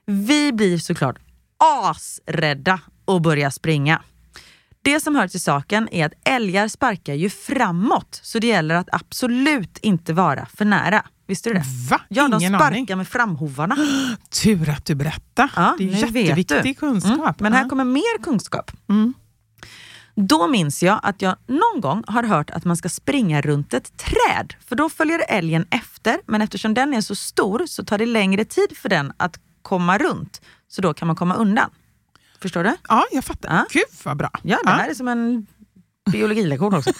Vi 0.06 0.52
blir 0.52 0.78
såklart 0.78 1.18
asrädda 1.58 2.80
och 3.04 3.22
börjar 3.22 3.50
springa. 3.50 4.02
Det 4.82 5.00
som 5.00 5.16
hör 5.16 5.28
till 5.28 5.40
saken 5.40 5.88
är 5.92 6.06
att 6.06 6.12
älgar 6.24 6.68
sparkar 6.68 7.14
ju 7.14 7.30
framåt, 7.30 8.20
så 8.22 8.38
det 8.38 8.46
gäller 8.46 8.74
att 8.74 8.88
absolut 8.92 9.78
inte 9.78 10.12
vara 10.12 10.46
för 10.46 10.64
nära. 10.64 11.02
Visste 11.26 11.50
du 11.50 11.54
det? 11.54 11.64
Va? 11.90 12.00
Ja, 12.08 12.28
de 12.28 12.40
Ingen 12.40 12.52
sparkar 12.52 12.66
aning. 12.76 12.96
med 12.96 13.08
framhovarna. 13.08 13.76
Tur 14.42 14.68
att 14.68 14.84
du 14.84 14.94
berättade. 14.94 15.48
Ja, 15.56 15.74
det 15.78 15.84
är 15.84 16.16
jätteviktig 16.16 16.78
kunskap. 16.78 17.18
Mm, 17.18 17.34
men 17.38 17.52
här 17.52 17.68
kommer 17.68 17.84
mer 17.84 18.22
kunskap. 18.22 18.70
Mm. 18.88 19.14
Då 20.20 20.46
minns 20.46 20.82
jag 20.82 21.00
att 21.02 21.22
jag 21.22 21.36
någon 21.46 21.80
gång 21.80 22.04
har 22.06 22.22
hört 22.22 22.50
att 22.50 22.64
man 22.64 22.76
ska 22.76 22.88
springa 22.88 23.40
runt 23.40 23.74
ett 23.74 23.96
träd, 23.96 24.54
för 24.66 24.76
då 24.76 24.88
följer 24.88 25.24
älgen 25.28 25.66
efter, 25.70 26.20
men 26.26 26.42
eftersom 26.42 26.74
den 26.74 26.94
är 26.94 27.00
så 27.00 27.14
stor 27.14 27.66
så 27.66 27.84
tar 27.84 27.98
det 27.98 28.06
längre 28.06 28.44
tid 28.44 28.76
för 28.76 28.88
den 28.88 29.12
att 29.16 29.40
komma 29.62 29.98
runt, 29.98 30.40
så 30.68 30.82
då 30.82 30.94
kan 30.94 31.06
man 31.06 31.16
komma 31.16 31.34
undan. 31.34 31.70
Förstår 32.42 32.64
du? 32.64 32.76
Ja, 32.88 33.04
jag 33.12 33.24
fattar. 33.24 33.48
Ja. 33.48 33.66
Gud 33.70 33.84
vad 34.04 34.16
bra. 34.16 34.30
Ja, 34.42 34.58
det 34.64 34.70
här 34.70 34.88
är 34.88 34.94
som 34.94 35.08
en 35.08 35.46
biologilektion 36.12 36.74
också. 36.74 36.90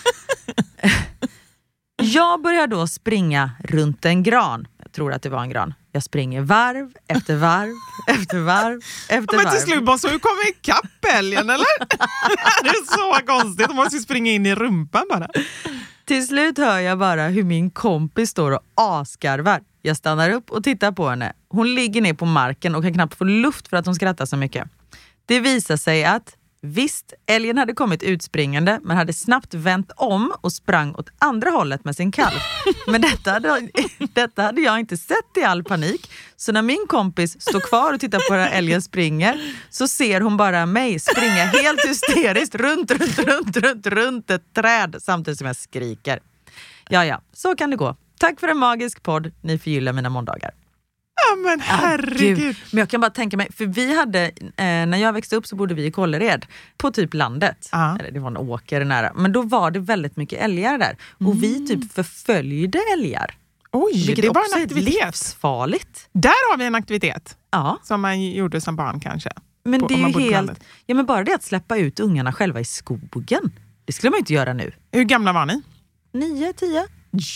jag 2.03 2.43
börjar 2.43 2.67
då 2.67 2.87
springa 2.87 3.51
runt 3.65 4.05
en 4.05 4.23
gran. 4.23 4.67
Jag 4.83 4.93
tror 4.93 5.13
att 5.13 5.23
det 5.23 5.29
var 5.29 5.43
en 5.43 5.51
gran. 5.51 5.75
Jag 5.99 6.03
springer 6.03 6.41
varv 6.41 6.93
efter 7.09 7.37
varv 7.37 7.75
efter 8.07 8.39
varv 8.39 8.81
efter 9.09 9.37
Men 9.37 9.45
varv. 9.45 9.55
till 9.55 9.63
slut 9.63 9.83
måste 9.85 10.09
hon 10.09 10.21
komma 10.21 10.41
ikapp 10.51 11.05
älgen 11.15 11.51
eller? 11.51 11.67
det 12.63 12.69
är 12.69 13.21
så 13.21 13.27
konstigt, 13.27 13.67
hon 13.67 13.77
måste 13.77 13.97
ju 13.97 14.03
springa 14.03 14.31
in 14.31 14.47
i 14.47 14.55
rumpan 14.55 15.05
bara. 15.11 15.29
Till 16.05 16.27
slut 16.27 16.59
hör 16.59 16.79
jag 16.79 16.99
bara 16.99 17.29
hur 17.29 17.43
min 17.43 17.71
kompis 17.71 18.31
står 18.31 18.51
och 18.51 18.61
asgarvar. 18.75 19.61
Jag 19.83 19.97
stannar 19.97 20.31
upp 20.31 20.51
och 20.51 20.65
tittar 20.65 20.93
på 20.93 21.09
henne. 21.09 21.33
Hon 21.49 21.75
ligger 21.75 22.01
ner 22.01 22.15
på 22.15 22.27
marken 22.27 22.75
och 22.75 22.83
kan 22.83 22.95
knappt 22.95 23.15
få 23.15 23.25
luft 23.25 23.69
för 23.69 23.77
att 23.77 23.87
hon 23.87 23.95
skrattar 23.95 24.27
så 24.27 24.37
mycket. 24.37 24.69
Det 25.27 25.41
visar 25.41 25.77
sig 25.77 26.05
att 26.05 26.37
visst, 26.61 27.13
älgen 27.27 27.59
hade 27.59 27.73
kommit 27.73 28.03
utspringande 28.03 28.81
men 28.83 28.97
hade 28.97 29.13
snabbt 29.13 29.55
vänt 29.55 29.93
om 29.97 30.33
och 30.41 30.53
sprang 30.53 30.95
åt 30.95 31.11
andra 31.19 31.51
hållet 31.51 31.85
med 31.85 31.97
sin 31.97 32.13
kalv. 32.13 32.39
Men 32.87 33.01
detta 33.01 33.31
hade, 33.31 33.69
detta 34.13 34.43
hade 34.43 34.61
jag 34.61 34.81
inte 34.81 34.97
sett 34.97 35.37
i 35.37 35.43
all 35.43 35.65
panik. 35.65 36.11
Så 36.37 36.53
när 36.53 36.63
min 36.63 36.87
kompis 36.89 37.41
står 37.41 37.61
kvar 37.61 37.95
och 37.95 38.01
tittar 38.01 38.29
på 38.29 38.35
hur 38.35 38.47
älgen 38.47 38.83
springer 38.83 39.55
så 39.71 39.89
ser 39.89 40.21
hon 40.21 40.37
bara 40.37 40.67
mig 40.67 40.99
springa 40.99 41.45
helt 41.45 41.89
hysteriskt 41.89 42.55
runt, 42.55 42.91
runt, 42.91 43.19
runt, 43.19 43.57
runt, 43.57 43.87
runt 43.87 44.31
ett 44.31 44.55
träd 44.55 44.97
samtidigt 45.01 45.39
som 45.39 45.47
jag 45.47 45.57
skriker. 45.57 46.21
Ja, 46.89 47.05
ja, 47.05 47.23
så 47.33 47.57
kan 47.57 47.71
det 47.71 47.77
gå. 47.77 47.97
Tack 48.19 48.41
för 48.41 48.49
en 48.49 48.59
magisk 48.59 49.03
podd. 49.03 49.33
Ni 49.41 49.59
förgyller 49.59 49.93
mina 49.93 50.11
måndagar. 50.11 50.51
Ja 51.31 51.37
men 51.37 51.61
herregud. 51.61 52.39
Gud. 52.39 52.57
Men 52.73 52.79
jag 52.79 52.89
kan 52.89 53.01
bara 53.01 53.11
tänka 53.11 53.37
mig, 53.37 53.49
för 53.53 53.67
vi 53.67 53.97
hade, 53.97 54.25
eh, 54.27 54.53
när 54.57 54.97
jag 54.97 55.13
växte 55.13 55.37
upp 55.37 55.47
så 55.47 55.57
bodde 55.57 55.75
vi 55.75 55.87
i 55.87 55.91
Kållered, 55.91 56.47
på 56.77 56.91
typ 56.91 57.15
landet. 57.15 57.69
Ja. 57.73 57.99
Eller 58.01 58.11
det 58.11 58.21
var 58.21 58.29
en 58.31 58.37
åker 58.37 58.85
nära. 58.85 59.13
Men 59.17 59.33
då 59.33 59.43
var 59.43 59.71
det 59.71 59.81
väldigt 59.81 60.17
mycket 60.17 60.41
älgar 60.43 60.79
där. 60.79 60.97
Och 61.27 61.43
vi 61.43 61.67
typ 61.67 61.93
förföljde 61.93 62.79
älgar. 62.97 63.35
Oj, 63.73 63.93
Vilket 64.07 64.23
det 64.23 64.29
var 64.29 64.41
också 64.41 64.55
en 64.57 64.61
är 64.61 64.65
aktivitet. 64.67 64.95
livsfarligt. 65.05 66.09
Där 66.13 66.51
har 66.51 66.59
vi 66.59 66.65
en 66.65 66.75
aktivitet 66.75 67.37
Ja, 67.51 67.79
som 67.83 68.01
man 68.01 68.23
gjorde 68.31 68.61
som 68.61 68.77
barn 68.77 69.01
kanske. 69.01 69.31
men 69.65 69.81
På- 69.81 69.87
det 69.87 69.95
är 69.95 70.21
ju 70.21 70.33
helt... 70.33 70.61
Ja 70.87 70.95
men 70.95 71.07
bara 71.07 71.25
det 71.25 71.35
att 71.35 71.43
släppa 71.43 71.77
ut 71.77 72.01
ungarna 72.01 72.33
själva 72.33 72.61
i 72.61 72.65
skogen. 72.65 73.51
Det 73.85 73.93
skulle 73.93 74.11
man 74.11 74.17
ju 74.17 74.21
inte 74.21 74.33
göra 74.35 74.53
nu. 74.53 74.73
Hur 74.93 75.05
gamla 75.05 75.33
var 75.33 75.47
ni? 75.47 75.63
Nio, 76.13 76.53
tio, 76.53 76.87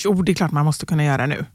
Jo, 0.04 0.22
det 0.22 0.32
är 0.32 0.34
klart 0.34 0.52
man 0.52 0.64
måste 0.64 0.86
kunna 0.86 1.04
göra 1.04 1.26
nu. 1.26 1.46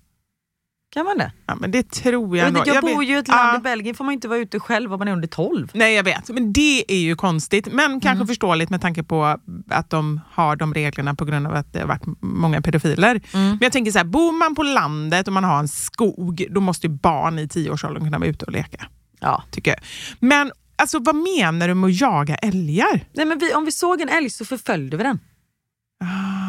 Kan 0.89 1.05
man 1.05 1.17
det? 1.17 1.31
Ja, 1.47 1.55
men 1.55 1.71
det 1.71 1.91
tror 1.91 2.37
jag, 2.37 2.43
Jag, 2.43 2.47
ändå. 2.47 2.59
inte, 2.59 2.69
jag, 2.71 2.81
bor 2.83 3.03
ju 3.03 3.15
i 3.15 3.17
ett 3.19 3.27
land 3.27 3.53
Ja. 3.53 3.57
i 3.57 3.61
Belgien, 3.61 3.95
får 3.95 4.03
man 4.05 4.13
inte 4.13 4.27
vara 4.27 4.39
ute 4.39 4.59
själv 4.59 4.93
om 4.93 4.99
man 4.99 5.07
är 5.07 5.11
under 5.11 5.27
12. 5.27 5.71
Nej, 5.73 5.93
jag 5.95 6.03
vet. 6.03 6.29
Men 6.29 6.53
det 6.53 6.83
är 6.91 6.97
ju 6.99 7.15
konstigt. 7.15 7.67
Men 7.71 7.91
kanske 7.99 8.09
Mm. 8.09 8.27
förståeligt 8.27 8.69
med 8.69 8.81
tanke 8.81 9.03
på 9.03 9.37
att 9.69 9.89
de 9.89 10.21
har 10.31 10.55
de 10.55 10.73
reglerna 10.73 11.15
på 11.15 11.25
grund 11.25 11.47
av 11.47 11.53
att 11.55 11.73
det 11.73 11.79
har 11.79 11.87
varit 11.87 12.03
många 12.21 12.61
pedofiler. 12.61 13.09
Mm. 13.33 13.47
Men 13.49 13.57
jag 13.61 13.71
tänker 13.71 13.91
så 13.91 13.97
här, 13.99 14.05
bor 14.05 14.31
man 14.31 14.55
på 14.55 14.63
landet 14.63 15.27
och 15.27 15.33
man 15.33 15.43
har 15.43 15.59
en 15.59 15.67
skog, 15.67 16.45
då 16.49 16.61
måste 16.61 16.87
ju 16.87 16.93
barn 16.93 17.39
i 17.39 17.47
tioårsåldern 17.47 18.03
kunna 18.03 18.19
vara 18.19 18.29
ute 18.29 18.45
och 18.45 18.51
leka. 18.51 18.85
Ja. 19.19 19.43
Tycker 19.51 19.71
jag. 19.71 19.79
Men 20.19 20.51
alltså, 20.75 20.99
vad 20.99 21.15
menar 21.15 21.67
du 21.67 21.73
med 21.73 21.87
att 21.89 22.01
jaga 22.01 22.35
älgar? 22.35 23.05
Nej, 23.13 23.25
men 23.25 23.39
vi, 23.39 23.53
om 23.53 23.65
vi 23.65 23.71
såg 23.71 24.01
en 24.01 24.09
älg 24.09 24.29
så 24.29 24.45
förföljde 24.45 24.97
vi 24.97 25.03
den. 25.03 25.19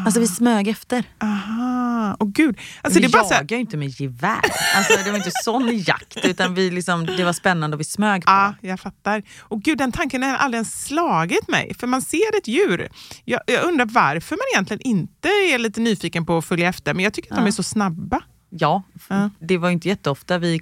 Alltså 0.05 0.19
vi 0.19 0.27
smög 0.27 0.67
efter. 0.67 1.03
Aha, 1.23 2.15
och 2.19 2.33
gud. 2.33 2.57
Alltså, 2.81 2.99
vi 2.99 3.05
det 3.07 3.11
är 3.11 3.17
bara 3.19 3.23
så 3.23 3.33
här, 3.33 3.41
jagar 3.41 3.57
ju 3.57 3.61
inte 3.61 3.77
med 3.77 3.89
gevär. 4.01 4.39
Alltså, 4.75 4.93
det 5.03 5.09
var 5.11 5.17
inte 5.17 5.31
sån 5.43 5.77
jakt, 5.77 6.17
utan 6.25 6.53
vi 6.55 6.71
liksom, 6.71 7.05
det 7.05 7.23
var 7.23 7.33
spännande 7.33 7.75
och 7.75 7.79
vi 7.79 7.83
smög 7.83 8.25
på 8.25 8.31
Ja, 8.31 8.53
den. 8.61 8.69
jag 8.69 8.79
fattar. 8.79 9.23
Och 9.39 9.61
gud, 9.61 9.77
den 9.77 9.91
tanken 9.91 10.23
har 10.23 10.33
aldrig 10.35 10.57
ens 10.57 10.85
slagit 10.85 11.47
mig. 11.47 11.73
För 11.79 11.87
man 11.87 12.01
ser 12.01 12.37
ett 12.37 12.47
djur. 12.47 12.89
Jag, 13.25 13.41
jag 13.45 13.63
undrar 13.63 13.85
varför 13.85 14.35
man 14.35 14.43
egentligen 14.53 14.81
inte 14.81 15.27
är 15.29 15.57
lite 15.59 15.81
nyfiken 15.81 16.25
på 16.25 16.37
att 16.37 16.45
följa 16.45 16.69
efter. 16.69 16.93
Men 16.93 17.03
jag 17.03 17.13
tycker 17.13 17.31
att 17.31 17.37
de 17.37 17.41
Ja. 17.43 17.47
är 17.47 17.51
så 17.51 17.63
snabba. 17.63 18.21
Ja, 18.49 18.83
Ja. 19.09 19.29
det 19.39 19.57
var 19.57 19.69
ju 19.69 19.73
inte 19.73 19.87
jätteofta 19.87 20.37
vi 20.37 20.59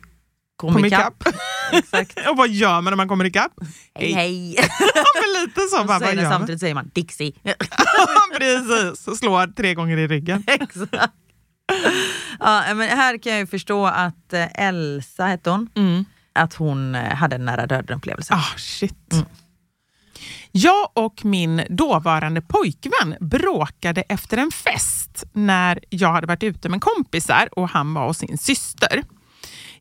kom, 0.57 0.85
ikapp. 0.85 1.23
Exakt. 1.71 2.19
och 2.29 2.37
vad 2.37 2.49
gör 2.49 2.81
man 2.81 2.83
när 2.91 2.95
man 2.95 3.07
kommer 3.07 3.25
ikapp? 3.25 3.51
Hej 3.95 4.13
hej! 4.13 4.55
Ja, 4.95 5.03
men 5.21 5.43
lite 5.43 5.61
så. 5.61 5.83
Bara, 5.83 6.11
är 6.11 6.15
det 6.15 6.29
samtidigt 6.29 6.59
säger 6.59 6.75
man 6.75 6.91
Dixie. 6.93 7.33
Precis, 8.37 9.19
slår 9.19 9.47
tre 9.55 9.73
gånger 9.73 9.97
i 9.97 10.07
ryggen. 10.07 10.43
Exakt. 10.47 11.13
Ja, 12.39 12.63
men 12.75 12.89
här 12.89 13.17
kan 13.17 13.31
jag 13.31 13.39
ju 13.39 13.47
förstå 13.47 13.85
att 13.85 14.33
eh, 14.33 14.45
Elsa 14.67 15.25
hette 15.25 15.49
hon, 15.49 15.69
Mm. 15.75 16.05
att 16.33 16.53
hon 16.53 16.95
eh, 16.95 17.15
hade 17.15 17.35
en 17.35 17.45
nära 17.45 17.67
döden 17.67 17.97
upplevelse. 17.97 18.33
Ah, 18.33 18.57
shit. 18.57 19.13
Jag 20.51 20.89
och 20.93 21.25
min 21.25 21.61
dåvarande 21.69 22.41
pojkvän 22.41 23.15
bråkade 23.19 24.01
efter 24.01 24.37
en 24.37 24.51
fest 24.51 25.23
när 25.33 25.79
jag 25.89 26.11
hade 26.11 26.27
varit 26.27 26.43
ute 26.43 26.69
med 26.69 26.81
kompisar 26.81 27.49
och 27.51 27.69
han 27.69 27.93
var 27.93 28.07
hos 28.07 28.17
sin 28.17 28.37
syster. 28.37 29.03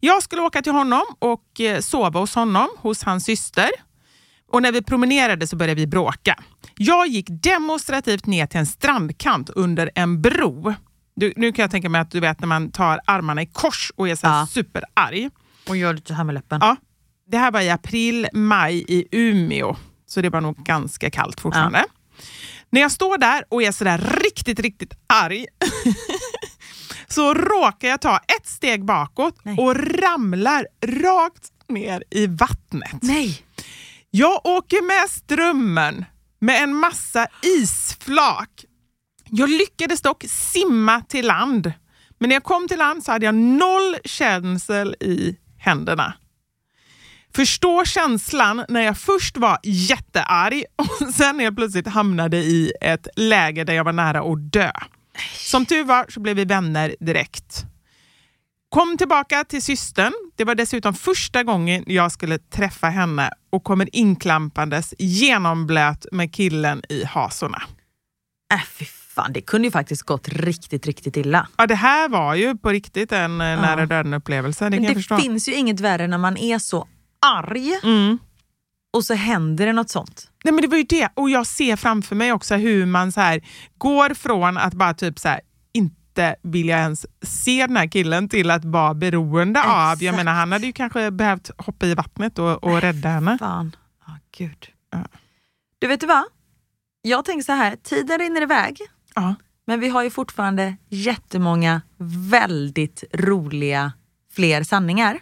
Jag 0.01 0.23
skulle 0.23 0.43
åka 0.43 0.63
till 0.63 0.73
honom 0.73 1.03
och 1.19 1.61
eh, 1.61 1.81
sova 1.81 2.21
hos 2.21 2.35
honom, 2.35 2.69
hos 2.79 3.03
hans 3.03 3.25
syster. 3.25 3.71
Och 4.53 4.63
när 4.63 4.73
vi 4.73 4.83
promenerade 4.83 5.47
så 5.47 5.57
började 5.57 5.81
vi 5.81 5.87
bråka. 5.87 6.39
Jag 6.77 7.07
gick 7.07 7.27
demonstrativt 7.31 8.27
ner 8.27 8.47
till 8.47 8.61
en 8.61 8.67
strandkant 8.67 9.51
under 9.51 9.91
en 9.95 10.23
bro. 10.23 10.75
Du, 11.17 11.33
nu 11.37 11.53
kan 11.53 11.63
jag 11.63 11.71
tänka 11.71 11.89
mig 11.89 12.01
att 12.01 12.11
du 12.11 12.21
vet 12.21 12.41
när 12.41 12.47
man 12.49 12.71
tar 12.71 13.01
armarna 13.07 13.43
i 13.43 13.47
kors 13.47 13.93
och 13.97 14.09
är 14.09 14.17
så 14.17 14.27
Ja. 14.27 14.47
superarg. 14.51 15.31
Och 15.69 15.77
gör 15.77 15.95
lite 15.95 16.09
så 16.09 16.15
här 16.15 16.25
med 16.25 16.35
läppen. 16.35 16.59
Ja, 16.63 16.77
det 17.31 17.39
här 17.39 17.51
var 17.51 17.61
i 17.61 17.71
april, 17.71 18.29
maj 18.33 18.85
i 18.89 19.09
Umeå. 19.13 19.77
Så 20.07 20.21
det 20.21 20.31
var 20.31 20.41
nog 20.41 20.57
ganska 20.57 21.11
kallt 21.11 21.41
fortfarande. 21.41 21.85
När 22.71 22.81
jag 22.81 22.93
står 22.93 23.19
där 23.19 23.45
och 23.49 23.63
är 23.63 23.73
sådär 23.73 23.99
riktigt, 24.25 24.61
riktigt 24.61 24.93
arg 25.07 25.47
så 27.09 27.35
råkar 27.35 27.89
jag 27.89 28.01
ta 28.01 28.17
ett 28.17 28.47
steg 28.47 28.85
bakåt 28.85 29.35
Nej. 29.43 29.59
och 29.59 29.77
ramlar 29.77 30.67
rakt 30.87 31.53
ner 31.69 32.05
i 32.11 32.27
vattnet. 32.27 33.03
Nej! 33.03 33.43
Jag 34.11 34.47
åker 34.47 34.87
med 34.87 35.11
strömmen 35.11 36.05
med 36.39 36.63
en 36.63 36.75
massa 36.75 37.27
isflak. 37.43 38.65
Jag 39.31 39.51
lyckades 39.51 40.03
dock 40.03 40.25
simma 40.29 41.01
till 41.01 41.27
land. 41.27 41.73
Men 42.19 42.29
när 42.29 42.37
jag 42.37 42.45
kom 42.45 42.69
till 42.69 42.79
land 42.79 43.05
så 43.05 43.13
hade 43.13 43.27
jag 43.27 43.35
noll 43.35 43.97
känsel 44.05 44.97
i 45.01 45.37
händerna. 45.59 46.15
Förstå 47.35 47.85
känslan 47.85 48.65
när 48.69 48.81
jag 48.81 48.99
först 48.99 49.37
var 49.37 49.59
jättearg 49.63 50.65
och 50.77 51.15
sen 51.15 51.41
helt 51.41 51.57
plötsligt 51.57 51.89
hamnade 51.89 52.37
i 52.37 52.73
ett 52.81 53.09
läge 53.17 53.65
där 53.65 53.73
jag 53.75 53.85
var 53.85 53.93
nära 53.93 54.21
att 54.21 54.53
dö. 54.53 54.73
Som 55.33 55.67
tur 55.67 55.85
var 55.85 56.07
så 56.09 56.21
blev 56.21 56.37
vi 56.37 56.45
vänner 56.45 56.97
direkt. 57.01 57.65
Kom 58.69 58.97
tillbaka 58.99 59.45
till 59.45 59.63
systern. 59.63 60.13
Det 60.37 60.45
var 60.45 60.55
dessutom 60.55 60.95
första 60.95 61.43
gången 61.43 61.85
jag 61.87 62.13
skulle 62.13 62.39
träffa 62.39 62.87
henne 62.87 63.31
och 63.51 63.65
kommer 63.65 63.97
inklampandes 63.97 64.95
genomblöt 64.99 66.07
med 66.13 66.35
killen 66.35 66.83
i 66.89 67.05
hasorna. 67.05 67.63
Äh, 68.55 68.61
fy 68.79 68.85
fan, 68.85 69.33
det 69.33 69.41
kunde 69.41 69.67
ju 69.69 69.73
faktiskt 69.73 70.03
gått 70.03 70.29
riktigt, 70.29 70.87
riktigt 70.87 71.17
illa. 71.17 71.49
Ja, 71.57 71.67
det 71.67 71.75
här 71.75 72.09
var 72.09 72.35
ju 72.35 72.57
på 72.57 72.71
riktigt 72.71 73.13
en 73.13 73.41
ja. 73.41 73.57
nära 73.57 73.87
döden-upplevelse. 73.87 74.65
Det, 74.65 74.81
Men 74.81 74.95
det 74.95 75.23
finns 75.23 75.49
ju 75.49 75.55
inget 75.55 75.81
värre 75.81 76.07
när 76.07 76.19
man 76.19 76.37
är 76.37 76.59
så 76.59 76.89
arg 77.27 77.81
Mm. 77.83 78.19
Och 78.97 79.05
så 79.05 79.15
händer 79.15 79.67
det 79.67 79.73
något 79.73 79.91
sånt. 79.91 80.31
Nej, 80.45 80.55
men 80.55 80.63
det 80.63 80.69
var 80.69 80.77
ju 80.77 80.85
det. 80.85 81.09
Och 81.15 81.31
jag 81.31 81.47
ser 81.47 81.77
framför 81.77 82.17
mig 82.17 82.33
också 82.33 82.55
hur 82.55 82.87
man 82.87 83.13
så 83.13 83.21
här 83.21 83.41
går 83.79 84.15
från 84.15 84.59
att 84.59 84.75
bara 84.75 84.95
typ 84.95 85.19
så 85.19 85.29
här, 85.29 85.41
inte 85.73 86.37
vilja 86.43 86.79
ens 86.79 87.07
se 87.23 87.67
den 87.67 87.77
här 87.77 87.87
killen 87.87 88.29
till 88.29 88.51
att 88.51 88.65
vara 88.65 88.95
beroende 88.95 89.63
av. 89.63 89.89
Jag 89.89 90.03
Exakt. 90.03 90.17
menar, 90.17 90.33
han 90.33 90.53
hade 90.53 90.67
ju 90.67 90.73
kanske 90.73 91.11
behövt 91.11 91.51
hoppa 91.59 91.87
i 91.87 91.95
vattnet 91.95 92.39
och, 92.39 92.65
och 92.65 92.81
rädda 92.81 93.09
henne. 93.09 93.39
Fan, 93.39 93.77
ja 94.07 94.13
gud. 94.37 94.67
Ja. 94.91 95.05
Du 95.79 95.87
vet 95.87 96.01
du 96.01 96.07
vad? 96.07 96.25
Jag 97.03 97.25
tänker 97.25 97.45
så 97.45 97.53
här, 97.53 97.77
tiden 97.77 98.19
rinner 98.19 98.43
iväg. 98.43 98.81
Ja. 99.15 99.35
Men 99.67 99.81
vi 99.81 99.89
har 99.89 100.03
ju 100.03 100.11
fortfarande 100.11 100.77
jättemånga 100.89 101.83
väldigt 102.31 103.05
roliga 103.13 103.93
fler 104.33 104.63
sanningar. 104.63 105.19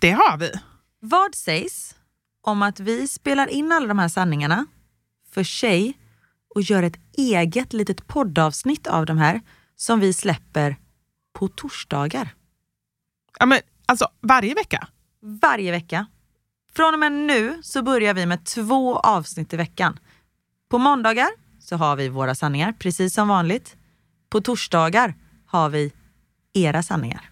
Det 0.00 0.10
har 0.10 0.36
vi. 0.36 0.52
Vad 1.00 1.34
sägs 1.34 1.94
om 2.42 2.62
att 2.62 2.80
vi 2.80 3.08
spelar 3.08 3.46
in 3.46 3.72
alla 3.72 3.86
de 3.86 3.98
här 3.98 4.08
sanningarna 4.08 4.66
för 5.30 5.44
sig 5.44 5.98
och 6.54 6.62
gör 6.62 6.82
ett 6.82 6.96
eget 7.16 7.72
litet 7.72 8.06
poddavsnitt 8.06 8.86
av 8.86 9.06
de 9.06 9.18
här 9.18 9.40
som 9.76 10.00
vi 10.00 10.12
släpper 10.12 10.76
på 11.32 11.48
torsdagar 11.48 12.34
Ja, 13.38 13.46
men, 13.46 13.60
alltså, 13.86 14.08
varje 14.20 14.54
vecka. 14.54 14.88
varje 15.42 15.70
vecka. 15.70 16.06
Från 16.72 16.94
och 16.94 17.00
med 17.00 17.12
nu 17.12 17.60
så 17.62 17.82
börjar 17.82 18.14
vi 18.14 18.26
med 18.26 18.44
två 18.44 18.96
avsnitt 18.96 19.52
i 19.52 19.56
veckan. 19.56 19.98
På 20.70 20.78
måndagar 20.78 21.28
så 21.60 21.76
har 21.76 21.96
vi 21.96 22.08
våra 22.08 22.34
sanningar, 22.34 22.72
precis 22.72 23.14
som 23.14 23.28
vanligt. 23.28 23.76
På 24.30 24.40
torsdagar 24.40 25.14
har 25.46 25.68
vi 25.68 25.92
era 26.52 26.82
sanningar. 26.82 27.30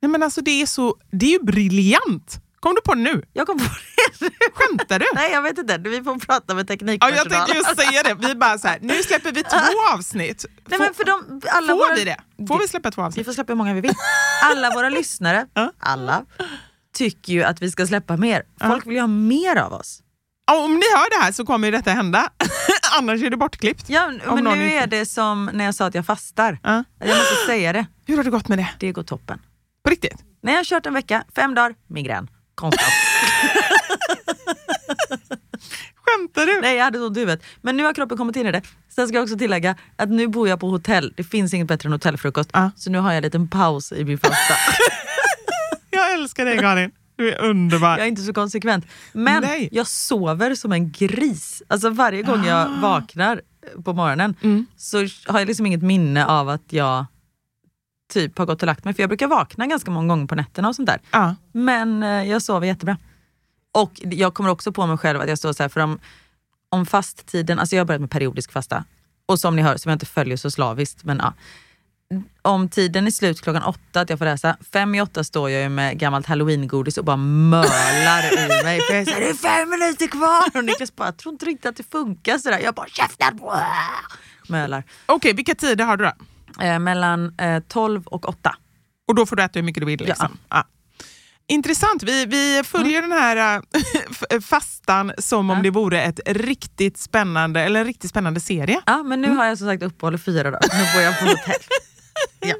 Nej, 0.00 0.10
men 0.10 0.22
alltså, 0.22 0.40
det, 0.40 0.62
är 0.62 0.66
så, 0.66 0.96
det 1.10 1.26
är 1.26 1.30
ju 1.30 1.44
briljant 1.44 2.40
Kom 2.66 2.74
du 2.74 2.80
på 2.80 2.94
det 2.94 3.00
nu? 3.00 3.22
Jag 3.32 3.46
kom 3.46 3.58
på 3.58 3.64
det. 3.64 4.30
Skämtar 4.54 4.98
du? 4.98 5.06
Nej 5.14 5.32
jag 5.32 5.42
vet 5.42 5.58
inte, 5.58 5.78
vi 5.78 6.02
får 6.02 6.18
prata 6.18 6.54
med 6.54 6.62
Ja, 6.62 6.66
teknikpersonal. 6.66 7.16
jag 7.16 7.30
tänkte 7.30 7.56
just 7.56 7.76
säga 7.80 8.02
det. 8.02 8.14
Vi 8.28 8.34
bara 8.34 8.58
så 8.58 8.68
här, 8.68 8.78
nu 8.82 9.02
släpper 9.02 9.32
vi 9.32 9.42
två 9.42 9.56
avsnitt. 9.94 10.44
Nej, 10.68 10.78
men 10.78 10.94
för 10.94 11.04
de, 11.04 11.40
alla 11.50 11.66
Får 11.72 11.74
våra, 11.78 11.94
vi 11.94 12.04
det? 12.04 12.16
Får 12.48 12.58
vi 12.58 12.68
släppa 12.68 12.90
två 12.90 13.02
Vi 13.02 13.06
avsnitt? 13.06 13.26
får 13.26 13.32
släppa 13.32 13.52
hur 13.52 13.56
många 13.56 13.74
vi 13.74 13.80
vill. 13.80 13.92
Alla 14.42 14.70
våra 14.70 14.88
lyssnare, 14.88 15.46
Ja. 15.54 15.72
alla, 15.78 16.24
tycker 16.96 17.32
ju 17.32 17.42
att 17.42 17.62
vi 17.62 17.70
ska 17.70 17.86
släppa 17.86 18.16
mer. 18.16 18.42
Folk 18.60 18.86
vill 18.86 18.94
ju 18.94 19.00
ha 19.00 19.06
mer 19.06 19.56
av 19.56 19.72
oss. 19.72 20.02
Ja, 20.46 20.64
Om 20.64 20.74
ni 20.74 20.86
hör 20.96 21.18
det 21.18 21.24
här 21.24 21.32
så 21.32 21.46
kommer 21.46 21.68
ju 21.68 21.72
detta 21.72 21.90
hända. 21.90 22.30
Annars 22.98 23.22
är 23.22 23.30
det 23.30 23.36
bortklippt. 23.36 23.84
Ja, 23.90 24.12
men 24.26 24.44
nu 24.44 24.50
inte- 24.64 24.76
är 24.78 24.86
det 24.86 25.06
som 25.06 25.50
när 25.52 25.64
jag 25.64 25.74
sa 25.74 25.86
att 25.86 25.94
jag 25.94 26.06
fastar. 26.06 26.58
Ja. 26.62 26.84
Jag 26.98 27.08
måste 27.08 27.46
säga 27.46 27.72
det, 27.72 27.86
Hur 28.06 28.16
har 28.16 28.24
det 28.24 28.30
gått 28.30 28.48
med 28.48 28.58
det? 28.58 28.68
det 28.78 28.92
går 28.92 29.02
toppen. 29.02 29.40
På 29.84 29.90
riktigt? 29.90 30.22
När 30.42 30.52
jag 30.52 30.58
har 30.58 30.64
kört 30.64 30.86
en 30.86 30.94
vecka, 30.94 31.24
fem 31.36 31.54
dagar, 31.54 31.74
migrän. 31.86 32.30
Konstant. 32.56 32.92
Skämtar 36.04 36.46
du? 36.46 36.60
Nej 36.60 36.76
jag 36.76 36.84
hade 36.84 36.98
ont 37.00 37.16
i 37.16 37.20
huvudet. 37.20 37.42
Men 37.62 37.76
nu 37.76 37.84
har 37.84 37.94
kroppen 37.94 38.18
kommit 38.18 38.36
in 38.36 38.46
i 38.46 38.52
det. 38.52 38.62
Sen 38.88 39.08
ska 39.08 39.16
jag 39.16 39.22
också 39.22 39.38
tillägga 39.38 39.76
att 39.96 40.08
nu 40.08 40.28
bor 40.28 40.48
jag 40.48 40.60
på 40.60 40.68
hotell. 40.70 41.12
Det 41.16 41.24
finns 41.24 41.54
inget 41.54 41.66
bättre 41.68 41.86
än 41.86 41.92
hotellfrukost. 41.92 42.50
Ja. 42.52 42.70
Så 42.76 42.90
nu 42.90 42.98
har 42.98 43.10
jag 43.10 43.16
en 43.16 43.22
liten 43.22 43.48
paus 43.48 43.92
i 43.92 44.04
min 44.04 44.18
fasta. 44.18 44.36
Jag 45.90 46.12
älskar 46.12 46.44
dig 46.44 46.58
Karin. 46.58 46.90
Du 47.16 47.32
är 47.32 47.40
underbar. 47.40 47.90
Jag 47.90 48.00
är 48.00 48.06
inte 48.06 48.22
så 48.22 48.32
konsekvent. 48.32 48.86
Men 49.12 49.42
Nej. 49.42 49.68
jag 49.72 49.86
sover 49.86 50.54
som 50.54 50.72
en 50.72 50.90
gris. 50.92 51.62
Alltså 51.68 51.90
varje 51.90 52.22
gång 52.22 52.44
jag 52.44 52.66
Ah. 52.68 52.80
vaknar 52.80 53.40
på 53.84 53.92
morgonen 53.92 54.34
Mm. 54.42 54.66
så 54.76 54.98
har 55.26 55.38
jag 55.38 55.46
liksom 55.46 55.66
inget 55.66 55.82
minne 55.82 56.26
av 56.26 56.48
att 56.48 56.62
jag 56.72 57.04
typ 58.12 58.38
har 58.38 58.46
gått 58.46 58.62
och 58.62 58.66
lagt 58.66 58.84
mig. 58.84 58.94
För 58.94 59.02
jag 59.02 59.10
brukar 59.10 59.26
vakna 59.26 59.66
ganska 59.66 59.90
många 59.90 60.08
gånger 60.08 60.26
på 60.26 60.34
nätterna 60.34 60.68
och 60.68 60.76
sånt 60.76 60.86
där. 60.86 61.00
Ja. 61.10 61.34
Men 61.52 62.02
eh, 62.02 62.08
jag 62.08 62.42
sover 62.42 62.66
jättebra. 62.66 62.98
Och 63.72 63.92
jag 63.94 64.34
kommer 64.34 64.50
också 64.50 64.72
på 64.72 64.86
mig 64.86 64.98
själv 64.98 65.20
att 65.20 65.28
jag 65.28 65.38
står 65.38 65.52
så 65.52 65.62
här, 65.62 65.68
för 65.68 65.80
om, 65.80 65.98
om 66.68 66.86
fasttiden, 66.86 67.58
alltså 67.58 67.76
jag 67.76 67.80
har 67.80 67.86
börjat 67.86 68.00
med 68.00 68.10
periodisk 68.10 68.52
fasta. 68.52 68.84
Och 69.26 69.40
som 69.40 69.56
ni 69.56 69.62
hör, 69.62 69.76
som 69.76 69.90
jag 69.90 69.94
inte 69.94 70.06
följer 70.06 70.36
så 70.36 70.50
slaviskt, 70.50 71.04
men 71.04 71.18
ja. 71.18 71.34
Om 72.42 72.68
tiden 72.68 73.06
är 73.06 73.10
slut 73.10 73.40
klockan 73.40 73.62
åtta, 73.62 74.00
att 74.00 74.10
jag 74.10 74.18
får 74.18 74.24
läsa, 74.24 74.56
fem 74.72 74.94
i 74.94 75.00
åtta 75.00 75.24
står 75.24 75.50
jag 75.50 75.62
ju 75.62 75.68
med 75.68 75.98
gammalt 75.98 76.26
halloweengodis 76.26 76.98
och 76.98 77.04
bara 77.04 77.16
mölar 77.16 78.32
i 78.32 78.62
mig. 78.64 78.80
För 78.80 78.94
jag 78.94 79.06
här, 79.06 79.20
det 79.20 79.28
är 79.28 79.34
fem 79.34 79.70
minuter 79.70 80.06
kvar! 80.06 80.58
Och 80.58 80.64
Niklas 80.64 80.96
bara, 80.96 81.04
jag 81.04 81.16
tror 81.16 81.32
inte 81.32 81.46
riktigt 81.46 81.66
att 81.66 81.76
det 81.76 81.90
funkar 81.90 82.38
sådär. 82.38 82.58
Jag 82.58 82.74
bara, 82.74 82.88
käften! 82.88 83.40
Mölar. 84.48 84.84
Okej, 85.06 85.32
vilka 85.32 85.54
tider 85.54 85.84
har 85.84 85.96
du 85.96 86.04
då? 86.04 86.12
Eh, 86.60 86.78
mellan 86.78 87.34
eh, 87.38 87.60
12 87.68 88.06
och 88.06 88.28
8. 88.28 88.54
Och 89.08 89.14
då 89.14 89.26
får 89.26 89.36
du 89.36 89.42
äta 89.42 89.58
hur 89.58 89.62
mycket 89.64 89.80
du 89.80 89.86
vill? 89.86 90.00
Liksom. 90.00 90.38
Ja. 90.50 90.64
Intressant. 91.48 92.02
Vi, 92.02 92.26
vi 92.26 92.62
följer 92.64 93.02
den 93.02 93.12
här 93.12 93.56
äh, 93.56 93.62
f- 94.10 94.44
fastan 94.44 95.12
som 95.18 95.50
om 95.50 95.56
Ja. 95.56 95.62
det 95.62 95.70
vore 95.70 96.02
ett 96.02 96.20
riktigt 96.26 96.98
spännande, 96.98 97.60
eller 97.60 97.80
en 97.80 97.86
riktigt 97.86 98.10
spännande 98.10 98.40
serie. 98.40 98.80
Ja, 98.86 99.02
men 99.02 99.20
nu 99.22 99.28
har 99.36 99.44
jag 99.44 99.58
som 99.58 99.66
sagt 99.66 99.82
uppehåll 99.82 100.14
i 100.14 100.18
fyra 100.18 100.50
dagar. 100.50 100.68
Nu 100.72 100.84
bor 100.94 101.02
jag 101.02 101.18
på 101.18 101.24
hotell. 101.24 101.60
Ja. 102.40 102.54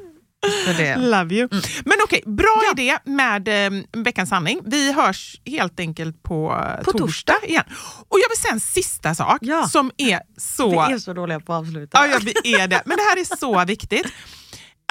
Love 0.97 1.35
you. 1.35 1.49
Men 1.85 1.97
okej, 2.03 2.23
bra 2.25 2.61
idé 2.73 2.97
med 3.03 3.47
eh, 3.47 3.81
veckans 3.93 4.29
sanning. 4.29 4.59
Vi 4.65 4.93
hörs 4.93 5.41
helt 5.45 5.79
enkelt 5.79 6.23
på, 6.23 6.63
eh, 6.77 6.83
På 6.83 6.91
torsdag. 6.91 7.35
igen. 7.43 7.63
Och 8.09 8.19
jag 8.19 8.29
vill 8.29 8.37
säga 8.37 8.51
en 8.53 8.59
sista 8.59 9.15
sak 9.15 9.37
Ja. 9.41 9.67
som 9.67 9.91
är 9.97 10.19
så... 10.37 10.69
Vi 10.87 10.93
är 10.93 10.99
så 10.99 11.13
dåliga 11.13 11.39
på 11.39 11.53
att 11.53 11.59
avsluta. 11.59 11.97
Ja, 11.97 12.07
ja, 12.07 12.19
vi 12.43 12.53
är 12.53 12.67
det. 12.67 12.81
Men 12.85 12.97
det 12.97 13.03
här 13.03 13.17
är 13.19 13.35
så 13.37 13.65
viktigt. 13.65 14.07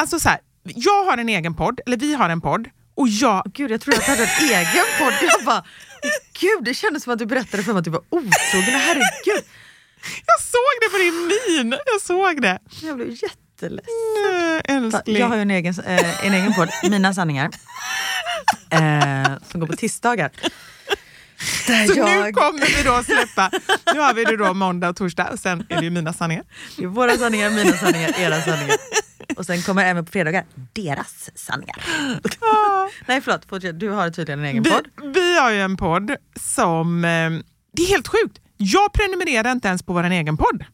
Alltså 0.01 0.21
så 0.21 0.29
här, 0.29 0.39
jag 0.65 1.05
har 1.05 1.19
en 1.19 1.29
egen 1.29 1.55
podd, 1.55 1.81
eller 1.87 1.97
vi 1.97 2.15
har 2.15 2.29
en 2.29 2.41
podd, 2.41 2.69
och 2.95 3.09
jag... 3.09 3.43
Gud, 3.55 3.71
jag 3.71 3.81
trodde 3.81 3.99
att 3.99 4.05
du 4.05 4.11
hade 4.11 4.23
en 4.25 4.49
egen 4.49 4.85
podd. 4.99 5.13
Jag 5.23 5.45
bara, 5.45 5.65
gud, 6.41 6.65
det 6.65 6.75
kändes 6.75 7.03
som 7.03 7.13
att 7.13 7.19
du 7.19 7.27
berättade 7.27 7.63
för 7.63 7.73
mig 7.73 7.79
att 7.79 7.85
du 7.85 7.91
var 7.91 8.03
otrogen. 8.11 8.81
Herregud, 8.81 9.45
Jag 10.27 10.41
såg 10.41 10.73
det 10.81 10.89
på 10.91 10.99
din 10.99 11.27
min! 11.57 11.71
Jag 11.87 12.01
såg 12.01 12.43
det. 12.43 12.59
jag 12.83 12.97
blev 12.97 13.17
jätteledsen. 13.63 13.95
Nej, 14.33 14.61
älskling. 14.65 15.17
Jag 15.17 15.29
har 15.29 15.37
ju 15.37 15.43
en 15.43 15.51
egen, 15.51 15.75
eh, 15.87 16.27
en 16.27 16.35
egen 16.35 16.55
podd, 16.55 16.69
Mina 16.91 17.15
sanningar, 17.15 17.51
eh, 18.71 19.39
som 19.51 19.61
går 19.61 19.67
på 19.67 19.77
tisdagar. 19.77 20.31
Där 21.67 21.87
Så 21.87 21.93
nu 21.95 21.99
jag, 22.11 22.35
kommer 22.35 22.77
vi 22.77 22.83
då 22.83 23.03
släppa, 23.03 23.51
nu 23.95 24.01
har 24.01 24.15
vi 24.15 24.25
det 24.25 24.37
då 24.37 24.55
måndag 24.55 24.89
och 24.89 24.97
torsdag 24.97 25.29
och 25.33 25.39
sen 25.39 25.67
är 25.69 25.77
det 25.79 25.85
ju 25.85 25.91
mina 25.91 26.13
sanningar. 26.13 26.45
det 26.77 26.83
är 26.85 26.87
våra 26.89 27.17
sanningar, 27.17 27.51
mina 27.51 27.73
sanningar, 27.73 28.15
era 28.19 28.41
sanningar. 28.41 28.77
Och 29.37 29.47
sen 29.47 29.63
kommer 29.63 29.85
även 29.85 30.05
på 30.05 30.13
fredagar, 30.13 30.45
deras 30.73 31.31
sanningar. 31.35 31.77
Nej 33.07 33.21
förlåt, 33.21 33.45
fortsätt. 33.49 33.81
du 33.81 33.91
har 33.91 34.11
tydligen 34.11 34.39
en 34.39 34.45
egen 34.47 34.63
Vi, 34.63 34.71
podd. 34.71 34.87
vi 35.15 35.39
har 35.39 35.51
ju 35.51 35.61
en 35.61 35.77
podd 35.77 36.17
som, 36.41 37.05
eh, 37.05 37.31
det 37.73 37.83
är 37.83 37.89
helt 37.89 38.09
sjukt, 38.09 38.39
jag 38.57 38.93
prenumererar 38.93 39.53
inte 39.53 39.69
ens 39.69 39.83
på 39.83 39.93
vår 39.93 40.05
egen 40.05 40.37
podd. 40.37 40.65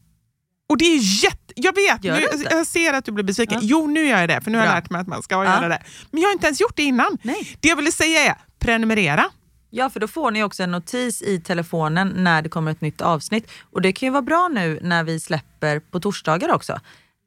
Och 0.69 0.77
det 0.77 0.85
är 0.85 1.23
jätte... 1.23 1.42
Jag 1.55 1.75
vet, 1.75 2.03
nu, 2.03 2.25
jag 2.51 2.67
ser 2.67 2.93
att 2.93 3.05
du 3.05 3.11
blir 3.11 3.23
besviken. 3.23 3.57
Ja. 3.61 3.67
Jo, 3.71 3.87
nu 3.87 4.05
gör 4.07 4.19
jag 4.19 4.29
det, 4.29 4.41
för 4.41 4.51
nu 4.51 4.57
har 4.57 4.65
jag 4.65 4.71
Bra. 4.71 4.79
lärt 4.79 4.89
mig 4.89 5.01
att 5.01 5.07
man 5.07 5.23
ska 5.23 5.35
Ja. 5.35 5.43
göra 5.45 5.67
det. 5.69 5.83
Men 6.11 6.21
jag 6.21 6.29
har 6.29 6.33
inte 6.33 6.45
ens 6.47 6.61
gjort 6.61 6.75
det 6.75 6.83
innan. 6.83 7.17
Nej. 7.21 7.57
Det 7.59 7.67
jag 7.69 7.75
ville 7.75 7.91
säga 7.91 8.19
är, 8.25 8.35
prenumerera. 8.59 9.25
Ja, 9.69 9.89
för 9.89 9.99
då 9.99 10.07
får 10.07 10.31
ni 10.31 10.43
också 10.43 10.63
en 10.63 10.71
notis 10.71 11.21
i 11.21 11.39
telefonen 11.39 12.07
när 12.17 12.41
det 12.41 12.49
kommer 12.49 12.71
ett 12.71 12.81
nytt 12.81 13.01
avsnitt. 13.01 13.51
Och 13.71 13.81
det 13.81 13.91
kan 13.91 14.07
ju 14.07 14.11
vara 14.11 14.21
bra 14.21 14.47
nu 14.53 14.79
när 14.81 15.03
vi 15.03 15.19
släpper 15.19 15.79
på 15.79 15.99
torsdagar 15.99 16.49
också. 16.53 16.79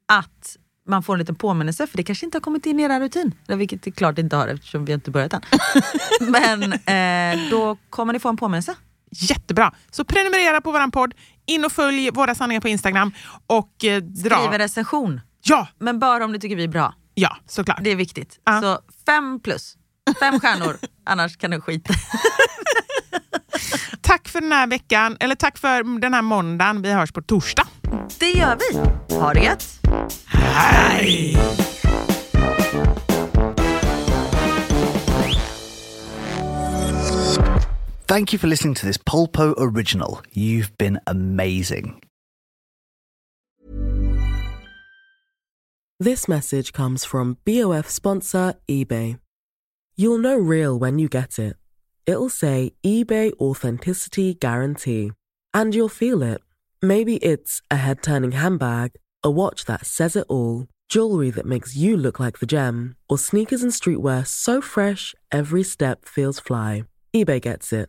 Att 0.09 0.57
man 0.89 1.03
får 1.03 1.13
en 1.13 1.19
liten 1.19 1.35
påminnelse, 1.35 1.87
för 1.87 1.97
det 1.97 2.03
kanske 2.03 2.27
inte 2.27 2.37
har 2.37 2.41
kommit 2.43 2.67
in 2.67 2.81
i 2.81 2.83
er 2.83 3.01
rutin. 3.01 3.33
Vilket 3.49 3.83
det 3.83 3.91
klart 3.91 4.19
inte 4.19 4.37
har 4.37 4.49
eftersom 4.49 4.85
vi 4.85 4.93
inte 4.93 5.11
börjat 5.11 5.33
än. 5.33 5.41
Men 6.21 6.73
eh, 6.73 7.51
då 7.51 7.77
kommer 7.91 8.13
ni 8.13 8.19
få 8.19 8.29
en 8.29 8.37
påminnelse. 8.37 8.75
Jättebra. 9.23 9.73
Så 9.91 10.05
prenumerera 10.05 10.61
på 10.61 10.73
vår 10.73 10.91
podd, 10.91 11.15
in 11.47 11.65
och 11.65 11.73
följ 11.73 12.11
våra 12.11 12.35
sanningar 12.35 12.61
på 12.61 12.69
Instagram 12.69 13.13
och 13.47 13.85
eh, 13.85 14.03
dra... 14.03 14.37
Skriv 14.37 14.53
en 14.53 14.59
recension. 14.59 15.21
Ja, 15.43 15.69
Men 15.81 15.99
bara 15.99 16.25
om 16.25 16.33
ni 16.33 16.41
tycker 16.41 16.57
vi 16.57 16.65
är 16.65 16.69
bra. 16.69 16.95
ja, 17.15 17.37
såklart. 17.49 17.79
Det 17.83 17.91
är 17.91 17.97
viktigt. 17.97 18.39
Ja. 18.45 18.61
Så 18.61 18.79
fem 19.07 19.41
plus. 19.41 19.77
Fem 20.21 20.41
stjärnor, 20.41 20.77
annars 21.07 21.37
kan 21.37 21.51
du 21.51 21.61
skita 21.61 21.95
Tack 24.01 24.29
för 24.29 24.41
den 24.41 24.53
här 24.53 24.67
veckan, 24.67 25.17
eller 25.21 25.35
tack 25.35 25.59
för 25.59 26.01
den 26.01 26.15
här 26.15 26.23
måndagen. 26.23 26.83
Vi 26.83 26.93
hörs 26.93 27.13
på 27.13 27.23
torsdag. 27.23 27.67
Det 28.19 28.31
gör 28.31 28.59
vi. 28.71 28.79
Ha 29.15 29.35
det 29.35 29.41
gött. 29.41 29.65
Hej! 30.27 31.37
Thank 38.09 38.33
you 38.33 38.39
for 38.39 38.47
listening 38.47 38.75
to 38.75 38.87
this 38.87 38.99
Polpo 38.99 39.53
original. 39.59 40.23
You've 40.31 40.79
been 40.79 41.01
amazing. 41.09 42.01
This 45.99 46.29
message 46.29 46.73
comes 46.73 47.05
from 47.05 47.39
BOF 47.45 47.91
sponsor 47.91 48.55
eBay. 48.69 49.19
You'll 49.97 50.19
know 50.19 50.37
real 50.37 50.79
when 50.79 51.01
you 51.01 51.09
get 51.09 51.41
it. 51.41 51.57
It'll 52.07 52.29
say 52.29 52.75
eBay 52.85 53.33
Authenticity 53.41 54.35
Guarantee. 54.35 55.11
And 55.53 55.75
you'll 55.75 55.89
feel 55.89 56.23
it. 56.23 56.41
Maybe 56.81 57.17
it's 57.17 57.61
a 57.73 57.77
head 57.77 58.05
turning 58.05 58.33
handbag, 58.33 58.93
a 59.25 59.33
watch 59.33 59.65
that 59.65 59.85
says 59.85 60.15
it 60.15 60.27
all, 60.29 60.69
jewelry 60.89 61.31
that 61.31 61.45
makes 61.45 61.75
you 61.75 61.97
look 61.97 62.21
like 62.21 62.39
the 62.39 62.47
gem, 62.47 62.95
or 63.09 63.19
sneakers 63.19 63.65
and 63.65 63.73
streetwear 63.73 64.25
so 64.25 64.61
fresh 64.61 65.13
every 65.33 65.65
step 65.65 66.05
feels 66.05 66.39
fly. 66.39 66.85
eBay 67.13 67.41
gets 67.43 67.73
it. 67.73 67.89